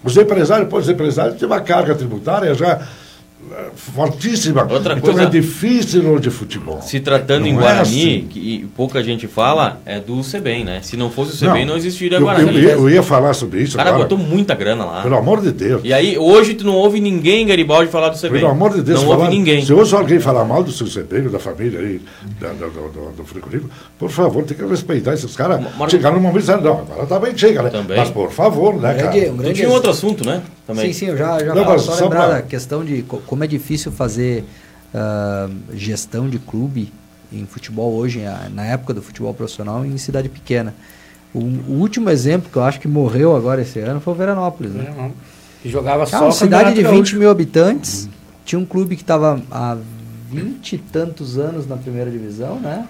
Os 0.04 0.18
empresários, 0.18 0.68
pô, 0.70 0.78
os 0.78 0.90
empresários 0.90 1.38
têm 1.38 1.48
uma 1.48 1.62
carga 1.62 1.94
tributária 1.94 2.56
já 2.56 2.82
fortíssima. 3.76 4.64
Outra 4.70 4.94
então 4.94 5.02
coisa- 5.14 5.24
é 5.24 5.26
difícil 5.30 6.20
de 6.20 6.30
futebol. 6.30 6.82
se 6.82 7.00
tratando 7.00 7.46
em 7.48 7.54
Não 7.54 7.60
é 7.60 7.64
Guarani, 7.64 7.82
assim. 8.18 8.28
que 8.30 8.40
e 8.40 8.66
pouca 8.76 9.04
gente 9.04 9.28
fala, 9.28 9.80
é 9.86 10.00
do 10.00 10.24
CEBEM, 10.24 10.64
né? 10.64 10.80
Se 10.82 10.98
não 10.98 11.10
fosse 11.10 11.34
o 11.34 11.36
CEBEM, 11.36 11.66
não, 11.66 11.78
existiria 11.78 12.18
eu, 12.18 12.22
eu, 12.22 12.26
Guarani. 12.26 12.60
ia- 12.60 12.72
eu 12.72 12.90
ia 12.90 13.04
falar 13.04 13.34
sobre 13.34 13.62
isso 13.62 13.76
O 13.76 13.78
cara 13.78 13.90
agora. 13.90 14.04
botou 14.04 14.18
muita 14.18 14.56
grana 14.56 14.86
lá. 14.86 15.02
Pelo 15.02 15.18
amor 15.18 15.42
de 15.42 15.52
Deus. 15.52 15.82
E 15.84 15.94
aí, 15.94 16.18
hoje 16.18 16.54
tu 16.54 16.66
não 16.66 16.76
ouve 16.76 17.00
ninguém 17.00 17.44
em 17.44 17.48
Garibaldi 17.48 17.90
falar 17.92 18.10
do 18.10 18.18
CEBEM. 18.18 18.40
Pelo 18.42 18.52
amor 18.52 18.74
de 18.74 18.82
Deus, 18.82 19.02
Não 19.02 19.10
falar- 19.10 19.26
ouve 19.26 19.36
ninguém. 19.38 19.66
Se 19.66 19.74
hoje 19.74 19.96
alguém 19.96 20.20
falar 20.20 20.46
mal 20.46 20.64
do 20.64 20.72
seu 20.72 20.88
CPM, 20.88 21.30
da 21.30 21.40
família 21.40 21.80
aí, 21.80 22.02
da, 22.40 22.50
do, 22.50 22.70
do, 22.70 23.12
do 23.18 23.24
frigorífico, 23.26 23.70
por 24.00 24.10
favor, 24.10 24.44
tem 24.44 24.58
que 24.58 24.66
respeitar 24.66 25.14
esses 25.14 25.36
caras. 25.36 25.62
Mar- 25.78 25.90
Chegaram 25.90 26.16
no 26.16 26.22
momento 26.22 26.38
e 26.38 26.40
disseram, 26.42 26.62
não, 26.62 26.74
agora 26.80 27.06
também 27.06 27.38
chega, 27.38 27.62
né? 27.64 27.70
Também. 27.70 27.98
Mas 27.98 28.10
por 28.10 28.32
favor, 28.32 28.76
né, 28.76 28.94
cara? 28.94 29.12
Grande- 29.12 29.30
um 29.30 29.36
Tu 29.36 29.42
grande 29.44 29.54
tinha 29.56 29.70
um 29.70 29.74
outro 29.74 29.92
assunto, 29.92 30.26
né? 30.26 30.42
Também. 30.66 30.94
Sim, 30.94 30.94
sim, 30.94 31.06
eu 31.08 31.18
já, 31.18 31.40
já 31.44 31.54
Não, 31.54 31.78
só 31.78 31.92
só 31.94 32.04
lembrar 32.06 32.26
pra- 32.26 32.36
da 32.36 32.42
questão 32.42 32.86
de 32.86 33.02
co- 33.02 33.22
como 33.44 33.46
é 33.46 33.48
difícil 33.48 33.92
fazer 33.92 34.46
ah, 34.94 35.50
gestão 35.74 36.30
de 36.30 36.40
clube 36.40 36.92
em 37.32 37.46
futebol 37.46 37.94
hoje, 37.94 38.22
na 38.54 38.64
época 38.66 38.94
do 38.94 39.02
futebol 39.02 39.34
profissional, 39.34 39.86
em 39.86 39.98
cidade 39.98 40.30
pequena. 40.30 40.74
O, 41.34 41.40
o 41.40 41.80
último 41.80 42.10
exemplo 42.10 42.50
que 42.52 42.58
eu 42.58 42.64
acho 42.64 42.80
que 42.80 42.88
morreu 42.88 43.36
agora 43.36 43.62
esse 43.64 43.80
ano 43.80 44.00
foi 44.00 44.14
o 44.14 44.16
Veranópolis. 44.16 44.72
Né? 44.72 45.12
Jogava 45.66 46.04
Ah, 46.04 46.06
só 46.06 46.24
uma 46.26 46.32
cidade 46.32 46.70
de 46.70 46.76
Campeonato 46.76 46.96
20 46.96 46.98
Gaúcho. 47.06 47.18
mil 47.20 47.30
habitantes, 47.32 48.08
tinha 48.46 48.60
um 48.60 48.66
clube 48.66 48.96
que 48.96 49.02
estava 49.02 49.42
há 49.52 49.78
20 50.30 50.74
e 50.74 50.78
tantos 50.78 51.38
anos 51.40 51.66
na 51.68 51.76
primeira 51.76 52.10
divisão, 52.12 52.60
né? 52.60 52.88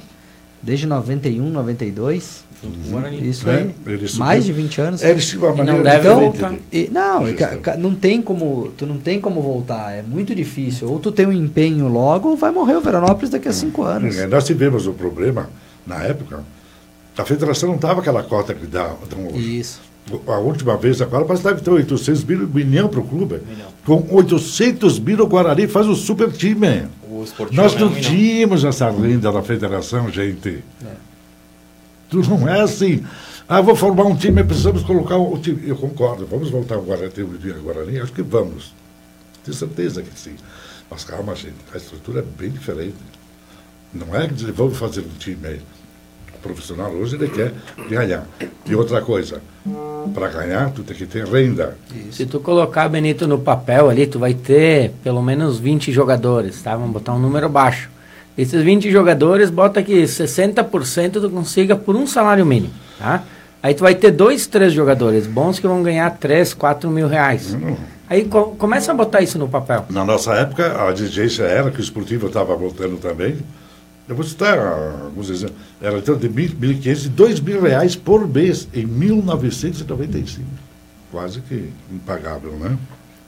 Desde 0.62 0.86
91, 0.88 1.50
92. 1.50 2.44
Guarani. 2.90 3.30
Isso 3.30 3.50
É, 3.50 3.58
aí. 3.86 4.10
Mais 4.18 4.46
de 4.46 4.54
20 4.54 4.82
anos. 4.82 5.04
Eles 5.04 5.28
tinham 5.28 5.44
uma 5.46 5.54
E 5.54 5.58
não 5.58 5.66
maneira 5.66 5.84
deve 5.84 6.08
Então, 6.08 6.20
voltar. 6.22 6.54
e- 6.72 6.90
não, 6.92 7.28
e 7.30 7.36
não 7.78 7.96
tem 7.96 8.22
como, 8.22 8.72
tu 8.78 8.86
não 8.86 8.98
tem 8.98 9.20
como 9.20 9.42
voltar, 9.42 9.92
é 9.94 10.02
muito 10.02 10.34
difícil. 10.36 10.90
Ou 10.90 11.00
tu 11.00 11.12
tem 11.12 11.26
um 11.26 11.32
empenho 11.34 11.88
logo, 11.88 12.30
ou 12.30 12.38
vai 12.38 12.52
morrer 12.52 12.76
o 12.76 12.82
Veranópolis 12.82 13.30
daqui 13.30 13.48
a 13.48 13.54
cinco 13.54 13.84
anos. 13.84 14.18
É, 14.18 14.28
Nós 14.28 14.46
tivemos 14.46 14.88
um 14.88 14.94
problema, 14.94 15.50
na 15.86 16.04
época, 16.04 16.44
a 17.18 17.26
federação 17.26 17.70
não 17.70 17.78
dava 17.78 18.02
aquela 18.02 18.24
cota 18.24 18.54
que 18.54 18.66
dá, 18.66 18.94
dão 19.10 19.28
hoje. 19.28 19.60
Isso. 19.60 19.82
A 20.28 20.38
última 20.38 20.76
vez 20.76 21.02
agora, 21.02 21.24
parece 21.24 21.44
que 21.44 21.50
deve 21.50 21.62
ter 21.62 21.70
800 21.72 22.26
mil, 22.26 22.46
milhão 22.50 22.90
para 22.90 23.00
o 23.00 23.04
clube. 23.08 23.38
Com 23.86 24.06
800 24.12 25.00
mil, 25.00 25.22
o 25.24 25.28
Guarani 25.28 25.66
faz 25.66 25.88
um 25.88 25.96
super 25.96 26.30
time. 26.30 26.84
O 27.10 27.24
Nós 27.54 27.74
é 27.74 27.80
não 27.80 27.90
milhão. 27.90 28.02
tínhamos 28.12 28.66
essa 28.66 28.90
renda 28.90 29.32
da 29.32 29.42
federação, 29.42 30.10
gente. 30.12 30.62
Tudo 32.14 32.30
não 32.30 32.48
é 32.48 32.62
assim. 32.62 33.04
Ah, 33.50 33.60
vou 33.60 33.76
formar 33.76 34.04
um 34.04 34.16
time, 34.16 34.44
precisamos 34.44 34.84
colocar 34.84 35.18
o 35.18 35.36
time. 35.40 35.68
Eu 35.68 35.76
concordo, 35.76 36.28
vamos 36.28 36.52
voltar 36.52 36.76
ao 36.76 36.84
Guarani? 36.84 38.00
Acho 38.00 38.14
que 38.14 38.22
vamos. 38.22 38.72
Tenho 39.44 39.58
certeza 39.58 40.04
que 40.04 40.18
sim. 40.18 40.36
Mas 40.92 41.04
calma, 41.04 41.34
gente, 41.34 41.56
a 41.74 41.78
estrutura 41.78 42.20
é 42.20 42.24
bem 42.40 42.52
diferente. 42.52 42.98
Não 43.92 44.16
é 44.16 44.28
que 44.28 44.36
dizer, 44.36 44.52
vamos 44.52 44.78
fazer 44.78 45.02
um 45.02 45.18
time 45.18 45.48
aí. 45.48 45.62
O 46.36 46.38
profissional 46.38 46.92
hoje 46.92 47.16
ele 47.16 47.30
quer 47.30 47.52
ganhar. 47.90 48.28
E 48.64 48.76
outra 48.76 49.02
coisa, 49.02 49.42
para 50.14 50.28
ganhar, 50.28 50.70
tu 50.72 50.84
tem 50.84 50.96
que 50.96 51.08
ter 51.08 51.26
renda. 51.26 51.76
Se 52.12 52.28
tu 52.28 52.40
colocar, 52.40 52.88
Benito, 52.90 53.28
no 53.28 53.40
papel 53.40 53.90
ali, 53.90 54.06
tu 54.06 54.20
vai 54.20 54.36
ter 54.36 54.92
pelo 55.04 55.24
menos 55.24 55.58
20 55.58 55.92
jogadores, 55.92 56.62
tá? 56.62 56.76
Vamos 56.76 56.94
botar 56.94 57.14
um 57.14 57.20
número 57.20 57.50
baixo. 57.50 57.90
Esses 58.38 58.64
20 58.64 58.90
jogadores, 58.92 59.50
bota 59.50 59.82
que 59.84 60.04
60% 60.04 61.12
tu 61.22 61.30
consiga 61.30 61.76
por 61.76 61.96
um 61.96 62.08
salário 62.08 62.46
mínimo, 62.46 62.74
tá? 62.98 63.24
Aí 63.62 63.74
tu 63.74 63.82
vai 63.82 63.96
ter 63.96 64.12
dois, 64.12 64.46
três 64.48 64.74
jogadores 64.74 65.26
bons 65.28 65.60
que 65.60 65.68
vão 65.68 65.82
ganhar 65.84 66.10
3, 66.18 66.54
4 66.54 66.90
mil 66.90 67.08
reais. 67.08 67.56
Aí 68.10 68.26
co- 68.26 68.56
começa 68.58 68.92
a 68.92 68.96
botar 68.96 69.22
isso 69.22 69.38
no 69.40 69.48
papel. 69.48 69.86
Na 69.90 70.04
nossa 70.04 70.34
época, 70.34 70.84
a 70.86 70.92
exigência 70.92 71.44
era 71.44 71.72
que 71.72 71.80
o 71.80 71.82
esportivo 71.82 72.28
estava 72.28 72.56
voltando 72.56 72.98
também. 72.98 73.38
Eu 74.10 74.16
vou 74.16 74.26
citar 74.26 74.58
alguns 74.58 75.30
exemplos. 75.30 75.56
Era 75.82 75.98
então 75.98 76.18
de 76.18 76.28
1.500 76.28 77.06
e 77.06 77.10
2 77.10 77.40
mil 77.40 77.62
reais 77.62 77.96
por 77.96 78.28
mês 78.28 78.68
em 78.74 78.86
1995. 78.86 80.46
Quase 81.12 81.40
que 81.42 81.70
impagável, 81.92 82.52
né? 82.60 82.76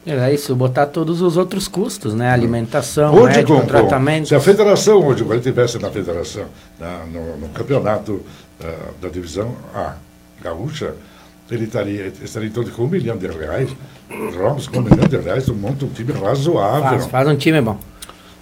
É 0.06 0.32
isso, 0.34 0.56
botar 0.56 0.86
todos 0.86 1.20
os 1.22 1.36
outros 1.36 1.68
custos, 1.68 2.14
né? 2.14 2.30
Alimentação, 2.30 3.14
Hoje, 3.16 3.38
médico, 3.38 3.66
tratamento. 3.66 4.28
se 4.28 4.36
a 4.36 4.40
federação 4.40 5.04
hoje, 5.04 5.24
quando 5.24 5.40
estivesse 5.40 5.80
na 5.80 5.90
federação, 5.90 6.46
na- 6.80 7.06
no, 7.06 7.38
no 7.38 7.50
campeonato 7.50 8.22
ah, 8.64 8.72
da 9.02 9.10
divisão 9.10 9.56
A 9.74 9.96
gaúcha, 10.44 10.94
ele 11.50 11.64
estaria, 11.66 12.14
estaria 12.24 12.48
em 12.48 12.52
torno 12.52 12.70
de 12.70 12.76
com 12.76 12.84
um 12.84 12.88
milhão 12.88 13.18
de 13.18 13.26
reais. 13.28 13.70
Ramos 14.38 14.68
com 14.68 14.78
um 14.78 14.84
milhão 14.84 15.08
de 15.08 15.18
reais, 15.18 15.46
tu 15.46 15.56
monta 15.56 15.86
um 15.86 15.90
time 15.90 16.14
razoável. 16.14 17.00
Faz, 17.00 17.06
faz 17.08 17.28
um 17.28 17.36
time 17.36 17.60
bom. 17.62 17.78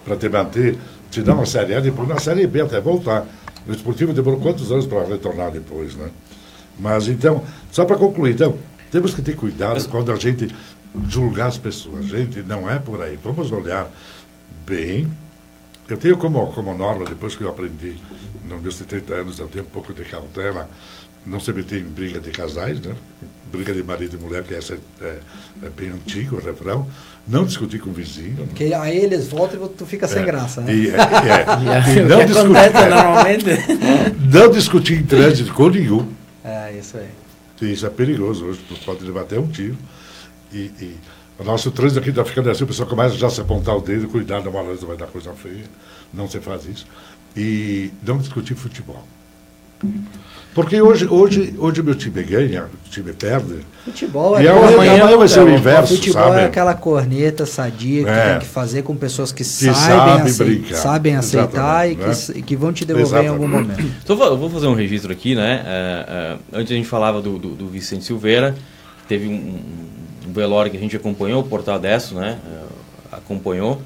para 0.03 0.18
te 0.18 0.28
manter, 0.28 0.78
te 1.09 1.22
dar 1.22 1.34
uma 1.34 1.45
série 1.45 1.76
A, 1.76 1.80
depois 1.80 2.07
na 2.09 2.20
série 2.20 2.45
B 2.45 2.59
até 2.61 2.82
voltar. 2.82 3.26
O 3.66 3.72
esportivo 3.72 4.11
demorou 4.11 4.41
quantos 4.41 4.70
anos 4.70 4.86
para 4.86 5.05
retornar 5.05 5.49
depois, 5.49 5.95
né? 5.95 6.09
Mas 6.78 7.07
então, 7.07 7.41
só 7.72 7.86
para 7.86 7.95
concluir, 7.95 8.34
então, 8.34 8.55
temos 8.91 9.14
que 9.14 9.22
ter 9.22 9.36
cuidado 9.38 9.88
quando 9.88 10.11
a 10.11 10.16
gente 10.18 10.53
julgar 11.09 11.47
as 11.47 11.57
pessoas. 11.57 12.05
Gente, 12.05 12.41
não 12.41 12.69
é 12.69 12.79
por 12.79 13.01
aí. 13.01 13.17
Vamos 13.23 13.51
olhar 13.51 13.89
bem. 14.65 15.07
Eu 15.89 15.97
tenho 15.97 16.17
como, 16.17 16.45
como 16.53 16.73
norma, 16.77 17.05
depois 17.05 17.35
que 17.35 17.43
eu 17.43 17.49
aprendi, 17.49 17.97
nos 18.47 18.61
meus 18.61 18.75
70 18.75 19.13
anos, 19.13 19.39
eu 19.39 19.47
tenho 19.47 19.65
um 19.65 19.67
pouco 19.67 19.93
de 19.93 20.03
cautela, 20.05 20.69
não 21.25 21.39
se 21.39 21.51
meter 21.51 21.81
em 21.81 21.85
briga 21.85 22.19
de 22.19 22.31
casais, 22.31 22.79
né? 22.79 22.95
Briga 23.51 23.73
de 23.73 23.83
marido 23.83 24.17
e 24.17 24.19
mulher, 24.19 24.43
que 24.43 24.53
essa 24.55 24.73
é, 24.73 24.77
é, 25.05 25.19
é 25.63 25.69
bem 25.69 25.89
antigo, 25.89 26.37
o 26.37 26.39
refrão. 26.39 26.87
Não 27.27 27.45
discutir 27.45 27.79
com 27.79 27.89
o 27.89 27.93
vizinho. 27.93 28.35
né? 28.39 28.45
Porque 28.47 28.73
aí 28.73 28.97
eles 28.97 29.27
voltam 29.27 29.65
e 29.65 29.69
tu 29.69 29.85
fica 29.85 30.07
sem 30.07 30.21
É, 30.23 30.25
graça, 30.25 30.61
né? 30.61 30.73
E, 30.73 30.89
é, 30.89 30.95
é, 30.95 31.95
e 31.95 31.99
o 32.01 32.07
não, 32.07 32.19
que 32.19 32.25
discutir, 32.25 32.57
acontece 32.57 32.89
normalmente... 32.89 33.45
não 34.33 34.51
discutir 34.51 34.93
em 34.99 35.03
trânsito 35.03 35.53
com 35.53 35.69
nenhum. 35.69 36.11
É, 36.43 36.73
isso 36.77 36.97
aí. 36.97 37.09
Isso 37.71 37.85
é 37.85 37.89
perigoso 37.89 38.45
hoje, 38.45 38.59
tu 38.67 38.75
pode 38.85 39.05
levar 39.05 39.21
até 39.21 39.39
um 39.39 39.47
tiro. 39.47 39.77
E, 40.54 40.72
e 40.80 40.95
o 41.39 41.43
nosso 41.43 41.72
trânsito 41.72 41.99
aqui 41.99 42.10
está 42.10 42.24
ficando 42.24 42.49
assim, 42.49 42.64
o 42.64 42.68
pessoal 42.68 42.88
começa 42.88 43.16
já 43.16 43.28
a 43.28 43.30
se 43.30 43.41
apontar 43.41 43.76
o 43.76 43.82
dedo, 43.82 44.08
cuidado, 44.08 44.49
uma 44.49 44.60
hora 44.62 44.76
vai 44.76 44.95
dar 44.97 45.08
coisa 45.08 45.32
feia. 45.34 45.64
Não 46.14 46.30
se 46.30 46.39
faz 46.39 46.66
isso. 46.66 46.86
E 47.36 47.91
não 48.06 48.18
discutir 48.20 48.56
futebol. 48.56 49.04
Porque 50.54 50.80
hoje, 50.80 51.08
hoje, 51.08 51.56
hoje 51.58 51.82
meu 51.82 51.95
time 51.95 52.22
ganha, 52.22 52.66
o 52.86 52.89
time 52.89 53.12
perde. 53.12 53.66
Futebol 53.84 54.39
E 54.39 54.45
é 54.45 54.51
amanhã, 54.51 54.68
amanhã 54.76 55.01
amanhã 55.01 55.18
vai 55.18 55.28
ser 55.28 55.39
o 55.39 55.45
não, 55.45 55.56
inverso, 55.58 55.95
Futebol 55.95 56.22
sabe? 56.24 56.41
é 56.41 56.45
aquela 56.45 56.76
corneta 56.76 57.45
sadia 57.45 58.04
que 58.04 58.10
É. 58.10 58.30
tem 58.32 58.39
que 58.41 58.45
fazer 58.45 58.84
com 58.84 58.95
pessoas 58.95 59.32
que, 59.32 59.43
sabe 59.43 59.76
sabem, 59.76 60.22
acei- 60.22 60.45
brincar. 60.45 60.76
sabem 60.76 61.16
aceitar 61.16 61.88
e 61.89 61.93
Exatamente, 61.93 62.26
que, 62.26 62.32
né? 62.34 62.38
e 62.38 62.41
que 62.43 62.56
vão 62.56 62.72
te 62.72 62.86
devolver 62.86 63.24
em 63.24 63.28
algum 63.30 63.45
Exatamente. 63.47 63.82
momento. 63.82 63.95
Então, 64.04 64.24
eu 64.24 64.38
vou 64.38 64.49
fazer 64.49 64.68
um 64.68 64.76
registro 64.76 65.12
aqui, 65.12 65.34
né? 65.34 65.64
É, 65.66 66.38
é, 66.54 66.60
antes 66.60 66.72
a 66.72 66.76
gente 66.76 66.88
falava 66.88 67.20
do, 67.20 67.39
do, 67.39 67.56
do 67.56 67.68
Vicente 67.68 68.06
Silveira, 68.06 68.56
teve 69.08 69.28
um, 69.28 69.32
um 69.34 69.86
velório 70.34 70.71
que 70.71 70.77
a 70.77 70.79
gente 70.79 70.95
acompanhou, 70.95 71.41
o 71.41 71.47
Portal 71.47 71.79
Desso, 71.79 72.15
né? 72.15 72.39
é, 72.45 73.15
acompanhou. 73.15 73.81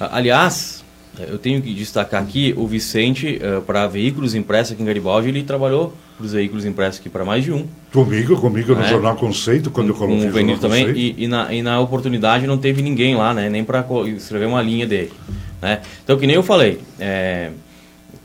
Aliás, 0.00 0.84
é, 1.18 1.30
eu 1.30 1.38
tenho 1.38 1.60
que 1.62 1.72
destacar 1.74 2.22
aqui 2.22 2.54
o 2.56 2.66
Vicente, 2.66 3.40
para 3.66 3.86
veículos 3.86 4.34
impressos 4.34 4.72
aqui 4.72 4.82
em 4.82 4.86
Garibaldi, 4.86 5.28
ele 5.28 5.42
trabalhou 5.42 5.94
para 6.16 6.26
os 6.26 6.32
veículos 6.32 6.64
impressos 6.64 7.00
aqui 7.00 7.08
para 7.08 7.24
mais 7.24 7.44
de 7.44 7.52
um. 7.52 7.66
Comigo, 7.92 8.40
comigo 8.40 8.74
no 8.74 8.82
É. 8.82 8.88
Jornal 8.88 9.16
Conceito, 9.16 9.70
quando 9.70 9.88
eu 9.88 9.94
com 9.94 10.06
coloquei 10.06 10.26
o 10.26 10.30
o 10.30 10.32
Benito 10.32 10.60
também, 10.60 10.90
e, 10.90 11.24
e 11.24 11.28
na, 11.28 11.52
e 11.52 11.62
na 11.62 11.80
oportunidade 11.80 12.46
não 12.46 12.58
teve 12.58 12.82
ninguém 12.82 13.14
lá, 13.14 13.34
né? 13.34 13.48
Nem 13.48 13.64
para 13.64 13.84
escrever 14.16 14.46
uma 14.46 14.62
linha 14.62 14.86
dele. 14.86 15.12
Né? 15.60 15.80
Então, 16.02 16.18
que 16.18 16.26
nem 16.26 16.34
eu 16.36 16.42
falei, 16.42 16.80
é, 16.98 17.50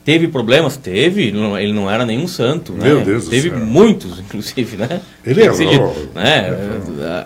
Teve 0.08 0.26
problemas? 0.28 0.78
Teve. 0.78 1.30
Não- 1.32 1.58
Ele 1.58 1.74
não 1.74 1.90
era 1.90 2.06
nenhum 2.06 2.26
santo. 2.26 2.72
né? 2.72 2.84
Meu 2.84 3.02
Deus 3.02 3.24
do 3.26 3.30
Teve 3.30 3.50
céu. 3.50 3.58
muitos, 3.58 4.18
inclusive, 4.24 4.78
né? 4.78 5.02
Ele 5.22 5.42
dito, 5.50 6.08
né? 6.14 6.50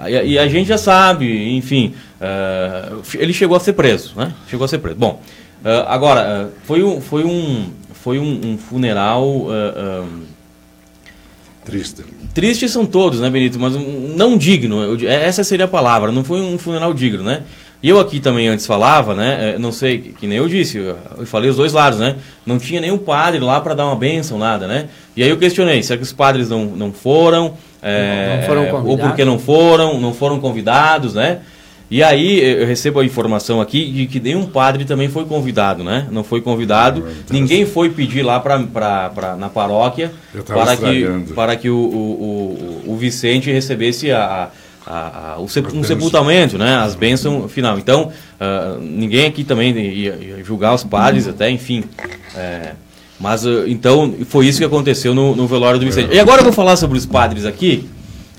E, 0.09 0.33
e 0.33 0.39
a 0.39 0.49
gente 0.49 0.67
já 0.67 0.77
sabe, 0.77 1.57
enfim. 1.57 1.95
eh, 2.21 2.93
ele 3.21 3.33
chegou 3.33 3.57
a 3.57 3.61
ser 3.61 3.75
preso, 3.75 4.15
né? 4.17 4.33
Chegou 4.49 4.65
a 4.65 4.69
ser 4.69 4.79
preso. 4.79 4.97
Bom, 4.99 5.21
eh, 5.65 5.85
agora, 5.87 6.21
eh, 6.23 6.47
foi 6.65 6.83
um, 6.83 7.01
foi 7.01 7.23
um, 7.23 7.67
foi 7.93 8.19
um, 8.19 8.41
um 8.47 8.59
funeral. 8.59 9.47
eh, 9.49 10.03
Triste. 11.65 12.03
Tristes 12.35 12.73
são 12.73 12.85
todos, 12.85 13.21
né, 13.21 13.31
Benito? 13.31 13.61
Mas 13.61 13.77
um- 13.77 14.15
não 14.17 14.37
digno. 14.37 14.99
essa 15.07 15.45
seria 15.45 15.67
a 15.67 15.69
palavra. 15.69 16.11
Não 16.11 16.25
foi 16.25 16.41
um 16.41 16.59
funeral 16.59 16.93
digno, 16.93 17.23
né? 17.23 17.43
E 17.83 17.89
eu 17.89 17.99
aqui 17.99 18.21
também 18.21 18.47
antes 18.47 18.65
falava, 18.65 19.13
né? 19.15 19.55
eh, 19.55 19.59
Não 19.59 19.73
sei, 19.73 19.99
que 19.99 20.13
que 20.13 20.27
nem 20.27 20.39
eu 20.39 20.49
disse, 20.49 20.79
eu 20.79 20.97
falei 21.27 21.51
os 21.51 21.57
dois 21.57 21.73
lados, 21.73 21.99
né? 21.99 22.17
Não 22.47 22.59
tinha 22.59 22.81
nenhum 22.81 22.99
padre 22.99 23.41
lá 23.41 23.61
para 23.61 23.75
dar 23.75 23.87
uma 23.87 23.97
bênção, 23.97 24.39
nada, 24.39 24.67
né? 24.69 24.87
E 25.17 25.23
aí 25.23 25.29
eu 25.29 25.37
questionei, 25.37 25.83
será 25.83 25.97
que 25.97 26.05
os 26.05 26.13
padres 26.13 26.49
não, 26.49 26.65
não 26.67 26.93
foram? 26.93 27.55
eh, 27.83 28.37
Não 28.41 28.47
foram 28.47 28.63
ou 28.67 28.71
convidados? 28.71 29.07
porque 29.07 29.25
não 29.25 29.39
foram, 29.39 30.01
não 30.01 30.15
foram 30.15 30.39
convidados, 30.41 31.15
né? 31.15 31.41
E 31.91 32.03
aí 32.03 32.41
eu 32.43 32.67
recebo 32.67 33.01
a 33.01 33.05
informação 33.05 33.61
aqui 33.61 33.85
de 33.91 34.07
que 34.07 34.19
nenhum 34.21 34.47
padre 34.47 34.85
também 34.87 35.09
foi 35.11 35.25
convidado, 35.27 35.83
né? 35.85 36.07
Não 36.11 36.25
foi 36.25 36.41
convidado, 36.41 37.01
então- 37.01 37.39
ninguém 37.39 37.67
foi 37.67 37.91
pedir 37.91 38.23
lá 38.23 38.39
pra, 38.41 38.59
pra, 38.61 39.11
pra, 39.11 39.37
na 39.37 39.49
paróquia 39.51 40.11
para 40.47 40.77
que, 40.93 41.01
para 41.35 41.57
que 41.57 41.69
o, 41.69 41.77
o, 41.77 42.83
o, 42.87 42.93
o 42.93 42.97
Vicente 42.97 43.51
recebesse 43.51 44.11
a, 44.11 44.25
a, 44.25 44.49
a- 44.87 45.37
o 45.41 45.49
sep- 45.49 45.73
um 45.75 45.83
sepultamento, 45.85 46.59
né? 46.59 46.77
As 46.77 46.95
bênçãos 46.95 47.51
final. 47.53 47.79
Então, 47.79 48.13
ah, 48.41 48.77
ninguém 48.81 49.27
aqui 49.27 49.45
também 49.45 49.77
ia, 49.77 50.15
ia 50.17 50.45
julgar 50.45 50.75
os 50.75 50.83
padres, 50.85 51.27
até, 51.29 51.51
enfim. 51.51 51.85
É, 52.35 52.73
mas, 53.21 53.47
ah, 53.47 53.65
então, 53.67 54.15
foi 54.27 54.47
isso 54.47 54.59
que 54.59 54.65
aconteceu 54.65 55.15
no, 55.15 55.35
no 55.37 55.47
velório 55.47 55.79
do 55.79 55.87
Vicente. 55.87 56.15
E 56.15 56.19
agora 56.19 56.41
eu 56.41 56.45
vou 56.45 56.53
falar 56.53 56.77
sobre 56.77 56.99
os 56.99 57.07
padres 57.07 57.45
aqui. 57.45 57.89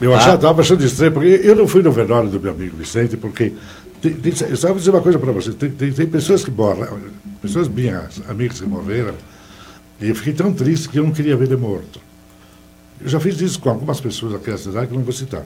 Eu 0.02 0.12
Tá. 0.12 0.18
achava, 0.18 0.36
estava 0.36 0.62
achando 0.62 0.84
estranho, 0.84 1.12
porque 1.14 1.40
eu 1.44 1.56
não 1.56 1.68
fui 1.68 1.82
no 1.82 1.92
velório 1.92 2.30
do 2.30 2.40
meu 2.40 2.52
amigo 2.52 2.76
Vicente, 2.78 3.16
porque. 3.16 3.54
Tem, 4.02 4.12
tem, 4.14 4.34
eu 4.50 4.58
só 4.58 4.68
vou 4.68 4.78
dizer 4.78 4.90
uma 4.90 5.00
coisa 5.00 5.18
para 5.18 5.32
você: 5.32 5.52
tem, 5.54 5.70
tem, 5.72 5.92
tem 5.94 6.06
pessoas 6.08 6.44
que 6.44 6.52
morrem, 6.52 6.86
pessoas 7.42 7.70
minhas, 7.70 8.22
amigas 8.28 8.60
que 8.60 8.68
morreram, 8.68 9.14
e 10.02 10.10
eu 10.10 10.16
fiquei 10.16 10.34
tão 10.34 10.52
triste 10.52 10.90
que 10.90 11.00
eu 11.00 11.04
não 11.06 11.12
queria 11.12 11.38
ver 11.38 11.46
ele 11.46 11.56
morto. 11.56 12.02
Eu 13.02 13.08
já 13.08 13.18
fiz 13.20 13.40
isso 13.40 13.60
com 13.62 13.70
algumas 13.70 14.02
pessoas 14.02 14.34
aqui 14.36 14.50
na 14.52 14.58
cidade 14.58 14.88
que 14.88 14.94
eu 14.94 14.98
não 14.98 15.06
vou 15.06 15.14
citar. 15.14 15.44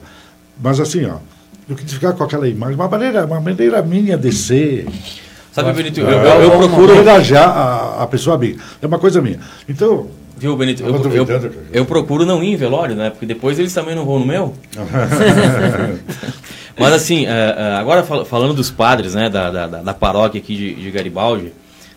Mas 0.62 0.80
assim, 0.80 1.04
ó, 1.06 1.16
eu 1.68 1.76
quis 1.76 1.92
ficar 1.92 2.12
com 2.12 2.24
aquela 2.24 2.48
imagem, 2.48 2.74
uma 2.74 2.88
maneira, 2.88 3.24
uma 3.26 3.40
maneira 3.40 3.82
minha 3.82 4.16
de 4.16 4.32
ser. 4.32 4.86
Sabe, 5.52 5.72
Benito, 5.72 6.00
eu, 6.00 6.08
eu, 6.08 6.18
eu, 6.22 6.42
eu 6.42 6.50
procuro. 6.58 6.92
homenagear 6.92 7.48
a, 7.48 8.02
a 8.02 8.06
pessoa 8.06 8.36
amiga. 8.36 8.60
É 8.80 8.86
uma 8.86 8.98
coisa 8.98 9.20
minha. 9.20 9.38
Então, 9.68 10.08
Viu, 10.36 10.56
Benito? 10.56 10.84
Eu, 10.84 10.94
eu, 11.12 11.26
cara. 11.26 11.52
eu 11.72 11.84
procuro 11.84 12.24
não 12.24 12.40
ir 12.44 12.52
em 12.52 12.56
velório, 12.56 12.94
né? 12.94 13.10
Porque 13.10 13.26
depois 13.26 13.58
eles 13.58 13.74
também 13.74 13.96
não 13.96 14.04
vão 14.06 14.20
no 14.20 14.26
meu. 14.26 14.54
Mas 16.78 16.92
assim, 16.92 17.26
é, 17.26 17.54
é, 17.58 17.74
agora 17.76 18.04
fal- 18.04 18.24
falando 18.24 18.54
dos 18.54 18.70
padres, 18.70 19.14
né, 19.14 19.28
da, 19.28 19.50
da, 19.50 19.66
da- 19.66 19.94
paróquia 19.94 20.40
aqui 20.40 20.54
de, 20.56 20.74
de 20.76 20.90
Garibaldi, 20.92 21.52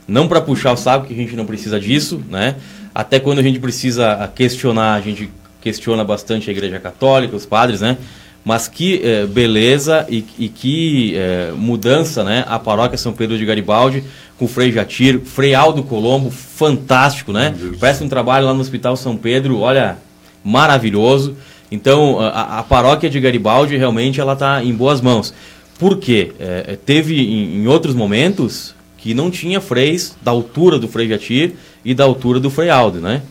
não 0.07 0.27
para 0.27 0.41
puxar 0.41 0.71
o 0.71 0.77
saco, 0.77 1.05
que 1.05 1.13
a 1.13 1.15
gente 1.15 1.35
não 1.35 1.45
precisa 1.45 1.79
disso, 1.79 2.21
né? 2.29 2.55
Até 2.93 3.19
quando 3.19 3.39
a 3.39 3.43
gente 3.43 3.59
precisa 3.59 4.27
questionar, 4.33 4.95
a 4.95 5.01
gente 5.01 5.29
questiona 5.61 6.03
bastante 6.03 6.49
a 6.49 6.53
Igreja 6.53 6.79
Católica, 6.79 7.35
os 7.35 7.45
padres, 7.45 7.81
né? 7.81 7.95
Mas 8.43 8.67
que 8.67 9.01
eh, 9.03 9.25
beleza 9.27 10.05
e, 10.09 10.25
e 10.39 10.49
que 10.49 11.13
eh, 11.15 11.53
mudança, 11.55 12.23
né? 12.23 12.43
A 12.47 12.57
paróquia 12.57 12.97
São 12.97 13.13
Pedro 13.13 13.37
de 13.37 13.45
Garibaldi, 13.45 14.03
com 14.37 14.45
o 14.45 14.47
Frei 14.47 14.71
Jatir, 14.71 15.19
Frei 15.19 15.53
Aldo 15.53 15.83
Colombo, 15.83 16.31
fantástico, 16.31 17.31
né? 17.31 17.53
Presta 17.79 18.03
um 18.03 18.09
trabalho 18.09 18.47
lá 18.47 18.53
no 18.53 18.61
Hospital 18.61 18.97
São 18.97 19.15
Pedro, 19.15 19.59
olha, 19.59 19.97
maravilhoso. 20.43 21.35
Então, 21.71 22.19
a, 22.19 22.59
a 22.59 22.63
paróquia 22.63 23.09
de 23.09 23.19
Garibaldi 23.19 23.77
realmente 23.77 24.19
ela 24.19 24.33
está 24.33 24.63
em 24.63 24.73
boas 24.73 25.01
mãos. 25.01 25.33
Por 25.77 25.97
quê? 25.97 26.33
É, 26.39 26.77
teve 26.83 27.19
em, 27.21 27.61
em 27.61 27.67
outros 27.67 27.95
momentos 27.95 28.75
que 28.97 29.13
não 29.13 29.31
tinha 29.31 29.59
freis 29.59 30.15
da 30.21 30.29
altura 30.31 30.77
do 30.77 30.87
Frei 30.87 31.07
Jatir 31.07 31.53
e 31.83 31.93
da 31.93 32.03
altura 32.03 32.39
do 32.39 32.49
Frei 32.49 32.69
Aldo, 32.69 32.99
né? 32.99 33.21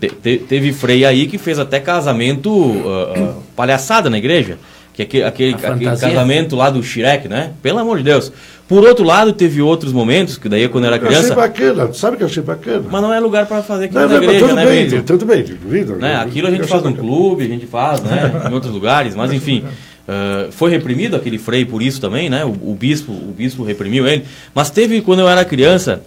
Te- 0.00 0.08
te- 0.08 0.38
teve 0.38 0.72
frei 0.72 1.04
aí 1.04 1.26
que 1.26 1.36
fez 1.38 1.58
até 1.58 1.78
casamento 1.78 2.50
ah, 2.86 3.12
ah, 3.16 3.32
palhaçada 3.54 4.08
na 4.08 4.18
igreja. 4.18 4.58
Que 4.92 5.02
é 5.02 5.04
aquele, 5.04 5.24
aquele, 5.24 5.54
aquele 5.54 5.84
casamento 5.96 6.56
lá 6.56 6.68
do 6.68 6.82
Shrek, 6.82 7.28
né? 7.28 7.52
Pelo 7.62 7.78
amor 7.78 7.98
de 7.98 8.04
Deus. 8.04 8.32
Por 8.66 8.84
outro 8.86 9.04
lado, 9.04 9.32
teve 9.32 9.62
outros 9.62 9.92
momentos, 9.92 10.36
que 10.36 10.48
daí 10.48 10.68
quando 10.68 10.84
eu 10.84 10.92
era 10.92 10.96
eu 11.02 11.08
achei 11.08 11.18
criança. 11.18 11.34
bacana, 11.34 11.92
sabe 11.92 12.16
que 12.16 12.22
eu 12.22 12.26
achei 12.26 12.42
bacana? 12.42 12.84
Mas 12.90 13.02
não 13.02 13.12
é 13.12 13.18
lugar 13.20 13.46
para 13.46 13.62
fazer 13.62 13.86
aquilo 13.86 14.00
Não, 14.00 14.08
na 14.08 14.14
não, 14.16 14.22
igreja, 14.22 14.46
tudo 14.46 14.54
né, 14.54 14.64
bem, 14.64 14.88
tudo 15.02 15.26
bem, 15.26 15.84
né? 15.98 16.16
Aquilo 16.16 16.48
a 16.48 16.50
gente 16.50 16.66
faz 16.66 16.82
bacana. 16.82 16.96
clube, 17.00 17.44
a 17.44 17.48
gente 17.48 17.66
faz, 17.66 18.00
né? 18.02 18.42
em 18.50 18.52
outros 18.54 18.72
lugares, 18.72 19.14
mas 19.14 19.32
enfim. 19.32 19.64
ah, 20.08 20.48
foi 20.50 20.70
reprimido 20.70 21.16
aquele 21.16 21.38
frei 21.38 21.64
por 21.64 21.82
isso 21.82 22.00
também, 22.00 22.28
né? 22.28 22.44
O, 22.44 22.50
o 22.70 22.76
bispo, 22.78 23.12
o 23.12 23.32
bispo 23.36 23.62
reprimiu 23.64 24.06
ele. 24.06 24.24
Mas 24.54 24.70
teve 24.70 25.00
quando 25.00 25.20
eu 25.20 25.28
era 25.28 25.44
criança, 25.44 26.02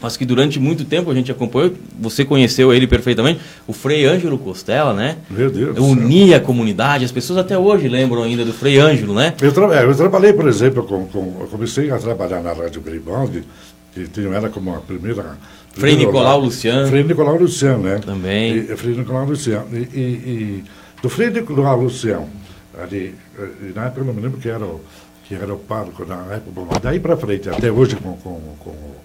mas 0.00 0.16
que 0.16 0.24
durante 0.24 0.58
muito 0.60 0.84
tempo 0.84 1.10
a 1.10 1.14
gente 1.14 1.30
acompanhou, 1.30 1.72
você 1.98 2.24
conheceu 2.24 2.72
ele 2.72 2.86
perfeitamente, 2.86 3.40
o 3.66 3.72
Frei 3.72 4.04
Ângelo 4.06 4.38
Costela, 4.38 4.92
né? 4.94 5.16
Meu 5.28 5.50
Deus. 5.50 5.78
Unia 5.78 6.36
a 6.36 6.40
comunidade, 6.40 7.04
as 7.04 7.12
pessoas 7.12 7.38
até 7.38 7.58
hoje 7.58 7.88
lembram 7.88 8.22
ainda 8.22 8.44
do 8.44 8.52
Frei 8.52 8.78
Ângelo, 8.78 9.14
né? 9.14 9.34
Eu, 9.40 9.52
tra 9.52 9.66
é, 9.80 9.84
eu 9.84 9.94
trabalhei, 9.94 10.32
por 10.32 10.46
exemplo, 10.48 10.82
com, 10.84 11.06
com- 11.06 11.36
eu 11.40 11.46
comecei 11.48 11.90
a 11.90 11.98
trabalhar 11.98 12.40
na 12.40 12.52
Rádio 12.52 12.80
Garibaldi, 12.80 13.42
que 13.92 14.06
tinha, 14.08 14.28
era 14.28 14.48
como 14.48 14.74
a 14.74 14.78
primeira... 14.80 15.36
Frei 15.72 15.94
Nicolau. 15.96 16.40
Luciano. 16.40 16.88
Frei 16.88 17.04
Nicolau 17.04 17.36
Luciano, 17.36 17.82
né? 17.84 18.00
Também. 18.04 18.56
E, 18.56 18.76
Frei 18.76 18.96
Nicolau 18.96 19.24
Luciano. 19.26 19.66
E, 19.72 19.76
e, 19.76 20.00
e 20.00 20.64
do 21.02 21.08
Frei 21.08 21.30
Nicolau 21.30 21.80
Luciano, 21.80 22.28
ali, 22.82 23.14
eh, 23.38 23.46
na 23.74 23.84
época 23.86 24.00
eu 24.00 24.04
não 24.04 24.12
me 24.14 24.20
lembro 24.20 24.40
que 24.40 24.48
era 24.48 24.64
o, 24.64 24.80
que 25.28 25.34
era 25.36 25.52
o 25.54 25.58
pároco 25.58 26.04
na 26.04 26.16
época, 26.34 26.80
daí 26.82 26.98
para 26.98 27.16
frente, 27.16 27.48
até 27.48 27.70
hoje 27.70 27.94
com, 27.96 28.12
com, 28.16 28.40
com, 28.58 28.70
o- 28.70 28.96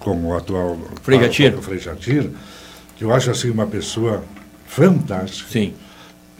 com 0.00 0.26
o 0.26 0.36
atual 0.36 0.76
Frei 1.02 1.18
pároco, 1.18 1.36
Jatir. 1.36 1.58
o 1.58 1.62
Frei 1.62 1.78
Jatir, 1.78 2.30
que 2.96 3.04
eu 3.04 3.12
acho 3.12 3.30
assim 3.30 3.50
uma 3.50 3.66
pessoa 3.66 4.24
fantástica. 4.66 5.48
Sim. 5.50 5.74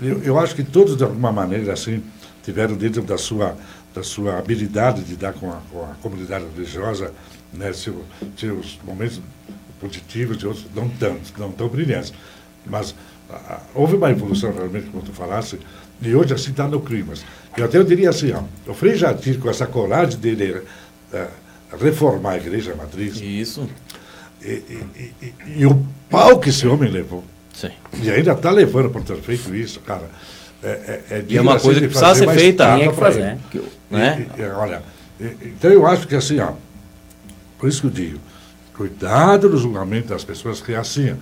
Eu, 0.02 0.22
eu 0.22 0.38
acho 0.38 0.54
que 0.54 0.64
todos, 0.64 0.96
de 0.96 1.04
alguma 1.04 1.30
maneira, 1.30 1.72
assim, 1.72 2.02
tiveram 2.42 2.74
dentro 2.74 3.02
da 3.02 3.18
sua, 3.18 3.56
da 3.94 4.02
sua 4.02 4.38
habilidade 4.38 5.02
de 5.02 5.14
dar 5.14 5.34
com 5.34 5.50
a, 5.50 5.60
com 5.70 5.82
a 5.84 5.94
comunidade 6.02 6.44
religiosa 6.56 7.12
né, 7.52 7.72
seu, 7.72 8.02
seus 8.36 8.78
momentos 8.84 9.20
positivos 9.78 10.42
e 10.42 10.46
outros 10.46 10.66
não 10.74 10.88
tantos, 10.88 11.32
não 11.36 11.52
tão 11.52 11.68
brilhantes. 11.68 12.12
Mas 12.66 12.94
ah, 13.28 13.40
ah, 13.48 13.60
houve 13.74 13.96
uma 13.96 14.10
evolução, 14.10 14.52
realmente, 14.52 14.86
como 14.86 15.02
tu 15.02 15.12
falasse, 15.12 15.58
e 16.02 16.14
hoje, 16.14 16.32
assim, 16.32 16.50
está 16.50 16.66
no 16.66 16.80
clima. 16.80 17.12
Eu 17.56 17.64
até 17.64 17.76
eu 17.76 17.84
diria 17.84 18.10
assim, 18.10 18.32
ó, 18.32 18.42
o 18.70 18.74
Frei 18.74 18.96
Jatir, 18.96 19.38
com 19.38 19.50
essa 19.50 19.66
coragem 19.66 20.18
dele 20.18 20.62
eh, 21.12 21.28
reformar 21.78 22.32
a 22.32 22.36
igreja 22.36 22.74
matriz, 22.74 23.16
Isso. 23.20 23.68
e, 24.42 24.48
e- 24.48 25.12
e- 25.22 25.34
e- 25.58 25.66
o 25.66 25.84
pau 26.08 26.38
que 26.38 26.48
esse 26.50 26.66
homem 26.66 26.90
levou, 26.90 27.24
Sim. 27.54 27.70
e 28.02 28.10
ainda 28.10 28.32
está 28.32 28.50
levando 28.50 28.90
por 28.90 29.02
ter 29.02 29.16
feito 29.16 29.54
isso, 29.54 29.80
cara. 29.80 30.08
É, 30.62 30.68
é, 30.68 31.02
é 31.10 31.24
E 31.28 31.36
é 31.36 31.40
uma 31.40 31.54
assim, 31.56 31.64
coisa 31.64 31.80
de 31.80 31.86
que 31.86 31.92
precisava 31.92 32.14
fazer 32.14 32.26
ser 32.32 32.38
feita. 32.38 32.74
Tinha 32.76 32.90
que 32.90 32.96
fazer. 32.96 33.38
ele. 33.54 33.62
Né? 33.90 34.26
E- 34.38 34.42
e- 34.42 34.44
olha, 34.46 34.82
e- 35.20 35.24
então 35.46 35.70
eu 35.70 35.86
acho 35.86 36.06
que 36.06 36.14
assim, 36.14 36.38
ó, 36.40 36.52
por 37.58 37.68
isso 37.68 37.80
que 37.82 37.86
eu 37.86 37.90
digo, 37.90 38.18
cuidado 38.76 39.48
no 39.48 39.56
julgamento 39.56 40.08
das 40.08 40.24
pessoas, 40.24 40.60
que 40.60 40.72
é 40.72 40.76
assim, 40.76 41.12
ó, 41.12 41.14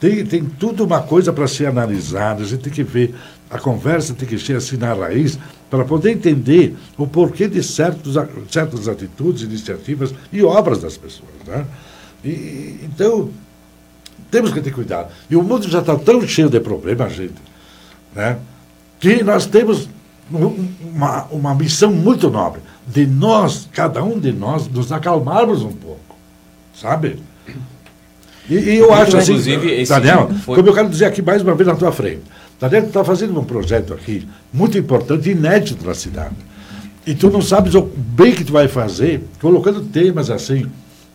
tem, 0.00 0.24
tem 0.24 0.44
tudo 0.44 0.84
uma 0.84 1.02
coisa 1.02 1.32
para 1.32 1.46
ser 1.48 1.66
analisada, 1.66 2.42
a 2.42 2.46
gente 2.46 2.62
tem 2.62 2.72
que 2.72 2.82
ver, 2.84 3.14
a 3.50 3.58
conversa 3.58 4.14
tem 4.14 4.28
que 4.28 4.38
ser 4.38 4.56
assim 4.56 4.76
na 4.76 4.92
raiz, 4.94 5.38
para 5.70 5.84
poder 5.84 6.12
entender 6.12 6.76
o 6.96 7.06
porquê 7.06 7.46
de 7.48 7.62
certos, 7.62 8.14
certas 8.50 8.88
atitudes, 8.88 9.42
iniciativas 9.42 10.14
e 10.32 10.42
obras 10.42 10.80
das 10.82 10.96
pessoas. 10.96 11.30
Né? 11.46 11.64
E- 12.24 12.80
então, 12.84 13.30
temos 14.30 14.52
que 14.52 14.60
ter 14.60 14.70
cuidado. 14.72 15.10
E 15.28 15.36
o 15.36 15.42
mundo 15.42 15.68
já 15.68 15.80
está 15.80 15.96
tão 15.96 16.26
cheio 16.26 16.48
de 16.48 16.58
problemas, 16.60 17.12
gente, 17.14 17.34
né? 18.14 18.38
que 18.98 19.22
nós 19.22 19.46
temos 19.46 19.88
um- 20.32 20.68
uma, 20.94 21.24
uma 21.30 21.54
missão 21.54 21.92
muito 21.92 22.28
nobre, 22.30 22.60
de 22.86 23.06
nós, 23.06 23.68
cada 23.72 24.02
um 24.02 24.18
de 24.18 24.32
nós, 24.32 24.66
nos 24.68 24.90
acalmarmos 24.90 25.62
um 25.62 25.72
pouco, 25.72 26.16
sabe? 26.74 27.18
E, 28.48 28.54
e 28.54 28.76
eu 28.78 28.92
acho 28.94 29.16
assim, 29.18 29.32
Inclusive, 29.32 29.84
Daniel, 29.86 30.30
foi- 30.44 30.56
como 30.56 30.68
eu 30.68 30.74
quero 30.74 30.88
dizer 30.88 31.04
aqui 31.04 31.20
mais 31.20 31.42
uma 31.42 31.54
vez 31.54 31.66
na 31.66 31.74
tua 31.76 31.92
frente, 31.92 32.22
Tu 32.58 32.66
está 32.66 33.04
fazendo 33.04 33.38
um 33.38 33.44
projeto 33.44 33.94
aqui 33.94 34.26
muito 34.52 34.76
importante 34.76 35.30
inédito 35.30 35.86
na 35.86 35.94
cidade. 35.94 36.34
E 37.06 37.14
tu 37.14 37.30
não 37.30 37.40
sabes 37.40 37.74
o 37.74 37.82
bem 37.82 38.32
que 38.34 38.44
tu 38.44 38.52
vai 38.52 38.66
fazer, 38.68 39.22
colocando 39.40 39.80
temas 39.82 40.28
assim, 40.28 40.66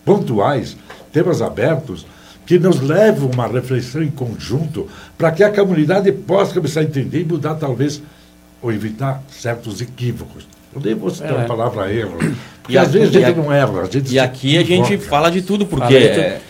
pontuais, 0.05 0.75
temas 1.11 1.41
abertos, 1.41 2.05
que 2.45 2.57
nos 2.59 2.79
levam 2.81 3.29
a 3.29 3.33
uma 3.33 3.47
reflexão 3.47 4.01
em 4.03 4.09
conjunto, 4.09 4.87
para 5.17 5.31
que 5.31 5.43
a 5.43 5.49
comunidade 5.51 6.11
possa 6.11 6.53
começar 6.53 6.79
a 6.81 6.83
entender 6.83 7.21
e 7.21 7.25
mudar, 7.25 7.55
talvez, 7.55 8.01
ou 8.61 8.71
evitar 8.71 9.21
certos 9.29 9.81
equívocos. 9.81 10.47
Eu 10.75 10.81
nem 10.81 10.95
vou 10.95 11.09
citar 11.09 11.33
É. 11.39 11.41
a 11.43 11.45
palavra 11.45 11.93
erro, 11.93 12.17
porque 12.17 12.73
E 12.73 12.77
às 12.77 12.87
aqui- 12.89 12.99
vezes 12.99 13.15
a 13.15 13.19
gente 13.19 13.37
não 13.37 13.53
erra. 13.53 13.81
A 13.81 13.85
gente 13.85 14.13
E 14.13 14.19
aqui 14.19 14.57
a 14.57 14.63
gente 14.63 14.97
fala 14.97 15.29
de 15.29 15.41
tudo, 15.41 15.65
porque 15.65 15.93
é, 15.95 16.41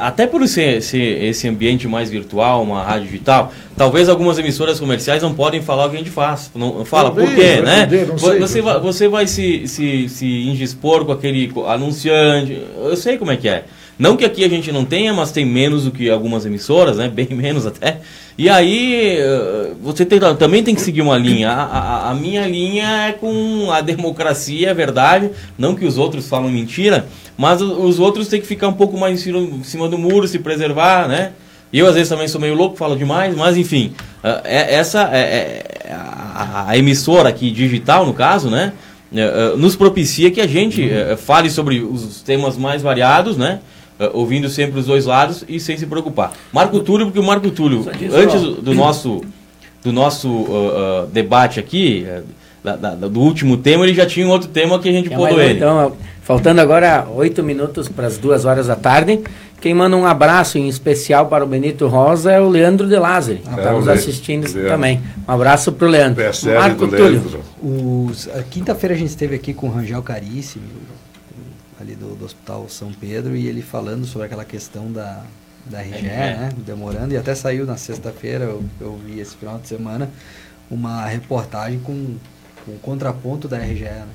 até 0.00 0.26
por 0.26 0.42
esse, 0.42 0.62
esse, 0.62 0.98
esse, 0.98 1.46
ambiente 1.46 1.86
mais 1.86 2.08
virtual, 2.08 2.62
uma 2.62 2.82
rádio 2.82 3.08
digital, 3.08 3.52
talvez 3.76 4.08
algumas 4.08 4.38
emissoras 4.38 4.80
comerciais 4.80 5.22
não 5.22 5.34
podem 5.34 5.60
falar 5.60 5.86
o 5.86 5.90
que 5.90 5.96
a 5.96 5.98
gente 5.98 6.10
faz. 6.10 6.50
Não, 6.54 6.82
fala 6.86 7.10
por 7.10 7.26
quê, 7.34 7.60
né? 7.60 7.82
Poder, 7.82 8.06
você, 8.40 8.62
vai, 8.62 8.80
você 8.80 9.06
vai 9.06 9.26
se, 9.26 9.68
se, 9.68 10.08
se 10.08 10.26
indispor 10.26 11.04
com 11.04 11.12
aquele 11.12 11.52
anunciante. 11.66 12.58
Eu 12.82 12.96
sei 12.96 13.18
como 13.18 13.32
é 13.32 13.36
que 13.36 13.46
é. 13.46 13.64
Não 13.98 14.16
que 14.16 14.24
aqui 14.24 14.44
a 14.44 14.48
gente 14.48 14.72
não 14.72 14.84
tenha, 14.84 15.12
mas 15.12 15.30
tem 15.30 15.44
menos 15.44 15.84
do 15.84 15.90
que 15.90 16.10
algumas 16.10 16.44
emissoras, 16.44 16.96
né? 16.96 17.08
Bem 17.08 17.28
menos 17.32 17.66
até. 17.66 18.00
E 18.36 18.48
aí 18.48 19.16
eh, 19.16 19.70
você 19.80 20.04
tem, 20.04 20.18
também 20.36 20.62
tem 20.62 20.74
que 20.74 20.80
seguir 20.80 21.02
uma 21.02 21.16
linha. 21.16 21.50
A, 21.50 21.62
a, 21.62 22.10
a, 22.10 22.14
minha 22.14 22.46
linha 22.46 23.08
é 23.08 23.12
com 23.12 23.70
a 23.70 23.80
democracia, 23.80 24.70
é 24.70 24.74
verdade. 24.74 25.30
Não 25.56 25.76
que 25.76 25.84
os 25.84 25.96
outros 25.96 26.28
falam 26.28 26.50
mentira, 26.50 27.06
mas 27.38 27.62
os 27.62 28.00
outros 28.00 28.26
têm 28.26 28.40
que 28.40 28.46
ficar 28.46 28.66
um 28.68 28.72
pouco 28.72 28.98
mais 28.98 29.24
em 29.24 29.62
cima, 29.62 29.88
do 29.88 29.96
muro, 29.96 30.26
se 30.26 30.40
preservar, 30.40 31.06
né? 31.06 31.32
Eu 31.72 31.86
às 31.86 31.94
vezes 31.94 32.08
também 32.08 32.28
sou 32.28 32.40
meio 32.40 32.54
louco, 32.54 32.76
falo 32.76 32.96
demais, 32.96 33.36
mas 33.36 33.56
enfim, 33.56 33.92
eh, 34.24 34.40
é, 34.44 34.74
essa 34.74 35.08
é, 35.12 35.64
é 35.84 35.92
a, 35.92 36.70
a, 36.70 36.78
emissora 36.78 37.28
aqui 37.28 37.52
digital, 37.52 38.04
no 38.04 38.14
caso, 38.14 38.50
né? 38.50 38.72
Eh, 39.14 39.54
nos 39.56 39.76
propicia 39.76 40.32
que 40.32 40.40
a 40.40 40.46
gente 40.48 40.90
fale 41.18 41.48
sobre 41.48 41.78
os 41.80 42.20
temas 42.22 42.56
mais 42.56 42.82
variados, 42.82 43.36
né? 43.36 43.60
Uh, 43.98 44.10
ouvindo 44.12 44.48
sempre 44.48 44.80
os 44.80 44.86
dois 44.86 45.06
lados 45.06 45.44
e 45.48 45.60
sem 45.60 45.78
se 45.78 45.86
preocupar. 45.86 46.32
Marco 46.52 46.80
Túlio, 46.80 47.06
porque 47.06 47.20
o 47.20 47.22
Marco 47.22 47.48
Túlio, 47.52 47.86
antes 48.12 48.40
do 48.40 48.74
nosso, 48.74 49.20
do 49.84 49.92
nosso 49.92 50.28
uh, 50.28 51.04
uh, 51.04 51.06
debate 51.06 51.60
aqui, 51.60 52.04
da, 52.64 52.74
da, 52.74 52.94
do 52.94 53.20
último 53.20 53.56
tema, 53.56 53.84
ele 53.84 53.94
já 53.94 54.04
tinha 54.04 54.26
um 54.26 54.30
outro 54.30 54.48
tema 54.48 54.80
que 54.80 54.88
a 54.88 54.92
gente 54.92 55.10
pulou 55.10 55.40
ele. 55.40 55.58
Então, 55.58 55.92
faltando 56.22 56.60
agora 56.60 57.06
oito 57.14 57.42
minutos 57.42 57.88
para 57.88 58.08
as 58.08 58.18
duas 58.18 58.44
horas 58.44 58.66
da 58.66 58.74
tarde, 58.74 59.20
quem 59.60 59.72
manda 59.72 59.96
um 59.96 60.06
abraço 60.06 60.58
em 60.58 60.68
especial 60.68 61.26
para 61.26 61.44
o 61.44 61.46
Benito 61.46 61.86
Rosa 61.86 62.32
é 62.32 62.40
o 62.40 62.48
Leandro 62.48 62.88
de 62.88 62.96
Lázari, 62.96 63.38
que 63.38 63.48
está 63.48 63.72
nos 63.72 63.88
assistindo 63.88 64.44
Leandro. 64.44 64.70
também. 64.70 65.00
Um 65.28 65.32
abraço 65.32 65.72
para 65.72 65.86
o 65.86 65.90
Leandro. 65.90 66.24
Marco 66.54 66.88
Túlio. 66.88 67.22
Quinta-feira 68.50 68.94
a 68.94 68.98
gente 68.98 69.10
esteve 69.10 69.36
aqui 69.36 69.54
com 69.54 69.68
o 69.68 69.70
Rangel 69.70 70.02
Caríssimo, 70.02 70.64
ali 71.84 71.94
do, 71.94 72.16
do, 72.16 72.24
Hospital 72.24 72.68
São 72.68 72.92
Pedro 72.92 73.36
e 73.36 73.46
ele 73.46 73.62
falando 73.62 74.04
sobre 74.06 74.26
aquela 74.26 74.44
questão 74.44 74.90
da, 74.90 75.22
da 75.66 75.80
RGE, 75.80 76.02
né? 76.02 76.50
Demorando, 76.56 77.14
e 77.14 77.16
até 77.16 77.34
saiu 77.34 77.66
na 77.66 77.76
sexta-feira, 77.76 78.44
eu, 78.44 78.64
eu 78.80 78.96
vi 78.96 79.20
esse 79.20 79.36
final 79.36 79.58
de 79.58 79.68
semana, 79.68 80.10
uma 80.70 81.06
reportagem 81.06 81.78
com, 81.80 82.16
com 82.64 82.72
o 82.72 82.78
contraponto 82.78 83.46
da 83.46 83.58
RGE, 83.58 83.84
né? 83.84 84.08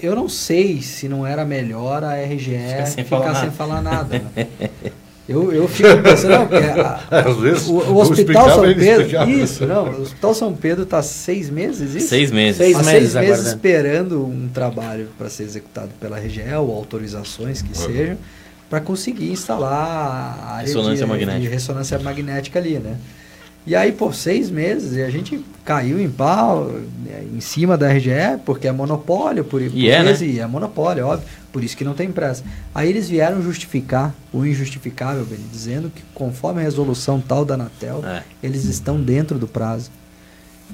Eu 0.00 0.16
não 0.16 0.30
sei 0.30 0.80
se 0.80 1.10
não 1.10 1.26
era 1.26 1.44
melhor 1.44 2.02
a 2.02 2.14
RGE 2.14 2.56
ficar 2.56 2.86
sem, 2.86 3.04
ficar 3.04 3.18
falar, 3.18 3.40
sem 3.40 3.50
falar 3.50 3.82
nada. 3.82 4.18
Né? 4.18 4.48
Eu, 5.26 5.50
eu 5.50 5.66
fico 5.66 5.88
pensando, 6.02 6.30
não, 6.32 6.84
a, 6.84 7.00
Às 7.30 7.36
vezes, 7.38 7.66
o, 7.66 7.72
o 7.72 7.96
Hospital 7.96 8.50
São 8.50 8.74
Pedro. 8.74 9.30
Isso, 9.30 9.66
não, 9.66 9.84
o 9.86 10.02
Hospital 10.02 10.34
São 10.34 10.52
Pedro 10.54 10.82
está 10.82 11.02
seis 11.02 11.48
meses, 11.48 11.94
isso? 11.94 12.08
Seis 12.08 12.30
meses. 12.30 12.58
Seis, 12.58 12.76
meses, 12.84 13.12
seis 13.12 13.14
meses 13.14 13.46
esperando 13.46 14.26
um 14.26 14.48
trabalho 14.52 15.08
para 15.16 15.30
ser 15.30 15.44
executado 15.44 15.90
pela 15.98 16.18
RGEL, 16.18 16.70
autorizações 16.70 17.62
que 17.62 17.68
uhum. 17.68 17.86
sejam, 17.86 18.18
para 18.68 18.80
conseguir 18.80 19.30
instalar 19.30 19.72
a 19.72 20.50
área 20.56 20.66
ressonância 20.66 21.06
de, 21.06 21.10
magnética. 21.10 21.40
de 21.40 21.48
ressonância 21.48 21.98
magnética 21.98 22.58
ali, 22.58 22.78
né? 22.78 22.96
E 23.66 23.74
aí, 23.74 23.92
por 23.92 24.14
seis 24.14 24.50
meses, 24.50 24.94
e 24.94 25.02
a 25.02 25.08
gente 25.08 25.42
caiu 25.64 25.98
em 25.98 26.10
pau 26.10 26.66
né, 26.66 27.24
em 27.32 27.40
cima 27.40 27.78
da 27.78 27.90
RGE, 27.90 28.38
porque 28.44 28.68
é 28.68 28.72
monopólio, 28.72 29.42
por, 29.42 29.62
por 29.62 29.74
e 29.74 29.88
é, 29.88 30.02
né? 30.02 30.14
e 30.20 30.38
é 30.38 30.46
monopólio, 30.46 31.06
óbvio, 31.06 31.26
por 31.50 31.64
isso 31.64 31.74
que 31.74 31.82
não 31.82 31.94
tem 31.94 32.12
pressa. 32.12 32.44
Aí 32.74 32.90
eles 32.90 33.08
vieram 33.08 33.42
justificar 33.42 34.14
o 34.32 34.44
injustificável, 34.44 35.26
dizendo 35.50 35.88
que 35.88 36.02
conforme 36.12 36.60
a 36.60 36.64
resolução 36.64 37.20
tal 37.20 37.42
da 37.44 37.54
Anatel, 37.54 38.04
é. 38.04 38.22
eles 38.42 38.66
estão 38.66 39.00
dentro 39.00 39.38
do 39.38 39.48
prazo. 39.48 39.90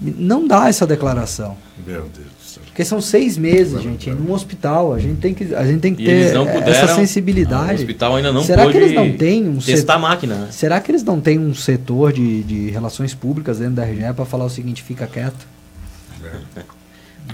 Não 0.00 0.48
dá 0.48 0.68
essa 0.68 0.86
declaração. 0.86 1.56
Meu 1.86 2.08
Deus. 2.08 2.39
Porque 2.58 2.84
são 2.84 3.00
seis 3.00 3.36
meses, 3.38 3.82
gente, 3.82 4.10
num 4.10 4.32
hospital. 4.32 4.92
A 4.92 4.98
gente 4.98 5.20
tem 5.20 5.34
que, 5.34 5.54
a 5.54 5.64
gente 5.64 5.80
tem 5.80 5.94
que 5.94 6.04
ter 6.04 6.32
puderam, 6.32 6.66
essa 6.66 6.94
sensibilidade. 6.94 7.72
O 7.72 7.74
hospital 7.74 8.16
ainda 8.16 8.32
não 8.32 8.42
Será 8.42 8.70
que 8.70 8.76
eles 8.76 8.92
não 8.92 9.12
têm 9.12 9.48
um 9.48 9.58
testar 9.58 9.76
setor, 9.76 9.92
a 9.92 9.98
máquina? 9.98 10.34
Né? 10.34 10.48
Será 10.50 10.80
que 10.80 10.90
eles 10.90 11.04
não 11.04 11.20
têm 11.20 11.38
um 11.38 11.54
setor 11.54 12.12
de, 12.12 12.42
de 12.42 12.70
relações 12.70 13.14
públicas 13.14 13.58
dentro 13.58 13.74
da 13.74 13.84
RGE 13.84 14.12
para 14.14 14.24
falar 14.24 14.46
o 14.46 14.50
seguinte, 14.50 14.82
fica 14.82 15.06
quieto? 15.06 15.46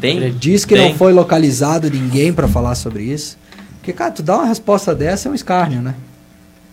Tem? 0.01 0.31
Diz 0.33 0.65
que 0.65 0.75
tem. 0.75 0.91
não 0.91 0.99
foi 0.99 1.13
localizado 1.13 1.91
ninguém 1.91 2.33
para 2.33 2.47
falar 2.47 2.75
sobre 2.75 3.05
isso. 3.05 3.39
Porque, 3.79 3.93
cara, 3.93 4.11
tu 4.11 4.23
dá 4.23 4.37
uma 4.37 4.47
resposta 4.47 4.95
dessa 4.95 5.29
é 5.29 5.33
um 5.33 5.35
escárnio, 5.35 5.81
né? 5.81 5.95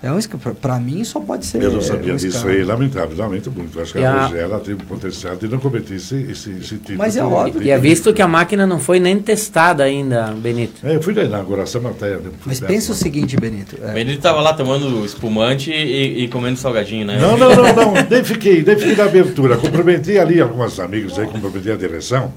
É 0.03 0.11
um, 0.11 0.19
para 0.61 0.77
mim 0.81 1.01
só 1.05 1.21
pode 1.21 1.45
ser. 1.45 1.63
Eu 1.63 1.71
não 1.71 1.81
sabia 1.81 2.13
um 2.13 2.17
disso 2.17 2.45
aí, 2.45 2.61
lamentável, 2.61 3.15
lamento 3.15 3.49
muito. 3.49 3.79
Acho 3.79 3.93
que 3.93 3.99
e 3.99 4.03
a, 4.03 4.27
a 4.27 4.37
ela 4.37 4.59
tem 4.59 4.73
o 4.73 4.77
potencial 4.77 5.37
de 5.37 5.47
não 5.47 5.59
cometer 5.59 5.95
esse, 5.95 6.15
esse, 6.23 6.51
esse 6.51 6.75
tipo 6.75 6.97
Mas 6.97 7.15
é 7.15 7.23
óbvio. 7.23 7.63
E 7.63 7.69
é 7.69 7.79
visto 7.79 8.13
que 8.13 8.21
a 8.21 8.27
máquina 8.27 8.67
não 8.67 8.79
foi 8.79 8.99
nem 8.99 9.17
testada 9.17 9.81
ainda, 9.81 10.33
Benito. 10.33 10.85
É, 10.85 10.97
eu 10.97 11.01
fui 11.01 11.13
na 11.13 11.23
inauguração 11.23 11.87
até. 11.87 12.19
Mas 12.45 12.59
pensa 12.59 12.91
o 12.91 12.95
seguinte, 12.95 13.37
Benito. 13.37 13.77
É... 13.81 13.93
Benito 13.93 14.17
estava 14.17 14.41
lá 14.41 14.51
tomando 14.51 15.05
espumante 15.05 15.71
e, 15.71 16.25
e, 16.25 16.27
comendo 16.27 16.59
salgadinho, 16.59 17.07
né? 17.07 17.17
Não, 17.17 17.37
não, 17.37 17.55
não, 17.55 17.73
não. 17.73 17.93
nem 18.09 18.25
fiquei, 18.25 18.61
nem 18.61 18.77
fiquei 18.77 18.97
na 18.97 19.05
abertura. 19.05 19.55
Comprometi 19.55 20.17
ali 20.19 20.41
alguns 20.41 20.81
amigos 20.81 21.17
aí, 21.17 21.27
comprometi 21.27 21.71
a 21.71 21.77
direção. 21.77 22.33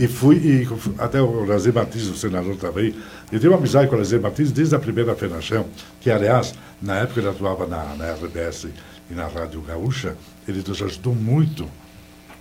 E 0.00 0.08
fui, 0.08 0.36
e 0.36 0.68
até 0.98 1.20
o 1.20 1.44
Lazer 1.44 1.74
Batista, 1.74 2.12
o 2.12 2.16
senador, 2.16 2.56
aí. 2.74 2.98
Eu 3.30 3.38
tenho 3.38 3.52
uma 3.52 3.58
amizade 3.58 3.86
com 3.86 3.96
o 3.96 3.98
Lazer 3.98 4.18
Batista 4.18 4.54
desde 4.54 4.74
a 4.74 4.78
primeira 4.78 5.14
FENACHAM, 5.14 5.66
que, 6.00 6.10
aliás, 6.10 6.54
na 6.80 6.96
época 7.00 7.20
ele 7.20 7.28
atuava 7.28 7.66
na, 7.66 7.94
na 7.96 8.14
RBS 8.14 8.68
e 9.10 9.14
na 9.14 9.26
Rádio 9.26 9.60
Gaúcha, 9.60 10.16
ele 10.48 10.64
nos 10.66 10.80
ajudou 10.80 11.14
muito. 11.14 11.68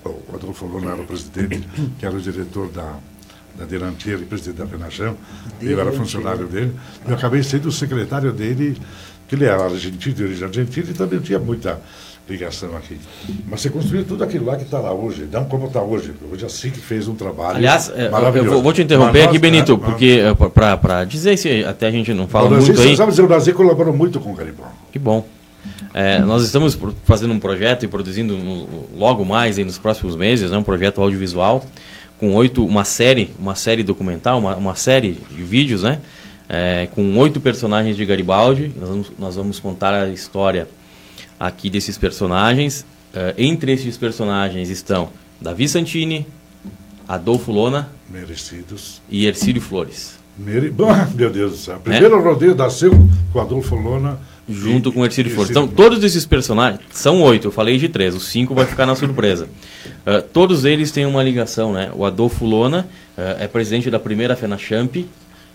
O 0.06 0.34
Adolfo 0.34 0.66
Lona 0.68 0.92
era 0.92 1.02
o 1.02 1.06
presidente, 1.06 1.68
que 2.00 2.06
era 2.06 2.16
o 2.16 2.22
diretor 2.22 2.70
da, 2.70 2.98
da 3.58 3.66
Delantier 3.66 4.22
e 4.22 4.26
presidente 4.26 4.60
da 4.60 4.66
FENACHAM. 4.66 5.18
Eu 5.62 5.82
era 5.82 5.92
funcionário 5.92 6.48
dele. 6.48 6.74
Eu 7.06 7.16
acabei 7.16 7.44
sendo 7.44 7.68
o 7.68 7.74
secretário 7.74 8.32
dele, 8.32 8.78
que 9.28 9.36
ele 9.36 9.44
era 9.44 9.66
argentino, 9.66 10.16
de 10.16 10.24
origem 10.24 10.48
argentina, 10.48 10.88
e 10.90 10.94
também 10.94 11.20
tinha 11.20 11.40
muita 11.40 11.82
ligação 12.30 12.76
aqui. 12.76 12.98
Mas 13.48 13.62
você 13.62 13.70
construiu 13.70 14.06
tudo 14.06 14.24
aquilo 14.24 14.46
lá 14.46 14.56
que 14.56 14.64
está 14.64 14.80
lá 14.80 14.94
hoje, 14.94 15.28
não 15.32 15.46
como 15.46 15.68
está 15.68 15.82
hoje. 15.82 16.14
Hoje 16.32 16.46
assim 16.46 16.70
que 16.70 16.80
fez 16.80 17.08
um 17.08 17.16
trabalho 17.16 17.58
Aliás, 17.58 17.92
é, 17.96 18.10
maravilhoso. 18.10 18.56
eu 18.56 18.62
vou 18.62 18.74
te 18.74 18.82
interromper 18.82 19.24
aqui, 19.24 19.40
Benito, 19.40 19.78
né? 19.78 19.84
porque 19.84 20.22
é, 20.24 20.78
para 20.78 21.06
dizer 21.06 21.38
se 21.38 21.64
até 21.64 21.88
a 21.88 21.92
gente 21.92 22.14
não 22.14 22.28
fala 22.28 22.50
Brasil, 22.50 22.74
muito 22.74 22.88
aí... 22.88 22.96
Sabe 22.96 23.12
dizer, 23.12 23.24
o 23.24 23.28
Brasil 23.28 23.54
colaborou 23.54 23.94
muito 23.94 24.20
com 24.20 24.32
o 24.32 24.36
Garibão. 24.36 24.68
Que 24.92 25.00
bom. 25.00 25.26
É, 25.94 26.20
nós 26.20 26.44
estamos 26.44 26.78
fazendo 27.04 27.34
um 27.34 27.40
projeto 27.40 27.84
e 27.84 27.88
produzindo 27.88 28.38
logo 28.96 29.26
mais 29.26 29.58
nos 29.58 29.78
próximos 29.78 30.16
meses, 30.16 30.52
né, 30.52 30.58
um 30.58 30.64
projeto 30.64 31.02
audiovisual 31.02 31.64
com 32.20 32.34
oito, 32.36 32.66
uma 32.66 32.84
série, 32.84 33.32
uma 33.40 33.56
série 33.56 33.82
documental, 33.82 34.40
uma, 34.40 34.56
uma 34.56 34.76
série 34.76 35.18
de 35.32 35.42
vídeos, 35.42 35.84
né, 35.84 36.00
é, 36.48 36.88
com 36.94 37.18
oito 37.18 37.40
personagens 37.40 37.96
de 37.96 38.06
Garibaldi. 38.06 38.72
Nós 38.78 38.90
vamos, 38.90 39.12
nós 39.18 39.36
vamos 39.36 39.60
contar 39.60 39.94
a 39.94 40.10
história 40.10 40.68
aqui 41.40 41.70
desses 41.70 41.98
personagens. 41.98 42.86
Uh, 43.14 43.34
entre 43.38 43.72
esses 43.72 43.98
personagens 43.98 44.70
estão 44.70 45.10
Davi 45.42 45.68
Santini, 45.68 46.28
Adolfo 47.08 47.52
Lona 47.52 47.90
Merecidos. 48.10 49.02
e 49.10 49.26
Ercílio 49.26 49.62
Flores. 49.62 50.20
Mere... 50.38 50.72
meu 51.16 51.30
Deus 51.32 51.52
do 51.52 51.58
céu. 51.58 51.80
Primeiro 51.84 52.16
é? 52.16 52.22
rodeio 52.22 52.56
nasceu 52.56 52.92
com 53.34 53.40
Adolfo 53.40 53.76
Lona. 53.76 54.20
Junto 54.48 54.90
e, 54.90 54.92
com 54.92 55.06
Ercílio 55.06 55.32
Flores. 55.32 55.52
Então, 55.52 55.68
todos 55.68 56.04
esses 56.04 56.26
personagens, 56.26 56.82
são 56.92 57.22
oito, 57.22 57.48
eu 57.48 57.52
falei 57.52 57.78
de 57.78 57.88
três, 57.88 58.16
os 58.16 58.28
cinco 58.28 58.56
vai 58.56 58.66
ficar 58.66 58.86
na 58.86 58.96
surpresa. 58.96 59.48
Uh, 60.06 60.22
todos 60.34 60.66
eles 60.66 60.92
têm 60.92 61.06
uma 61.06 61.22
ligação, 61.22 61.72
né? 61.72 61.92
O 61.94 62.04
Adolfo 62.04 62.46
Lona 62.46 62.88
uh, 63.18 63.22
é 63.40 63.48
presidente 63.48 63.92
da 63.92 64.00
primeira 64.00 64.36
FenaChamp, 64.36 65.06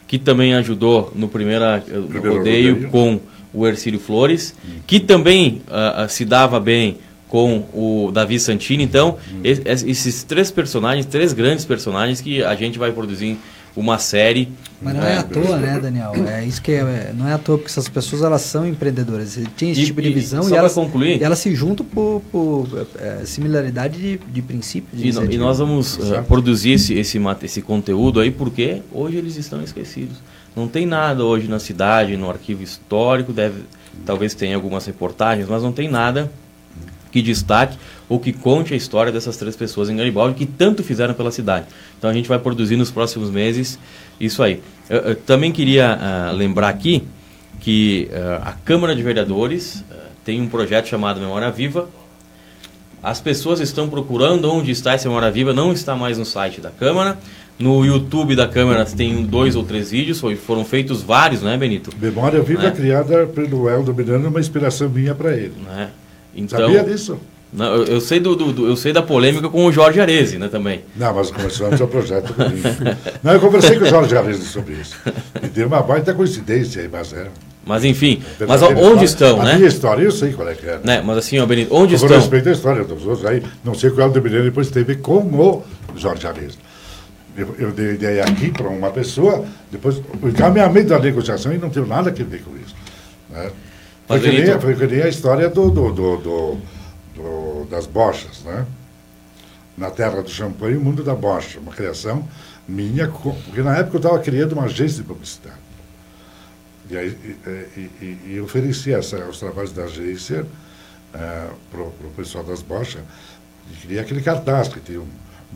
que 0.06 0.18
também 0.18 0.54
ajudou 0.54 1.12
no 1.14 1.28
primeira, 1.28 1.82
primeiro 1.84 2.36
rodeio, 2.36 2.74
rodeio 2.74 2.90
com 2.90 3.20
o 3.54 3.66
Ercílio 3.66 4.00
Flores, 4.00 4.54
que 4.86 4.98
também 5.00 5.62
uh, 5.68 6.08
se 6.08 6.24
dava 6.24 6.58
bem 6.58 6.98
com 7.28 7.64
o 7.72 8.12
Davi 8.12 8.38
Santini. 8.38 8.84
Então, 8.84 9.16
esses 9.42 10.22
três 10.22 10.50
personagens, 10.50 11.06
três 11.06 11.32
grandes 11.32 11.64
personagens 11.64 12.20
que 12.20 12.42
a 12.42 12.54
gente 12.54 12.78
vai 12.78 12.92
produzir 12.92 13.38
uma 13.76 13.98
série. 13.98 14.48
Mas 14.80 14.94
não 14.94 15.02
é, 15.02 15.14
é 15.14 15.18
à 15.18 15.22
toa, 15.22 15.56
né, 15.56 15.80
Daniel? 15.80 16.12
É 16.28 16.44
isso 16.44 16.62
que 16.62 16.72
é, 16.72 16.76
é, 16.76 17.12
não 17.16 17.26
é 17.26 17.32
à 17.32 17.38
toa, 17.38 17.58
porque 17.58 17.70
essas 17.70 17.88
pessoas 17.88 18.22
elas 18.22 18.42
são 18.42 18.66
empreendedoras. 18.66 19.38
Tem 19.56 19.70
esse 19.70 19.82
e, 19.82 19.86
tipo 19.86 20.00
de 20.00 20.12
visão 20.12 20.48
e, 20.48 20.52
e 20.52 20.54
elas, 20.54 20.74
concluir, 20.74 21.20
e 21.20 21.24
elas 21.24 21.38
se 21.38 21.54
juntam 21.54 21.84
por, 21.84 22.22
por 22.30 22.86
é, 22.98 23.24
similaridade 23.24 23.98
de, 23.98 24.18
de 24.18 24.42
princípio. 24.42 24.96
De 24.96 25.08
e, 25.08 25.34
e, 25.34 25.38
nós 25.38 25.58
vamos 25.58 25.96
uh, 25.96 26.22
produzir 26.28 26.72
esse, 26.72 26.94
esse, 26.94 27.18
esse 27.42 27.62
conteúdo 27.62 28.20
aí 28.20 28.30
porque 28.30 28.82
hoje 28.92 29.16
eles 29.16 29.36
estão 29.36 29.62
esquecidos. 29.62 30.18
Não 30.54 30.68
tem 30.68 30.86
nada 30.86 31.24
hoje 31.24 31.48
na 31.48 31.58
cidade, 31.58 32.16
no 32.16 32.30
arquivo 32.30 32.62
histórico, 32.62 33.32
deve, 33.32 33.62
talvez 34.06 34.34
tenha 34.34 34.54
algumas 34.54 34.86
reportagens, 34.86 35.48
mas 35.48 35.62
não 35.62 35.72
tem 35.72 35.88
nada 35.88 36.30
que 37.10 37.22
destaque 37.22 37.78
ou 38.08 38.18
que 38.18 38.32
conte 38.32 38.74
a 38.74 38.76
história 38.76 39.12
dessas 39.12 39.36
três 39.36 39.56
pessoas 39.56 39.88
em 39.88 39.96
Garibaldi 39.96 40.34
que 40.34 40.46
tanto 40.46 40.82
fizeram 40.82 41.14
pela 41.14 41.30
cidade. 41.30 41.66
Então 41.96 42.10
a 42.10 42.12
gente 42.12 42.28
vai 42.28 42.38
produzir 42.38 42.76
nos 42.76 42.90
próximos 42.90 43.30
meses 43.30 43.78
isso 44.20 44.42
aí. 44.42 44.60
Eu, 44.88 44.98
eu 44.98 45.16
também 45.16 45.52
queria 45.52 45.96
uh, 45.96 46.36
lembrar 46.36 46.68
aqui 46.68 47.04
que 47.60 48.08
uh, 48.10 48.48
a 48.48 48.52
Câmara 48.64 48.94
de 48.94 49.02
Vereadores 49.02 49.84
uh, 49.90 49.94
tem 50.24 50.40
um 50.40 50.48
projeto 50.48 50.88
chamado 50.88 51.20
Memória 51.20 51.50
Viva. 51.50 51.88
As 53.02 53.20
pessoas 53.20 53.60
estão 53.60 53.88
procurando 53.88 54.50
onde 54.50 54.70
está 54.70 54.92
essa 54.92 55.08
Memória 55.08 55.30
Viva, 55.30 55.52
não 55.52 55.72
está 55.72 55.94
mais 55.94 56.18
no 56.18 56.24
site 56.24 56.60
da 56.60 56.70
Câmara. 56.70 57.18
No 57.58 57.84
YouTube 57.84 58.34
da 58.34 58.48
Câmara 58.48 58.84
tem 58.84 59.24
dois 59.24 59.54
ou 59.54 59.62
três 59.62 59.90
vídeos, 59.90 60.20
foram 60.44 60.64
feitos 60.64 61.02
vários, 61.02 61.42
né, 61.42 61.56
Benito? 61.56 61.90
Memória 62.00 62.42
Viva 62.42 62.62
né? 62.62 62.70
criada 62.72 63.26
pelo 63.26 63.68
Eldo 63.68 63.94
Miranda, 63.94 64.28
uma 64.28 64.40
inspiração 64.40 64.88
minha 64.88 65.14
para 65.14 65.36
ele. 65.36 65.54
Né? 65.64 65.90
Então, 66.34 66.58
Sabia 66.58 66.82
disso? 66.82 67.18
Não, 67.52 67.72
eu, 67.76 67.84
eu, 67.84 68.00
sei 68.00 68.18
do, 68.18 68.34
do, 68.34 68.66
eu 68.66 68.74
sei 68.74 68.92
da 68.92 69.00
polêmica 69.00 69.48
com 69.48 69.64
o 69.64 69.70
Jorge 69.70 70.00
Arese, 70.00 70.38
né, 70.38 70.48
também. 70.48 70.80
Não, 70.96 71.14
mas 71.14 71.30
começamos 71.30 71.80
o 71.80 71.86
projeto 71.86 72.34
comigo. 72.34 72.68
Não, 73.22 73.32
eu 73.32 73.38
conversei 73.38 73.78
com 73.78 73.84
o 73.84 73.88
Jorge 73.88 74.16
Arese 74.16 74.44
sobre 74.46 74.74
isso. 74.74 74.96
E 75.40 75.46
deu 75.46 75.68
uma 75.68 75.80
baita 75.80 76.12
coincidência 76.12 76.82
aí, 76.82 76.88
mas 76.90 77.12
é... 77.12 77.28
Mas 77.64 77.84
enfim, 77.84 78.20
é 78.40 78.44
mas 78.44 78.60
onde 78.62 78.74
história, 78.74 79.04
estão, 79.04 79.40
a 79.40 79.44
né? 79.44 79.52
A 79.52 79.56
minha 79.56 79.68
história 79.68 80.02
eu 80.02 80.10
sei 80.10 80.32
qual 80.32 80.48
é 80.48 80.54
que 80.54 80.66
é. 80.66 80.80
Né? 80.84 81.00
Mas 81.02 81.16
assim, 81.16 81.38
ó, 81.38 81.46
Benito, 81.46 81.74
onde 81.74 81.94
eu 81.94 81.96
estão? 81.96 82.10
Eu 82.10 82.20
respeito 82.20 82.48
a 82.48 82.52
história 82.52 82.84
dos 82.84 83.06
outros 83.06 83.24
aí, 83.24 83.42
não 83.64 83.72
sei 83.72 83.90
qual 83.90 84.08
é 84.08 84.10
o 84.10 84.12
de 84.12 84.20
Mineiro 84.20 84.44
depois 84.44 84.68
teve 84.68 84.96
com 84.96 85.20
o 85.20 85.62
Jorge 85.96 86.26
Arese. 86.26 86.58
Eu, 87.36 87.54
eu 87.58 87.72
dei 87.72 87.94
ideia 87.94 88.22
aqui 88.24 88.50
para 88.50 88.68
uma 88.68 88.90
pessoa, 88.90 89.44
depois 89.70 90.00
o 90.22 90.28
encaminhamento 90.28 90.88
da 90.88 90.98
negociação 90.98 91.52
e 91.52 91.58
não 91.58 91.68
tem 91.68 91.84
nada 91.84 92.10
a 92.10 92.12
ver 92.12 92.42
com 92.42 92.56
isso. 92.56 92.76
Né? 93.28 93.50
Foi, 94.06 94.20
que 94.20 94.28
nem, 94.28 94.60
foi 94.60 94.74
que 94.76 94.86
nem 94.86 95.02
a 95.02 95.08
história 95.08 95.48
do, 95.48 95.70
do, 95.70 95.92
do, 95.92 96.16
do 96.18 96.60
do, 97.14 97.66
das 97.70 97.86
bochas, 97.86 98.42
né? 98.42 98.66
Na 99.76 99.90
terra 99.90 100.22
do 100.22 100.30
champanhe, 100.30 100.76
o 100.76 100.80
mundo 100.80 101.02
da 101.02 101.14
bocha, 101.14 101.58
uma 101.58 101.72
criação 101.72 102.28
minha, 102.66 103.08
porque 103.08 103.62
na 103.62 103.76
época 103.76 103.96
eu 103.96 103.98
estava 103.98 104.18
criando 104.20 104.52
uma 104.52 104.64
agência 104.64 105.02
de 105.02 105.08
publicidade. 105.08 105.58
E, 106.88 106.96
aí, 106.96 107.18
e, 107.76 107.80
e, 107.80 108.34
e 108.34 108.40
ofereci 108.40 108.92
essa, 108.92 109.16
os 109.24 109.38
trabalhos 109.38 109.72
da 109.72 109.84
agência 109.84 110.42
uh, 110.42 111.54
para 111.70 111.80
o 111.80 112.12
pessoal 112.16 112.44
das 112.44 112.62
bochas, 112.62 113.02
e 113.72 113.76
queria 113.76 114.02
aquele 114.02 114.20
cartaz 114.20 114.68
que 114.68 114.80
tinha 114.80 115.00
um 115.00 115.08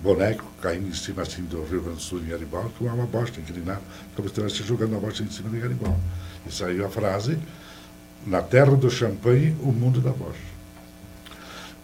boneco 0.02 0.44
caindo 0.62 0.88
em 0.88 0.94
cima 0.94 1.22
assim, 1.22 1.42
do 1.42 1.62
Rio 1.64 1.82
Grande 1.82 1.98
do 1.98 2.02
Sul, 2.02 2.20
em 2.20 2.28
Garibaldi, 2.28 2.70
com 2.78 2.84
uma 2.84 3.06
bosta 3.06 3.40
inclinada, 3.40 3.82
como 4.14 4.28
se 4.28 4.34
estivesse 4.34 4.66
jogando 4.66 4.96
a 4.96 4.98
bosta 4.98 5.22
em 5.22 5.30
cima 5.30 5.50
de 5.50 5.58
Garibaldi. 5.58 5.98
E 6.46 6.52
saiu 6.52 6.86
a 6.86 6.88
frase, 6.88 7.38
na 8.26 8.42
terra 8.42 8.76
do 8.76 8.90
champanhe, 8.90 9.56
o 9.60 9.72
mundo 9.72 10.00
da 10.00 10.10
bocha. 10.10 10.48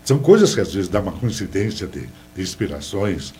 São 0.05 0.19
coisas 0.19 0.55
que 0.55 0.61
às 0.61 0.73
vezes 0.73 0.89
dá 0.89 1.01
uma 1.01 1.13
coincidência 1.13 1.87
de, 1.87 2.09
de 2.35 2.43
inspirações 2.43 3.33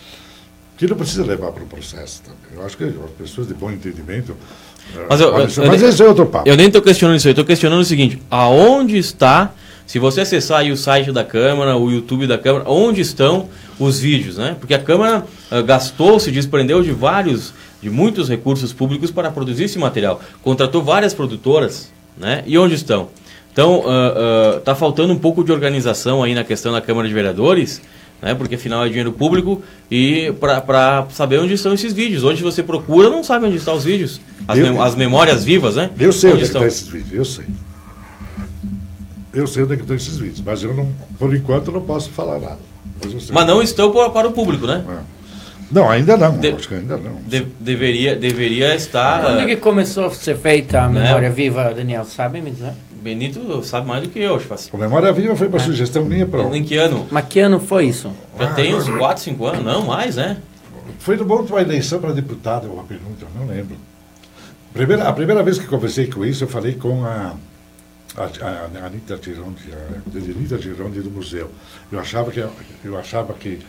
que 0.77 0.87
não 0.87 0.97
precisa 0.97 1.25
levar 1.25 1.53
para 1.53 1.63
o 1.63 1.67
processo 1.67 2.23
também. 2.23 2.59
Eu 2.59 2.65
acho 2.65 2.77
que 2.77 2.85
as 2.85 3.11
pessoas 3.19 3.47
de 3.47 3.55
bom 3.55 3.71
entendimento. 3.71 4.37
Eh, 4.95 5.07
mas, 5.09 5.21
eu, 5.21 5.29
eu, 5.29 5.67
mas 5.67 5.83
eu, 5.83 5.89
esse 5.89 6.03
é 6.03 6.07
outro 6.07 6.27
papo. 6.27 6.49
Eu 6.49 6.57
nem 6.57 6.67
estou 6.67 6.83
questionando 6.83 7.17
isso, 7.17 7.29
eu 7.29 7.33
estou 7.33 7.45
questionando 7.45 7.81
o 7.81 7.85
seguinte: 7.85 8.21
aonde 8.31 8.97
está, 8.97 9.53
se 9.87 9.99
você 9.99 10.23
acessar 10.23 10.65
o 10.67 10.77
site 10.77 11.13
da 11.13 11.23
Câmara, 11.23 11.77
o 11.77 11.91
YouTube 11.91 12.27
da 12.27 12.39
Câmara, 12.39 12.65
onde 12.69 13.01
estão 13.01 13.49
os 13.79 13.99
vídeos, 13.99 14.39
né? 14.39 14.57
Porque 14.59 14.75
a 14.75 14.79
Câmara 14.79 15.25
uh, 15.51 15.63
gastou, 15.63 16.19
se 16.19 16.31
desprendeu 16.31 16.83
de 16.83 16.91
vários, 16.91 17.53
de 17.83 17.91
muitos 17.91 18.29
recursos 18.29 18.73
públicos 18.73 19.11
para 19.11 19.31
produzir 19.31 19.65
esse 19.65 19.79
material. 19.79 20.21
Contratou 20.43 20.83
várias 20.83 21.13
produtoras, 21.13 21.93
né? 22.17 22.43
E 22.47 22.57
onde 22.57 22.75
estão? 22.75 23.09
Então, 23.53 23.85
está 24.59 24.73
uh, 24.73 24.75
uh, 24.75 24.77
faltando 24.77 25.13
um 25.13 25.19
pouco 25.19 25.45
de 25.45 25.53
organização 25.53 26.23
aí 26.23 26.35
na 26.35 26.43
questão 26.43 26.73
da 26.73 26.81
Câmara 26.81 27.07
de 27.07 27.15
Vereadores, 27.15 27.81
né, 28.21 28.35
porque 28.35 28.57
afinal 28.57 28.85
é 28.85 28.89
dinheiro 28.89 29.13
público, 29.13 29.63
e 29.89 30.33
para 30.41 31.07
saber 31.11 31.39
onde 31.39 31.53
estão 31.53 31.73
esses 31.73 31.93
vídeos. 31.93 32.25
Onde 32.25 32.43
você 32.43 32.65
procura, 32.65 33.09
não 33.11 33.23
sabe 33.23 33.47
onde 33.47 33.57
estão 33.57 33.77
os 33.77 33.85
vídeos. 33.85 34.21
As, 34.49 34.59
mem 34.59 34.77
as 34.81 34.97
memórias 34.97 35.45
vivas, 35.45 35.77
né? 35.77 35.91
Eu 36.01 36.13
sei 36.13 36.31
onde, 36.31 36.39
onde 36.39 36.47
estão 36.47 36.67
esses 36.67 36.89
vídeos, 36.89 37.13
eu 37.13 37.25
sei. 37.25 37.45
Eu 39.35 39.47
sei 39.47 39.65
onde 39.65 39.75
é 39.75 39.77
estão 39.77 39.97
esses 39.97 40.17
vídeos, 40.17 40.43
mas 40.45 40.63
eu 40.63 40.75
não, 40.75 40.89
por 41.19 41.35
enquanto 41.35 41.73
não 41.73 41.81
posso 41.81 42.11
falar 42.11 42.39
nada. 42.39 42.59
Mas, 43.03 43.31
mas 43.31 43.47
não 43.47 43.63
estão 43.63 43.91
para 44.11 44.29
o 44.29 44.33
público, 44.33 44.67
né? 44.67 44.85
É. 44.89 45.15
Não, 45.71 45.91
ainda 45.91 46.17
não. 46.17 46.39
De, 46.39 46.51
acho 46.51 46.69
que 46.69 46.75
ainda 46.75 46.97
não. 46.97 47.17
De, 47.27 47.41
deveria, 47.59 48.15
deveria 48.15 48.75
estar. 48.75 49.23
Quando 49.23 49.41
é 49.41 49.47
que 49.47 49.57
começou 49.57 50.07
a 50.07 50.11
ser 50.11 50.37
feita 50.37 50.83
a 50.83 50.89
né? 50.89 51.03
memória 51.03 51.29
né? 51.29 51.35
viva, 51.35 51.73
Daniel? 51.75 52.05
Sabe 52.05 52.41
me 52.41 52.51
dizer? 52.51 52.73
Benito 53.05 53.63
sabe 53.63 53.87
mais 53.87 54.03
do 54.03 54.09
que 54.09 54.19
eu, 54.19 54.37
acho. 54.37 54.49
O 54.73 54.79
Memória 54.79 55.13
Viva 55.13 55.37
foi 55.37 55.47
uma 55.47 55.59
é. 55.59 55.61
sugestão 55.61 56.07
minha 56.07 56.27
para. 56.27 56.43
Em 56.57 56.65
que 56.65 56.75
ano? 56.79 57.07
Mas 57.11 57.27
que 57.27 57.39
ano 57.39 57.61
foi 57.61 57.85
isso? 57.85 58.11
Já 58.39 58.47
ah, 58.47 58.55
tem 58.55 58.75
uns 58.75 58.89
4, 58.89 59.23
5 59.23 59.47
anos, 59.47 59.63
não 59.63 59.85
mais, 59.85 60.17
né? 60.17 60.39
Foi 61.01 61.15
no 61.15 61.25
bom 61.27 61.45
de 61.45 61.53
uma 61.53 61.61
eleição 61.61 62.01
para 62.01 62.13
deputado, 62.13 62.67
uma 62.73 62.85
pergunta, 62.85 63.27
não 63.39 63.47
lembro. 63.47 63.77
Primeira, 64.73 65.07
a 65.07 65.13
primeira 65.13 65.43
vez 65.43 65.59
que 65.59 65.67
conversei 65.67 66.07
com 66.07 66.25
isso, 66.25 66.45
eu 66.45 66.49
falei 66.49 66.73
com 66.77 67.05
a, 67.05 67.35
a, 68.17 68.25
a, 68.25 68.83
a 68.83 68.87
Anitta 68.87 69.19
Girondi, 69.23 69.71
a, 69.73 70.19
Anitta 70.19 70.59
Girondi 70.59 71.01
do 71.01 71.11
museu. 71.11 71.51
Eu 71.91 71.99
achava 71.99 72.31
que, 72.31 72.45
eu 72.85 72.99
achava 72.99 73.33
que, 73.35 73.61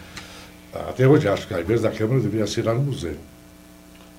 até 0.74 1.08
hoje 1.08 1.28
acho 1.28 1.48
que 1.48 1.54
a 1.54 1.62
vez 1.62 1.82
da 1.82 1.92
Câmara 1.92 2.20
deveria 2.20 2.48
ser 2.48 2.64
lá 2.64 2.74
no 2.74 2.82
museu. 2.82 3.16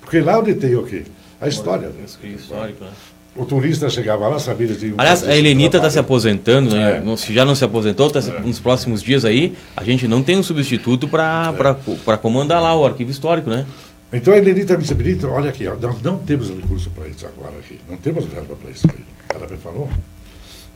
Porque 0.01 0.21
lá 0.21 0.39
onde 0.39 0.55
tem 0.55 0.75
o 0.77 0.85
quê? 0.85 1.05
A 1.41 1.49
história. 1.49 1.89
Né? 1.89 2.05
Histórico, 2.23 2.85
né? 2.85 2.91
o 3.37 3.45
turista 3.45 3.89
chegava 3.91 4.27
lá, 4.29 4.39
sabia 4.39 4.67
de 4.67 4.95
Aliás, 4.97 5.23
a 5.23 5.37
Helenita 5.37 5.77
está 5.77 5.91
se 5.91 5.99
aposentando, 5.99 6.75
né? 6.75 7.03
É. 7.05 7.17
Se 7.17 7.35
já 7.35 7.45
não 7.45 7.55
se 7.55 7.65
aposentou, 7.65 8.11
tá 8.11 8.21
é. 8.21 8.41
nos 8.41 8.59
próximos 8.59 9.03
dias 9.03 9.25
aí, 9.25 9.55
a 9.77 9.85
gente 9.85 10.09
não 10.09 10.23
tem 10.23 10.39
um 10.39 10.43
substituto 10.43 11.07
para 11.07 11.55
é. 12.09 12.17
comandar 12.17 12.63
lá 12.63 12.75
o 12.75 12.87
arquivo 12.87 13.11
histórico, 13.11 13.51
né? 13.51 13.67
Então 14.13 14.33
a 14.33 14.39
Helenita 14.39 14.77
me 14.77 14.85
disse, 14.85 15.27
olha 15.27 15.51
aqui, 15.51 15.65
nós 15.65 16.01
não 16.01 16.19
temos 16.19 16.49
recurso 16.49 16.91
para 16.91 17.09
isso 17.09 17.27
agora 17.27 17.57
aqui, 17.59 17.79
não 17.89 17.97
temos 17.97 18.25
verba 18.25 18.57
para 18.57 18.71
isso 18.71 18.87
aí. 18.89 19.05
Ela 19.35 19.47
me 19.47 19.57
falou. 19.57 19.89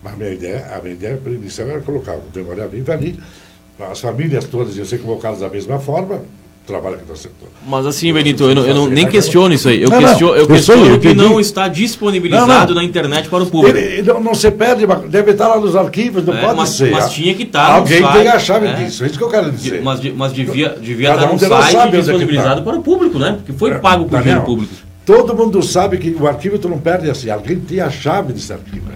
Mas 0.02 0.12
a 0.14 0.16
minha 0.16 0.30
ideia, 0.30 0.66
a 0.74 0.80
minha 0.80 0.94
ideia 0.94 1.20
inicial 1.26 1.68
era 1.68 1.80
colocar 1.80 2.14
o 2.14 2.22
Memorial 2.34 2.68
Viva 2.68 2.92
ali, 2.92 3.18
as 3.90 4.00
famílias 4.00 4.44
todas 4.44 4.76
iam 4.76 4.84
ser 4.84 4.98
convocadas 4.98 5.40
da 5.40 5.48
mesma 5.48 5.78
forma, 5.78 6.22
trabalha 6.66 6.96
aqui 6.96 7.04
no 7.08 7.16
setor. 7.16 7.48
Mas 7.66 7.86
assim, 7.86 8.12
Benito, 8.12 8.44
eu, 8.44 8.54
não, 8.54 8.66
eu 8.66 8.74
não, 8.74 8.86
nem 8.86 9.06
questiono 9.06 9.54
isso 9.54 9.68
aí. 9.68 9.82
Eu, 9.82 9.90
não, 9.90 9.98
questiono, 9.98 10.34
eu 10.34 10.46
questiono 10.46 10.86
eu 10.86 11.00
que 11.00 11.14
não 11.14 11.40
está 11.40 11.68
disponibilizado 11.68 12.74
na 12.74 12.84
internet 12.84 13.28
para 13.28 13.42
o 13.42 13.46
público. 13.46 13.76
Ele, 13.76 14.02
não, 14.02 14.20
não 14.20 14.34
se 14.34 14.50
perde, 14.50 14.86
deve 15.08 15.32
estar 15.32 15.48
lá 15.48 15.58
nos 15.58 15.74
arquivos, 15.74 16.24
não 16.24 16.34
é, 16.34 16.40
pode 16.40 16.56
mas, 16.56 16.68
ser. 16.70 16.90
Mas 16.90 17.12
tinha 17.12 17.34
que 17.34 17.44
estar. 17.44 17.74
Alguém 17.74 18.02
tem 18.02 18.28
a 18.28 18.38
chave 18.38 18.66
é. 18.66 18.74
disso, 18.74 19.04
é 19.04 19.06
isso 19.06 19.18
que 19.18 19.24
eu 19.24 19.30
quero 19.30 19.50
dizer. 19.50 19.82
Mas, 19.82 20.00
mas 20.14 20.32
devia, 20.32 20.70
devia 20.80 21.14
estar 21.14 21.30
um 21.30 21.32
no 21.32 21.38
site 21.38 21.76
é 21.76 21.86
disponibilizado 21.88 22.62
para 22.62 22.76
o 22.76 22.82
público, 22.82 23.18
né? 23.18 23.34
Porque 23.38 23.52
foi 23.52 23.72
é, 23.72 23.78
pago 23.78 24.04
por 24.04 24.20
dinheiro 24.20 24.42
público. 24.42 24.72
Todo 25.04 25.34
mundo 25.34 25.62
sabe 25.62 25.98
que 25.98 26.10
o 26.10 26.26
arquivo 26.28 26.58
tu 26.58 26.68
não 26.68 26.78
perde 26.78 27.10
assim. 27.10 27.30
Alguém 27.30 27.58
tem 27.58 27.80
a 27.80 27.90
chave 27.90 28.32
desse 28.32 28.52
arquivo. 28.52 28.86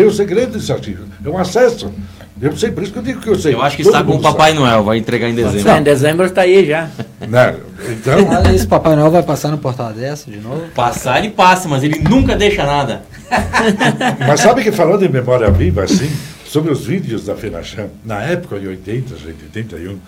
Tem 0.00 0.06
o 0.06 0.10
segredo 0.10 0.56
desse 0.56 0.72
arquivo. 0.72 1.04
É 1.22 1.28
um 1.28 1.36
acesso. 1.36 1.92
Eu 2.40 2.56
sei, 2.56 2.70
por 2.70 2.82
isso 2.82 2.90
que 2.90 2.98
eu 3.00 3.02
digo 3.02 3.20
que 3.20 3.28
eu 3.28 3.38
sei. 3.38 3.52
Eu 3.52 3.60
acho 3.60 3.76
que 3.76 3.82
Todo 3.82 3.92
está 3.92 4.02
com 4.02 4.16
o 4.16 4.22
Papai 4.22 4.52
sabe. 4.52 4.62
Noel, 4.62 4.82
vai 4.82 4.96
entregar 4.96 5.28
em 5.28 5.34
dezembro. 5.34 5.70
É, 5.70 5.78
em 5.78 5.82
dezembro 5.82 6.24
está 6.24 6.40
aí 6.40 6.66
já. 6.66 6.88
Né? 7.28 7.54
Então. 7.86 8.26
Olha 8.30 8.50
isso, 8.54 8.66
Papai 8.66 8.96
Noel 8.96 9.10
vai 9.10 9.22
passar 9.22 9.50
no 9.50 9.58
portal 9.58 9.92
dessa 9.92 10.30
de 10.30 10.38
novo? 10.38 10.62
Passar 10.74 11.18
ele 11.18 11.28
passa, 11.28 11.68
mas 11.68 11.82
ele 11.84 11.98
nunca 11.98 12.34
deixa 12.34 12.64
nada. 12.64 13.02
mas 14.26 14.40
sabe 14.40 14.62
que 14.62 14.72
falando 14.72 15.04
em 15.04 15.08
memória 15.10 15.50
viva, 15.50 15.84
assim, 15.84 16.10
sobre 16.46 16.72
os 16.72 16.86
vídeos 16.86 17.26
da 17.26 17.36
FENACHAM, 17.36 17.88
na 18.02 18.22
época 18.22 18.58
de 18.58 18.68
80, 18.68 19.14
81, 19.46 19.98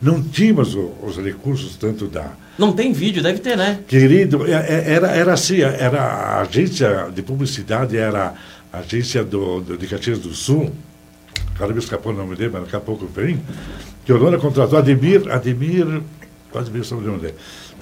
não 0.00 0.22
tínhamos 0.22 0.74
o, 0.74 0.92
os 1.02 1.18
recursos 1.18 1.76
tanto 1.76 2.06
da. 2.06 2.30
Não 2.58 2.72
tem 2.72 2.90
vídeo, 2.90 3.22
deve 3.22 3.40
ter, 3.40 3.54
né? 3.54 3.80
Querido, 3.86 4.46
é, 4.46 4.52
é, 4.52 4.94
era, 4.94 5.08
era 5.08 5.34
assim, 5.34 5.60
era 5.60 6.00
a 6.00 6.40
agência 6.40 7.10
de 7.14 7.20
publicidade, 7.20 7.98
era 7.98 8.32
a 8.72 8.78
agência 8.78 9.22
do, 9.22 9.60
do, 9.60 9.76
de 9.76 9.86
Caxias 9.86 10.18
do 10.18 10.34
Sul 10.34 10.72
Agora 11.54 11.72
me 11.72 11.78
escapou 11.78 12.12
o 12.12 12.16
nome 12.16 12.34
dele, 12.34 12.50
mas 12.52 12.62
daqui 12.62 12.76
a 12.76 12.80
pouco 12.80 13.06
vem. 13.06 13.40
Que 14.04 14.12
o 14.12 14.16
Lona 14.16 14.38
contratou 14.38 14.78
Ademir, 14.78 15.30
Ademir, 15.30 16.02
quase 16.50 16.70
me 16.70 16.80
o 16.80 17.00
nome 17.00 17.18
dele. 17.20 17.34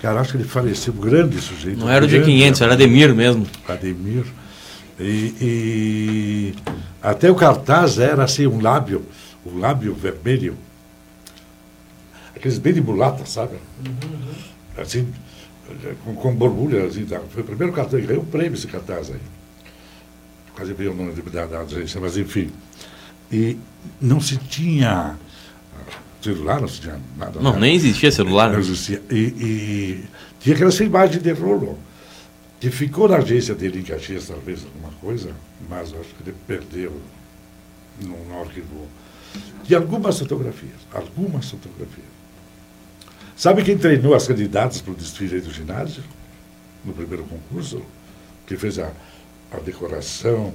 Cara, 0.03 0.21
acho 0.21 0.33
que 0.33 0.39
ele 0.39 0.45
faleceu, 0.45 0.93
um 0.93 0.97
grande 0.97 1.41
sujeito. 1.41 1.79
Não 1.79 1.89
era 1.89 2.05
o 2.05 2.09
de 2.09 2.21
500, 2.21 2.61
era 2.61 2.73
Ademir 2.75 3.15
mesmo. 3.15 3.47
Ademir. 3.69 4.25
E, 4.99 5.35
e, 5.41 6.55
até 7.03 7.31
o 7.31 7.35
cartaz 7.35 7.99
era 7.99 8.25
assim, 8.25 8.47
um 8.47 8.61
lábio, 8.61 9.05
um 9.47 9.59
lábio 9.59 9.95
vermelho. 9.95 10.57
Aqueles 12.37 12.59
bem 12.59 12.75
de 12.75 12.81
mulata, 12.81 13.25
sabe? 13.25 13.57
Uhum. 13.87 14.35
Assim, 14.77 15.09
com, 16.05 16.15
com 16.15 16.35
borbulha. 16.35 16.85
Assim, 16.85 17.05
tá. 17.05 17.21
Foi 17.31 17.43
o 17.43 17.47
primeiro 17.47 17.73
cartaz, 17.73 18.05
ganhou 18.05 18.23
um 18.23 18.27
prêmio 18.27 18.55
esse 18.55 18.67
cartaz 18.67 19.11
aí. 19.11 19.21
Quase 20.61 20.75
veio 20.75 20.93
o 20.93 20.95
nome 20.95 21.15
da, 21.23 21.47
da 21.47 21.61
agência, 21.61 21.99
mas 21.99 22.19
enfim. 22.19 22.51
E 23.33 23.57
não 23.99 24.21
se 24.21 24.37
tinha 24.37 25.17
celular, 26.21 26.61
não 26.61 26.69
se 26.69 26.83
tinha 26.83 27.01
nada. 27.17 27.41
Não, 27.41 27.53
nada. 27.53 27.61
nem 27.61 27.75
existia 27.75 28.13
celular. 28.13 28.53
Não 28.53 28.59
existia. 28.59 29.03
E, 29.11 29.15
e 29.17 30.05
tinha 30.39 30.55
aquela 30.55 30.71
imagem 30.71 31.23
de 31.23 31.33
rolo, 31.33 31.79
que 32.61 32.71
ficou 32.71 33.09
na 33.09 33.17
agência 33.17 33.55
dele 33.55 33.81
em 33.81 33.83
Caxias, 33.83 34.27
talvez, 34.27 34.63
alguma 34.67 34.93
coisa, 35.01 35.35
mas 35.67 35.95
acho 35.95 36.11
que 36.15 36.29
ele 36.29 36.37
perdeu 36.47 36.93
no, 38.03 38.23
no 38.27 38.43
arquivo. 38.43 38.87
E 39.67 39.75
algumas 39.75 40.19
fotografias, 40.19 40.77
algumas 40.93 41.49
fotografias. 41.49 42.05
Sabe 43.35 43.65
quem 43.65 43.79
treinou 43.79 44.15
as 44.15 44.27
candidatas 44.27 44.83
para 44.83 44.93
o 44.93 44.95
desfile 44.95 45.41
do 45.41 45.51
ginásio? 45.51 46.05
No 46.85 46.93
primeiro 46.93 47.25
concurso? 47.25 47.81
Que 48.47 48.59
fez 48.59 48.79
a, 48.79 48.93
a 49.53 49.59
decoração, 49.59 50.53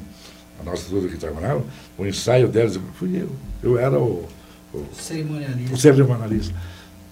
a 0.62 0.64
nossa 0.70 0.84
tudo 0.90 1.10
que 1.10 1.18
trabalhava, 1.18 1.62
o 1.98 2.06
ensaio 2.06 2.48
delas, 2.48 2.80
fui 2.98 3.18
eu. 3.22 3.30
Eu 3.64 3.78
era 3.80 4.00
o, 4.00 4.28
o, 4.74 4.86
cerimonialista. 4.94 5.74
o 5.74 5.78
cerimonialista. 5.78 6.54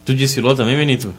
Tu 0.05 0.13
desfilou 0.13 0.55
também, 0.55 0.75
Benito? 0.77 1.13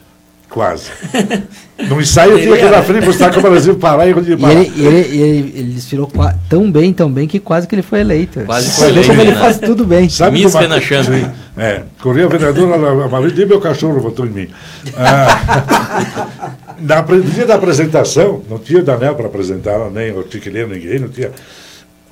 Quase. 0.49 0.91
No 1.89 1.99
ensaio 1.99 2.31
eu 2.31 2.39
tinha 2.39 2.55
que 2.57 2.63
ir 2.63 2.71
na 2.71 2.81
frente 2.81 3.05
mostrar 3.05 3.33
como 3.33 3.47
o 3.47 3.51
Brasil 3.51 3.75
parar 3.75 4.07
e 4.07 4.13
onde 4.13 4.31
E 4.31 4.33
ele, 4.33 4.71
e 4.77 4.85
ele, 4.85 4.97
ele, 5.21 5.53
ele 5.59 5.73
desfilou 5.73 6.07
tão 6.49 6.71
bem, 6.71 6.93
tão 6.93 7.11
bem, 7.11 7.27
que 7.27 7.37
quase 7.37 7.67
que 7.67 7.75
ele 7.75 7.81
foi 7.81 7.99
eleito. 7.99 8.39
Quase 8.45 8.71
foi 8.71 8.87
como 8.87 8.99
eleito, 8.99 9.11
ele 9.21 9.31
né? 9.31 9.37
faz 9.41 9.59
tudo 9.59 9.85
bem. 9.85 10.07
Sabe 10.07 10.39
Miss 10.39 10.53
como- 10.53 10.63
Fenachando. 10.63 11.11
É, 11.57 11.83
corria 12.01 12.25
a 12.25 12.29
vereadora, 12.29 12.77
vez 13.19 13.35
nem 13.35 13.45
meu 13.45 13.59
cachorro 13.59 13.99
votou 13.99 14.25
em 14.25 14.29
mim. 14.29 14.47
Ah, 14.95 16.51
na, 16.79 17.01
no 17.01 17.23
dia 17.23 17.45
da 17.45 17.55
apresentação, 17.55 18.43
não 18.49 18.59
tinha 18.59 18.81
Daniel 18.83 19.15
para 19.15 19.27
apresentar, 19.27 19.89
nem 19.91 20.11
o 20.17 20.23
Tiquileno, 20.23 20.73
ninguém, 20.73 20.99
não 20.99 21.09
tinha. 21.09 21.31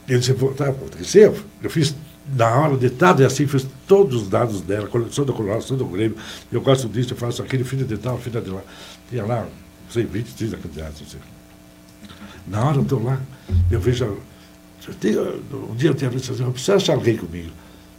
Ele 0.08 0.20
disse, 0.20 0.34
"Pô, 0.34 0.48
tá, 0.50 0.74
ser. 1.04 1.32
Eu 1.62 1.70
fiz 1.70 1.96
na 2.36 2.50
hora, 2.50 2.78
ditado 2.78 3.22
e 3.22 3.26
assim, 3.26 3.48
fiz 3.48 3.66
todos 3.88 4.24
os 4.24 4.28
dados 4.30 4.62
dela, 4.62 4.88
coleção 4.88 5.26
da 5.26 5.34
coloração 5.34 5.76
do 5.78 5.86
Grêmio. 5.86 6.18
Eu 6.52 6.62
gosto 6.62 6.88
disso, 6.90 7.14
eu 7.14 7.18
faço 7.18 7.42
aquele 7.42 7.64
filho 7.64 7.86
de 7.86 7.98
tal, 7.98 8.18
filho 8.18 8.42
de 8.42 8.50
lá. 8.50 8.62
Tinha 9.10 9.26
lá, 9.26 9.42
não 9.42 9.92
sei, 9.92 10.04
20, 10.06 10.34
30 10.34 10.58
candidatos. 10.58 11.02
Assim. 11.02 11.18
Na 12.48 12.66
hora 12.66 12.78
eu 12.78 12.82
estou 12.84 13.04
lá, 13.04 13.20
eu 13.72 13.80
vejo. 13.80 14.18
eu 14.86 14.94
tenho- 14.96 15.42
um 15.72 15.76
dia 15.76 15.90
eu 15.90 15.94
tinha 15.94 16.10
visto 16.10 16.32
assim, 16.34 16.44
eu 16.44 16.52
preciso 16.52 16.74
achar 16.74 16.94
alguém 16.94 17.16
comigo. 17.16 17.50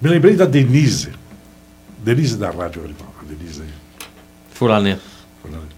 Me 0.01 0.11
lembrei 0.11 0.37
da 0.37 0.45
Denise. 0.45 1.11
Denise 2.05 2.37
da 2.37 2.51
Rádio 2.51 2.85
Animal, 2.85 3.15
a 3.21 3.25
Denise 3.25 3.63
aí. 3.63 3.69
Fulaneto. 4.53 5.01
falando. 5.43 5.69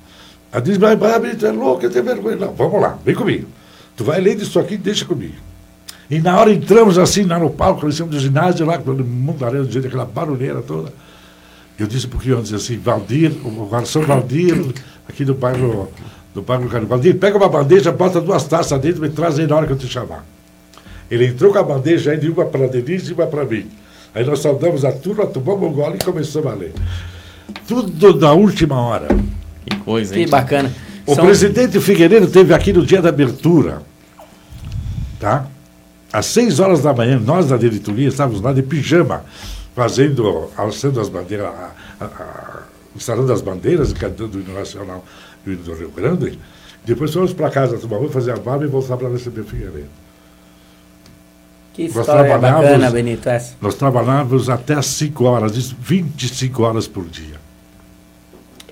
A 0.56 0.60
Denise 0.60 0.80
vai, 0.80 0.96
vai, 0.96 1.36
tu 1.36 1.46
é 1.46 1.52
louca, 1.52 1.90
tem 1.90 2.00
vergonha. 2.00 2.36
Não, 2.36 2.54
vamos 2.54 2.80
lá, 2.80 2.98
vem 3.04 3.14
comigo. 3.14 3.46
Tu 3.94 4.02
vai 4.02 4.22
ler 4.22 4.36
disso 4.36 4.58
aqui, 4.58 4.78
deixa 4.78 5.04
comigo. 5.04 5.34
E 6.10 6.18
na 6.18 6.40
hora 6.40 6.50
entramos 6.50 6.96
assim, 6.96 7.24
lá 7.24 7.38
no 7.38 7.50
palco, 7.50 7.84
nós 7.84 7.98
do 7.98 8.18
ginásio, 8.18 8.64
lá, 8.64 8.78
todo 8.78 9.04
mundo 9.04 9.44
arena, 9.44 9.64
do 9.64 9.70
jeito, 9.70 9.86
aquela 9.86 10.06
barulheira 10.06 10.62
toda. 10.62 10.90
Eu 11.78 11.86
disse 11.86 12.08
porque 12.08 12.30
eu 12.30 12.40
disse 12.40 12.54
assim, 12.54 12.78
Valdir, 12.78 13.32
o 13.44 13.66
garçom 13.66 14.00
Valdir, 14.00 14.72
aqui 15.06 15.26
do 15.26 15.34
bairro 15.34 15.90
do 16.32 16.40
bairro 16.40 16.70
Carlos. 16.70 16.88
Valdir, 16.88 17.18
pega 17.18 17.36
uma 17.36 17.50
bandeja, 17.50 17.92
bota 17.92 18.18
duas 18.18 18.44
taças 18.44 18.80
dentro 18.80 19.04
e 19.04 19.10
me 19.10 19.14
traz 19.14 19.38
aí 19.38 19.46
na 19.46 19.56
hora 19.56 19.66
que 19.66 19.74
eu 19.74 19.76
te 19.76 19.86
chamar. 19.86 20.24
Ele 21.10 21.26
entrou 21.26 21.52
com 21.52 21.58
a 21.58 21.62
bandeja 21.62 22.12
ainda, 22.12 22.26
uma 22.30 22.46
para 22.46 22.66
Denise 22.66 23.10
e 23.10 23.14
uma 23.14 23.26
para 23.26 23.44
mim. 23.44 23.66
Aí 24.14 24.24
nós 24.24 24.38
saudamos 24.38 24.86
a 24.86 24.92
turma, 24.92 25.26
tomamos 25.26 25.68
um 25.68 25.72
gole 25.74 25.98
e 26.00 26.02
começamos 26.02 26.50
a 26.50 26.54
ler. 26.54 26.72
Tudo 27.68 28.18
na 28.18 28.32
última 28.32 28.80
hora. 28.80 29.08
Que 29.68 29.76
coisa, 29.78 30.16
hein? 30.18 30.24
Que 30.24 30.30
bacana. 30.30 30.72
O 31.06 31.14
São- 31.14 31.24
presidente 31.24 31.80
Figueiredo 31.80 32.26
teve 32.28 32.52
aqui 32.54 32.72
no 32.72 32.84
dia 32.84 33.00
da 33.02 33.08
abertura, 33.10 33.82
tá? 35.20 35.46
Às 36.12 36.26
seis 36.26 36.58
horas 36.60 36.82
da 36.82 36.92
manhã, 36.92 37.18
nós 37.18 37.48
da 37.48 37.56
diretoria 37.56 38.08
estávamos 38.08 38.40
lá 38.40 38.52
de 38.52 38.62
pijama, 38.62 39.24
fazendo, 39.74 40.50
alçando 40.56 41.00
as 41.00 41.08
bandeiras, 41.08 41.46
a- 41.46 41.70
a- 42.00 42.04
a- 42.04 42.62
instalando 42.94 43.32
as 43.32 43.42
bandeiras, 43.42 43.92
cantando 43.92 44.38
o 44.38 44.40
hino 44.40 44.54
nacional 44.54 45.04
e 45.46 45.50
o 45.50 45.52
hino 45.52 45.62
do 45.62 45.74
Rio 45.74 45.90
Grande. 45.90 46.38
Depois 46.84 47.12
fomos 47.12 47.32
para 47.32 47.50
casa 47.50 47.76
tomar 47.78 47.98
banho, 47.98 48.10
fazer 48.10 48.32
a 48.32 48.36
barba 48.36 48.64
e 48.64 48.68
voltar 48.68 48.96
para 48.96 49.08
receber 49.08 49.40
o 49.40 49.44
Figueiredo. 49.44 49.88
Que 51.74 51.88
Nós 51.88 51.96
história 51.96 52.38
bacana, 52.38 52.90
Benito, 52.90 53.28
essa. 53.28 53.54
Nós 53.60 53.74
trabalhávamos 53.74 54.48
até 54.48 54.74
às 54.74 54.86
5 54.86 55.24
horas, 55.24 55.54
isso, 55.56 55.76
25 55.78 56.62
horas 56.62 56.86
por 56.88 57.04
dia. 57.06 57.34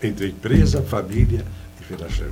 Entre 0.03 0.29
empresa, 0.29 0.83
família 0.83 1.45
e 1.81 1.85
Fenachão. 1.85 2.29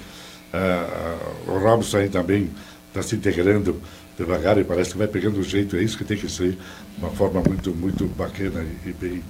Ah, 0.52 1.16
o 1.48 1.58
Robson 1.58 2.00
aí 2.00 2.10
também 2.10 2.50
está 2.90 3.02
se 3.02 3.16
integrando 3.16 3.78
devagar 4.18 4.58
e 4.58 4.64
parece 4.64 4.92
que 4.92 4.98
vai 4.98 5.08
pegando 5.08 5.40
o 5.40 5.44
jeito, 5.44 5.76
é 5.76 5.82
isso 5.82 5.98
que 5.98 6.04
tem 6.04 6.18
que 6.18 6.30
ser, 6.30 6.52
de 6.52 6.58
uma 6.98 7.10
forma 7.10 7.42
muito, 7.42 7.72
muito 7.72 8.06
bacana 8.08 8.64
e, 8.86 8.90
e 8.90 8.94
bem 8.94 9.24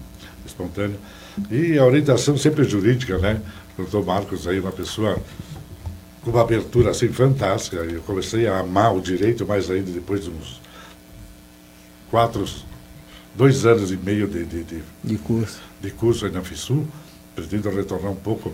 espontânea. 0.45 0.97
E 1.49 1.77
a 1.77 1.85
orientação 1.85 2.37
sempre 2.37 2.63
jurídica, 2.63 3.17
né? 3.17 3.41
O 3.77 3.83
doutor 3.83 4.05
Marcos 4.05 4.47
aí, 4.47 4.59
uma 4.59 4.71
pessoa 4.71 5.17
com 6.21 6.31
uma 6.31 6.41
abertura 6.41 6.91
assim 6.91 7.09
fantástica. 7.09 7.77
Eu 7.77 8.01
comecei 8.01 8.47
a 8.47 8.59
amar 8.59 8.95
o 8.95 9.01
direito 9.01 9.45
mais 9.45 9.69
ainda 9.69 9.91
depois 9.91 10.23
de 10.25 10.29
uns 10.29 10.61
quatro, 12.09 12.45
dois 13.35 13.65
anos 13.65 13.91
e 13.91 13.97
meio 13.97 14.27
de, 14.27 14.45
de, 14.45 14.63
de 14.63 14.83
De 15.03 15.17
curso. 15.17 15.59
de 15.81 15.91
curso 15.91 16.25
aí 16.25 16.31
na 16.31 16.41
FISU, 16.41 16.85
pretendo 17.35 17.69
retornar 17.69 18.11
um 18.11 18.15
pouco. 18.15 18.53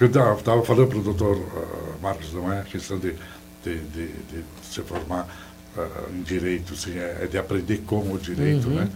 Eu 0.00 0.06
estava 0.06 0.62
falando 0.62 0.88
para 0.88 0.98
o 0.98 1.02
doutor 1.02 1.36
ah, 1.56 1.96
Marcos, 2.00 2.32
não 2.32 2.50
é 2.50 2.62
questão 2.62 2.98
de, 2.98 3.12
de, 3.62 3.78
de, 3.80 4.06
de 4.06 4.44
se 4.62 4.80
formar 4.80 5.28
em 6.12 6.22
direito, 6.22 6.74
sim, 6.76 6.98
é, 6.98 7.26
de 7.30 7.38
aprender 7.38 7.78
como 7.86 8.14
o 8.14 8.18
direito, 8.18 8.68
né? 8.68 8.88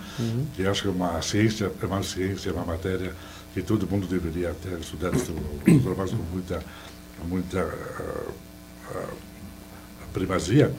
E 0.58 0.66
acho 0.66 0.82
que 0.82 0.88
é 0.88 0.90
uma 0.90 1.20
ciência, 1.22 1.70
é 1.80 1.86
uma 1.86 2.02
ciência, 2.02 2.50
é 2.50 2.52
uma 2.52 2.64
matéria 2.64 3.12
que 3.54 3.62
todo 3.62 3.86
mundo 3.86 4.06
deveria 4.06 4.52
ter 4.62 4.78
estudado, 4.80 5.16
o 5.16 5.70
doutor 5.70 5.96
Marcos 5.96 6.14
com 6.16 6.22
muita, 6.32 6.62
muita 7.28 7.60
ah, 7.60 8.32
ah, 8.94 9.06
primazia. 10.12 10.72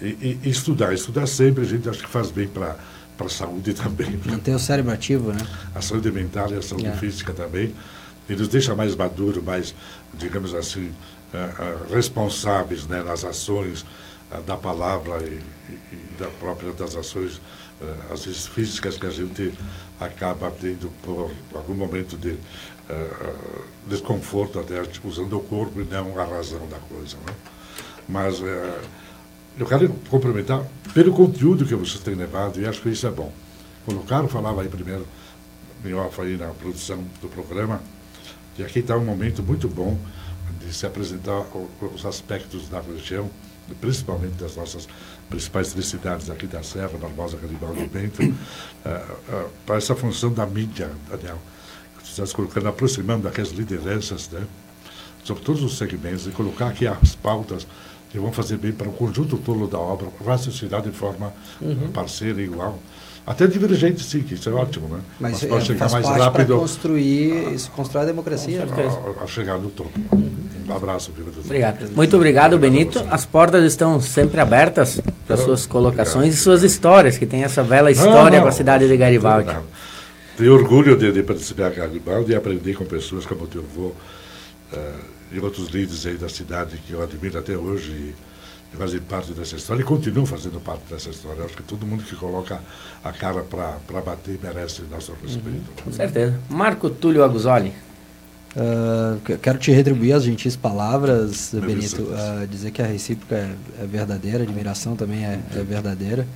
E, 0.00 0.06
e- 0.08 0.40
e 0.44 0.50
estudar, 0.50 0.92
estudar 0.92 1.26
sempre, 1.26 1.62
a 1.62 1.66
gente 1.66 1.88
acha 1.88 2.00
que 2.02 2.08
faz 2.10 2.30
bem 2.30 2.46
para 2.46 2.76
a 3.18 3.28
saúde 3.30 3.72
também, 3.74 4.20
Manter 4.26 4.54
o 4.54 4.58
cérebro 4.58 4.92
ativo, 4.92 5.32
né? 5.32 5.40
a 5.74 5.80
saúde 5.80 6.10
mental 6.12 6.52
e 6.52 6.56
a 6.56 6.62
saúde 6.62 6.86
É. 6.86 6.92
física 6.92 7.32
também. 7.32 7.74
E 8.28 8.34
nos 8.34 8.48
deixa 8.48 8.74
mais 8.74 8.94
maduro, 8.94 9.42
mais, 9.42 9.74
digamos 10.12 10.52
assim, 10.54 10.92
eh, 11.32 11.48
responsáveis 11.94 12.86
né, 12.86 13.02
nas 13.02 13.24
ações 13.24 13.86
da 14.46 14.56
palavra 14.56 15.22
e, 15.22 15.40
e- 15.68 15.96
da 16.18 16.28
própria 16.28 16.72
das 16.72 16.96
ações, 16.96 17.40
eh, 17.80 17.94
às 18.10 18.24
vezes 18.24 18.46
físicas, 18.46 18.96
que 18.96 19.06
a 19.06 19.10
gente 19.10 19.52
acaba 20.00 20.50
tendo 20.50 20.90
por 21.02 21.30
algum 21.54 21.74
momento 21.74 22.16
de 22.16 22.36
eh, 22.88 23.34
desconforto, 23.86 24.58
até 24.58 24.82
usando 25.04 25.36
o 25.36 25.40
corpo 25.40 25.80
e 25.80 25.84
não 25.84 26.18
a 26.18 26.24
razão 26.24 26.66
da 26.68 26.78
coisa. 26.78 27.16
Né? 27.18 27.34
Mas 28.08 28.40
eh, 28.40 28.80
eu 29.58 29.66
quero 29.66 29.88
cumprimentar 30.10 30.62
pelo 30.92 31.12
conteúdo 31.12 31.64
que 31.64 31.74
vocês 31.74 32.02
têm 32.02 32.14
levado 32.14 32.60
e 32.60 32.66
acho 32.66 32.80
que 32.82 32.88
isso 32.88 33.06
é 33.06 33.10
bom. 33.10 33.32
Quando 33.84 34.00
o 34.00 34.04
Carlos 34.04 34.32
falava 34.32 34.62
aí 34.62 34.68
primeiro, 34.68 35.06
em 35.84 35.94
off 35.94 36.20
aí 36.20 36.36
na 36.36 36.48
produção 36.48 37.04
do 37.20 37.28
programa, 37.28 37.80
e 38.58 38.64
aqui 38.64 38.80
está 38.80 38.96
um 38.96 39.04
momento 39.04 39.42
muito 39.42 39.68
bom 39.68 39.98
de 40.60 40.72
se 40.72 40.86
apresentar 40.86 41.44
os 41.94 42.04
aspectos 42.04 42.68
da 42.68 42.80
região, 42.80 43.30
principalmente 43.80 44.34
das 44.34 44.56
nossas 44.56 44.88
principais 45.28 45.72
três 45.72 45.86
cidades 45.86 46.30
aqui 46.30 46.46
da 46.46 46.62
Serra, 46.62 46.96
Barbosa, 47.00 47.36
Garibaldi 47.40 47.84
e 47.84 47.88
Bento, 47.88 48.22
eh, 48.84 49.02
eh, 49.28 49.44
para 49.64 49.76
essa 49.76 49.94
função 49.94 50.32
da 50.32 50.46
mídia, 50.46 50.90
Daniel. 51.10 51.38
Você 52.02 52.10
está 52.10 52.26
se 52.26 52.34
colocando, 52.34 52.68
aproximando 52.68 53.26
aquelas 53.26 53.50
lideranças, 53.50 54.28
né? 54.30 54.42
sobre 55.24 55.42
todos 55.42 55.62
os 55.62 55.76
segmentos, 55.76 56.26
e 56.26 56.30
colocar 56.30 56.68
aqui 56.68 56.86
as 56.86 57.16
pautas 57.16 57.66
que 58.10 58.18
vão 58.18 58.30
fazer 58.32 58.56
bem 58.58 58.70
para 58.70 58.88
o 58.88 58.92
conjunto 58.92 59.36
todo 59.38 59.66
da 59.66 59.78
obra, 59.78 60.06
raciocinar 60.24 60.80
de 60.82 60.92
forma 60.92 61.32
Uhum. 61.60 61.90
parceira 61.92 62.40
e 62.40 62.44
igual. 62.44 62.78
Até 63.26 63.44
divergente, 63.48 64.04
sim, 64.04 64.22
que 64.22 64.34
isso 64.34 64.48
é 64.48 64.52
ótimo, 64.52 64.86
né? 64.86 65.00
Mas 65.18 65.42
pode 65.44 65.64
é, 65.64 65.66
chegar 65.66 65.90
mais 65.90 66.06
para 66.06 66.24
rápido 66.26 66.56
construir, 66.60 67.52
isso 67.52 67.72
constrói 67.72 68.04
a 68.04 68.06
democracia. 68.06 68.64
né? 68.64 68.72
a, 69.20 69.24
a 69.24 69.26
chegar 69.26 69.58
no 69.58 69.68
topo. 69.68 69.90
Um 70.68 70.76
abraço, 70.76 71.12
doutor? 71.12 71.40
Obrigado. 71.44 71.90
Muito 71.94 72.16
obrigado, 72.16 72.58
Benito. 72.58 73.04
As 73.10 73.24
portas 73.24 73.64
estão 73.64 74.00
sempre 74.00 74.40
abertas 74.40 75.00
para 75.26 75.36
suas 75.36 75.66
colocações 75.66 76.34
e 76.34 76.36
suas 76.36 76.62
histórias, 76.62 77.16
que 77.18 77.26
tem 77.26 77.44
essa 77.44 77.62
bela 77.62 77.90
história 77.90 78.38
Não, 78.38 78.44
com 78.44 78.48
a 78.48 78.52
cidade 78.52 78.88
de 78.88 78.96
Garibaldi. 78.96 79.52
não. 79.52 79.64
Tenho 80.36 80.52
orgulho 80.52 80.96
de, 80.96 81.12
de 81.12 81.22
participar 81.22 81.70
da 81.70 81.76
Garibaldi 81.76 82.32
e 82.32 82.34
aprender 82.34 82.74
com 82.74 82.84
pessoas 82.84 83.24
como 83.24 83.44
o 83.44 83.46
teu 83.46 83.62
avô 83.62 83.92
eh, 84.72 84.92
e 85.32 85.40
outros 85.40 85.68
líderes 85.68 86.04
aí 86.04 86.16
da 86.16 86.28
cidade 86.28 86.76
que 86.86 86.92
eu 86.92 87.02
admiro 87.02 87.38
até 87.38 87.56
hoje. 87.56 87.90
E 87.90 88.14
fazer 88.76 89.00
parte 89.00 89.32
dessa 89.32 89.56
história 89.56 89.80
e 89.80 89.84
continuam 89.84 90.26
fazendo 90.26 90.60
parte 90.60 90.82
dessa 90.90 91.08
história. 91.08 91.40
Eu 91.40 91.46
acho 91.46 91.56
que 91.56 91.62
todo 91.62 91.86
mundo 91.86 92.02
que 92.04 92.14
coloca 92.14 92.60
a 93.02 93.12
cara 93.12 93.42
para 93.42 94.00
bater 94.02 94.38
merece 94.42 94.82
nosso 94.90 95.12
respeito. 95.22 95.48
Uhum, 95.48 95.84
com 95.84 95.92
certeza. 95.92 96.38
Marco 96.48 96.90
Túlio 96.90 97.24
Aguzoli. 97.24 97.72
Uh, 98.56 99.20
quero 99.38 99.58
te 99.58 99.70
retribuir 99.70 100.14
as 100.14 100.24
gentis 100.24 100.56
palavras, 100.56 101.50
Meu 101.52 101.62
Benito. 101.66 102.02
Uh, 102.02 102.46
dizer 102.46 102.70
que 102.70 102.80
a 102.80 102.86
recíproca 102.86 103.34
é, 103.34 103.54
é 103.82 103.86
verdadeira, 103.86 104.38
a 104.38 104.42
admiração 104.44 104.96
também 104.96 105.26
é, 105.26 105.38
é, 105.54 105.62
verdadeira. 105.62 106.26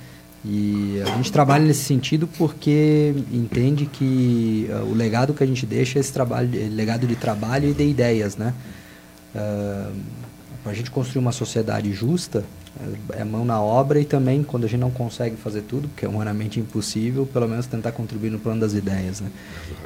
E 0.45 1.01
a 1.03 1.15
gente 1.17 1.31
trabalha 1.31 1.65
nesse 1.65 1.83
sentido 1.83 2.27
porque 2.37 3.15
entende 3.31 3.87
que 3.87 4.69
uh, 4.69 4.85
o 4.85 4.93
legado 4.93 5.33
que 5.33 5.43
a 5.43 5.47
gente 5.47 5.65
deixa 5.65 5.97
é 5.97 5.99
esse 5.99 6.13
trabalho, 6.13 6.49
legado 6.69 7.07
de 7.07 7.15
trabalho 7.15 7.69
e 7.69 7.73
de 7.73 7.83
ideias, 7.83 8.37
né? 8.37 8.53
Para 10.63 10.71
a 10.71 10.75
gente 10.75 10.91
construir 10.91 11.19
uma 11.19 11.31
sociedade 11.31 11.91
justa, 11.91 12.43
é, 13.13 13.21
é 13.21 13.23
mão 13.23 13.43
na 13.43 13.59
obra 13.61 13.99
e 13.99 14.05
também, 14.05 14.43
quando 14.43 14.65
a 14.65 14.67
gente 14.67 14.79
não 14.79 14.91
consegue 14.91 15.35
fazer 15.35 15.61
tudo, 15.61 15.89
que 15.95 16.05
é 16.05 16.07
humanamente 16.07 16.59
impossível, 16.59 17.25
pelo 17.25 17.47
menos 17.47 17.65
tentar 17.65 17.91
contribuir 17.91 18.29
no 18.29 18.39
plano 18.39 18.61
das 18.61 18.73
ideias. 18.73 19.21
Né? 19.21 19.29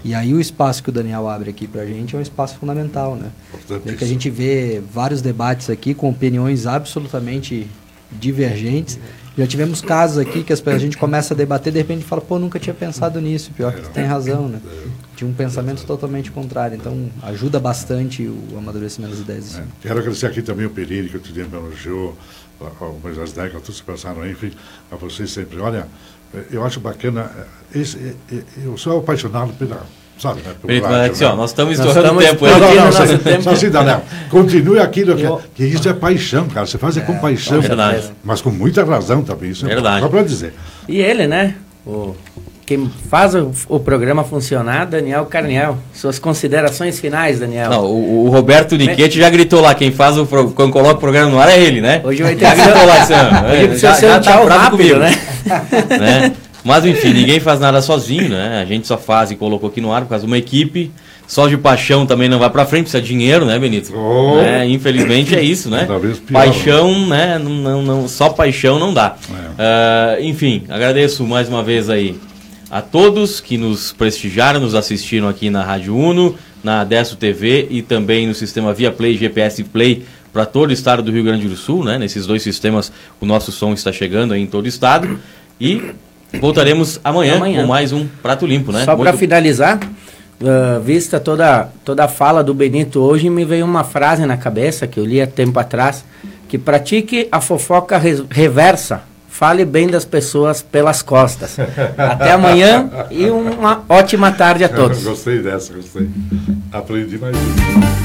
E 0.03 0.13
aí 0.13 0.33
o 0.33 0.39
espaço 0.39 0.83
que 0.83 0.89
o 0.89 0.91
Daniel 0.91 1.27
abre 1.27 1.49
aqui 1.49 1.67
para 1.67 1.81
a 1.81 1.85
gente 1.85 2.15
é 2.15 2.19
um 2.19 2.21
espaço 2.21 2.57
fundamental. 2.57 3.15
Né? 3.15 3.31
É 3.85 3.93
que 3.93 4.03
a 4.03 4.07
gente 4.07 4.29
vê 4.29 4.81
vários 4.91 5.21
debates 5.21 5.69
aqui 5.69 5.93
com 5.93 6.09
opiniões 6.09 6.67
absolutamente 6.67 7.67
divergentes. 8.11 8.99
Já 9.37 9.47
tivemos 9.47 9.81
casos 9.81 10.17
aqui 10.17 10.43
que 10.43 10.53
a 10.53 10.77
gente 10.77 10.97
começa 10.97 11.33
a 11.33 11.37
debater 11.37 11.73
de 11.73 11.79
repente 11.79 12.05
fala, 12.05 12.21
pô, 12.21 12.39
nunca 12.39 12.59
tinha 12.59 12.73
pensado 12.73 13.19
nisso. 13.19 13.51
Pior 13.51 13.73
que 13.73 13.81
tu 13.81 13.89
tem 13.89 14.05
razão, 14.05 14.47
né? 14.47 14.61
De 15.15 15.23
um 15.23 15.33
pensamento 15.33 15.85
totalmente 15.85 16.31
contrário. 16.31 16.75
Então, 16.75 17.09
ajuda 17.23 17.59
bastante 17.59 18.23
o 18.23 18.57
amadurecimento 18.57 19.13
das 19.13 19.21
ideias. 19.21 19.45
Assim. 19.45 19.61
É. 19.61 19.65
Quero 19.81 19.99
agradecer 19.99 20.25
aqui 20.25 20.41
também 20.41 20.65
o 20.65 20.69
Pereira, 20.69 21.07
que 21.07 21.15
eu 21.15 21.21
te 21.21 21.31
dei 21.31 21.45
me 21.45 21.55
elogiou, 21.55 22.17
o 22.59 22.99
Moisés 23.01 23.33
Deca, 23.33 23.59
todos 23.59 23.79
que 23.79 23.85
passaram 23.85 24.21
aí, 24.21 24.31
enfim, 24.31 24.51
a 24.91 24.95
vocês 24.95 25.31
sempre. 25.31 25.59
Olha, 25.59 25.87
eu 26.51 26.65
acho 26.65 26.79
bacana, 26.79 27.31
esse, 27.73 28.15
eu 28.63 28.77
sou 28.77 28.99
apaixonado 28.99 29.53
pela 29.53 29.85
sabe, 30.17 30.41
né? 30.41 30.55
Mas 30.63 31.11
aqui, 31.11 31.21
né? 31.21 31.27
ó, 31.27 31.35
nós 31.35 31.49
estamos 31.51 31.77
estourando 31.77 32.19
tempo. 32.19 32.45
Não, 32.45 32.59
não, 32.59 32.75
não, 32.75 32.91
não, 32.91 33.17
tempo. 33.19 33.43
Só 33.43 33.51
assim, 33.51 33.69
não, 33.69 34.01
Continue 34.29 34.79
aquilo 34.79 35.15
que, 35.15 35.47
que 35.55 35.63
isso 35.65 35.87
é 35.89 35.93
paixão, 35.93 36.47
cara. 36.47 36.65
Você 36.65 36.77
faz 36.77 36.97
é, 36.97 37.01
com 37.01 37.17
paixão. 37.19 37.59
Verdade. 37.59 38.11
Mas 38.23 38.41
com 38.41 38.49
muita 38.49 38.83
razão 38.83 39.23
também. 39.23 39.51
Isso 39.51 39.65
é 39.65 39.69
verdade. 39.69 40.01
Só 40.01 40.09
para 40.09 40.23
dizer. 40.23 40.53
E 40.87 40.99
ele, 41.01 41.27
né? 41.27 41.55
O, 41.85 42.15
quem 42.65 42.89
faz 43.09 43.35
o, 43.35 43.51
o, 43.69 43.79
programa 43.79 44.23
funcionar, 44.23 44.85
Daniel 44.85 45.25
Carniel. 45.25 45.77
Suas 45.93 46.17
considerações 46.17 46.99
finais, 46.99 47.39
Daniel. 47.39 47.69
Não, 47.69 47.85
o, 47.85 48.25
o 48.25 48.29
Roberto 48.29 48.75
Niquete 48.75 49.19
já 49.19 49.29
gritou 49.29 49.61
lá, 49.61 49.75
quem 49.75 49.91
faz 49.91 50.17
o 50.17 50.25
quando 50.25 50.71
coloca 50.71 50.95
o 50.95 50.99
programa 50.99 51.29
no 51.29 51.39
ar 51.39 51.49
é 51.49 51.61
ele, 51.61 51.79
né? 51.79 52.01
Hoje 52.03 52.23
vai 52.23 52.35
ter 52.35 52.45
já 52.45 52.55
gritou 52.55 52.85
lá, 52.85 53.05
Sam. 53.05 53.45
Hoje 53.53 53.67
precisa 53.67 53.93
ser 53.93 54.11
um 54.11 54.19
tchau 54.19 54.47
tá 54.47 54.57
rápido, 54.57 54.77
comigo. 54.77 54.99
né? 54.99 55.11
né? 55.99 56.33
Mas 56.63 56.83
enfim, 56.83 57.13
ninguém 57.13 57.39
faz 57.39 57.59
nada 57.59 57.79
sozinho, 57.79 58.29
né? 58.29 58.59
A 58.59 58.65
gente 58.65 58.87
só 58.87 58.97
faz 58.97 59.29
e 59.29 59.35
colocou 59.35 59.69
aqui 59.69 59.79
no 59.79 59.93
ar 59.93 60.01
por 60.01 60.09
causa 60.09 60.25
de 60.25 60.31
uma 60.31 60.37
equipe. 60.37 60.91
Só 61.27 61.47
de 61.47 61.57
paixão 61.57 62.05
também 62.05 62.29
não 62.29 62.37
vai 62.37 62.49
para 62.51 62.65
frente, 62.65 62.83
precisa 62.83 63.01
de 63.01 63.07
dinheiro, 63.07 63.45
né, 63.45 63.57
Benito? 63.57 63.91
Oh. 63.95 64.39
É, 64.39 64.67
infelizmente 64.67 65.35
é 65.35 65.41
isso, 65.41 65.71
né? 65.71 65.87
paixão, 66.31 67.07
né? 67.07 67.39
Não, 67.39 67.51
não, 67.51 67.81
não, 67.81 68.07
só 68.07 68.29
paixão 68.29 68.77
não 68.77 68.93
dá. 68.93 69.15
É. 69.57 70.21
Uh, 70.21 70.25
enfim, 70.25 70.63
agradeço 70.69 71.23
mais 71.23 71.49
uma 71.49 71.63
vez 71.63 71.89
aí 71.89 72.15
a 72.75 72.81
todos 72.81 73.39
que 73.39 73.57
nos 73.57 73.93
prestigiaram, 73.93 74.59
nos 74.59 74.75
assistiram 74.75 75.29
aqui 75.29 75.49
na 75.49 75.63
Rádio 75.63 75.95
Uno, 75.95 76.35
na 76.61 76.81
Adesso 76.81 77.15
TV 77.15 77.67
e 77.69 77.81
também 77.81 78.27
no 78.27 78.33
sistema 78.33 78.73
Via 78.73 78.91
Play, 78.91 79.15
GPS 79.15 79.63
Play 79.63 80.03
para 80.33 80.45
todo 80.45 80.71
o 80.71 80.73
estado 80.73 81.01
do 81.01 81.09
Rio 81.09 81.23
Grande 81.23 81.47
do 81.47 81.55
Sul, 81.55 81.85
né? 81.85 81.97
Nesses 81.97 82.27
dois 82.27 82.43
sistemas 82.43 82.91
o 83.21 83.25
nosso 83.25 83.49
som 83.49 83.71
está 83.71 83.93
chegando 83.93 84.33
aí 84.33 84.41
em 84.41 84.45
todo 84.45 84.65
o 84.65 84.67
estado. 84.67 85.17
E 85.57 85.93
Voltaremos 86.41 86.99
amanhã, 87.01 87.37
amanhã. 87.37 87.61
com 87.61 87.67
mais 87.69 87.93
um 87.93 88.05
Prato 88.21 88.45
Limpo, 88.45 88.73
né? 88.73 88.83
Só 88.83 88.93
para 88.93 89.13
finalizar, 89.13 89.79
uh, 90.41 90.81
vista 90.81 91.17
toda, 91.17 91.69
toda 91.85 92.03
a 92.03 92.09
fala 92.09 92.43
do 92.43 92.53
Benito 92.53 92.99
hoje, 92.99 93.29
me 93.29 93.45
veio 93.45 93.63
uma 93.63 93.85
frase 93.85 94.25
na 94.25 94.35
cabeça 94.35 94.85
que 94.85 94.99
eu 94.99 95.05
li 95.05 95.21
há 95.21 95.27
tempo 95.27 95.57
atrás, 95.57 96.03
que 96.49 96.57
pratique 96.57 97.29
a 97.31 97.39
fofoca 97.39 97.97
reversa. 98.29 99.14
Fale 99.37 99.65
bem 99.65 99.87
das 99.89 100.05
pessoas 100.05 100.61
pelas 100.61 101.01
costas. 101.01 101.57
Até 101.97 102.31
amanhã 102.31 102.89
e 103.11 103.29
uma 103.29 103.83
ótima 103.89 104.31
tarde 104.31 104.63
a 104.63 104.69
todos. 104.73 105.03
gostei 105.03 105.39
dessa, 105.39 105.73
gostei. 105.73 106.09
Aprendi 106.71 107.17
mais 107.17 107.35
isso. 107.35 108.04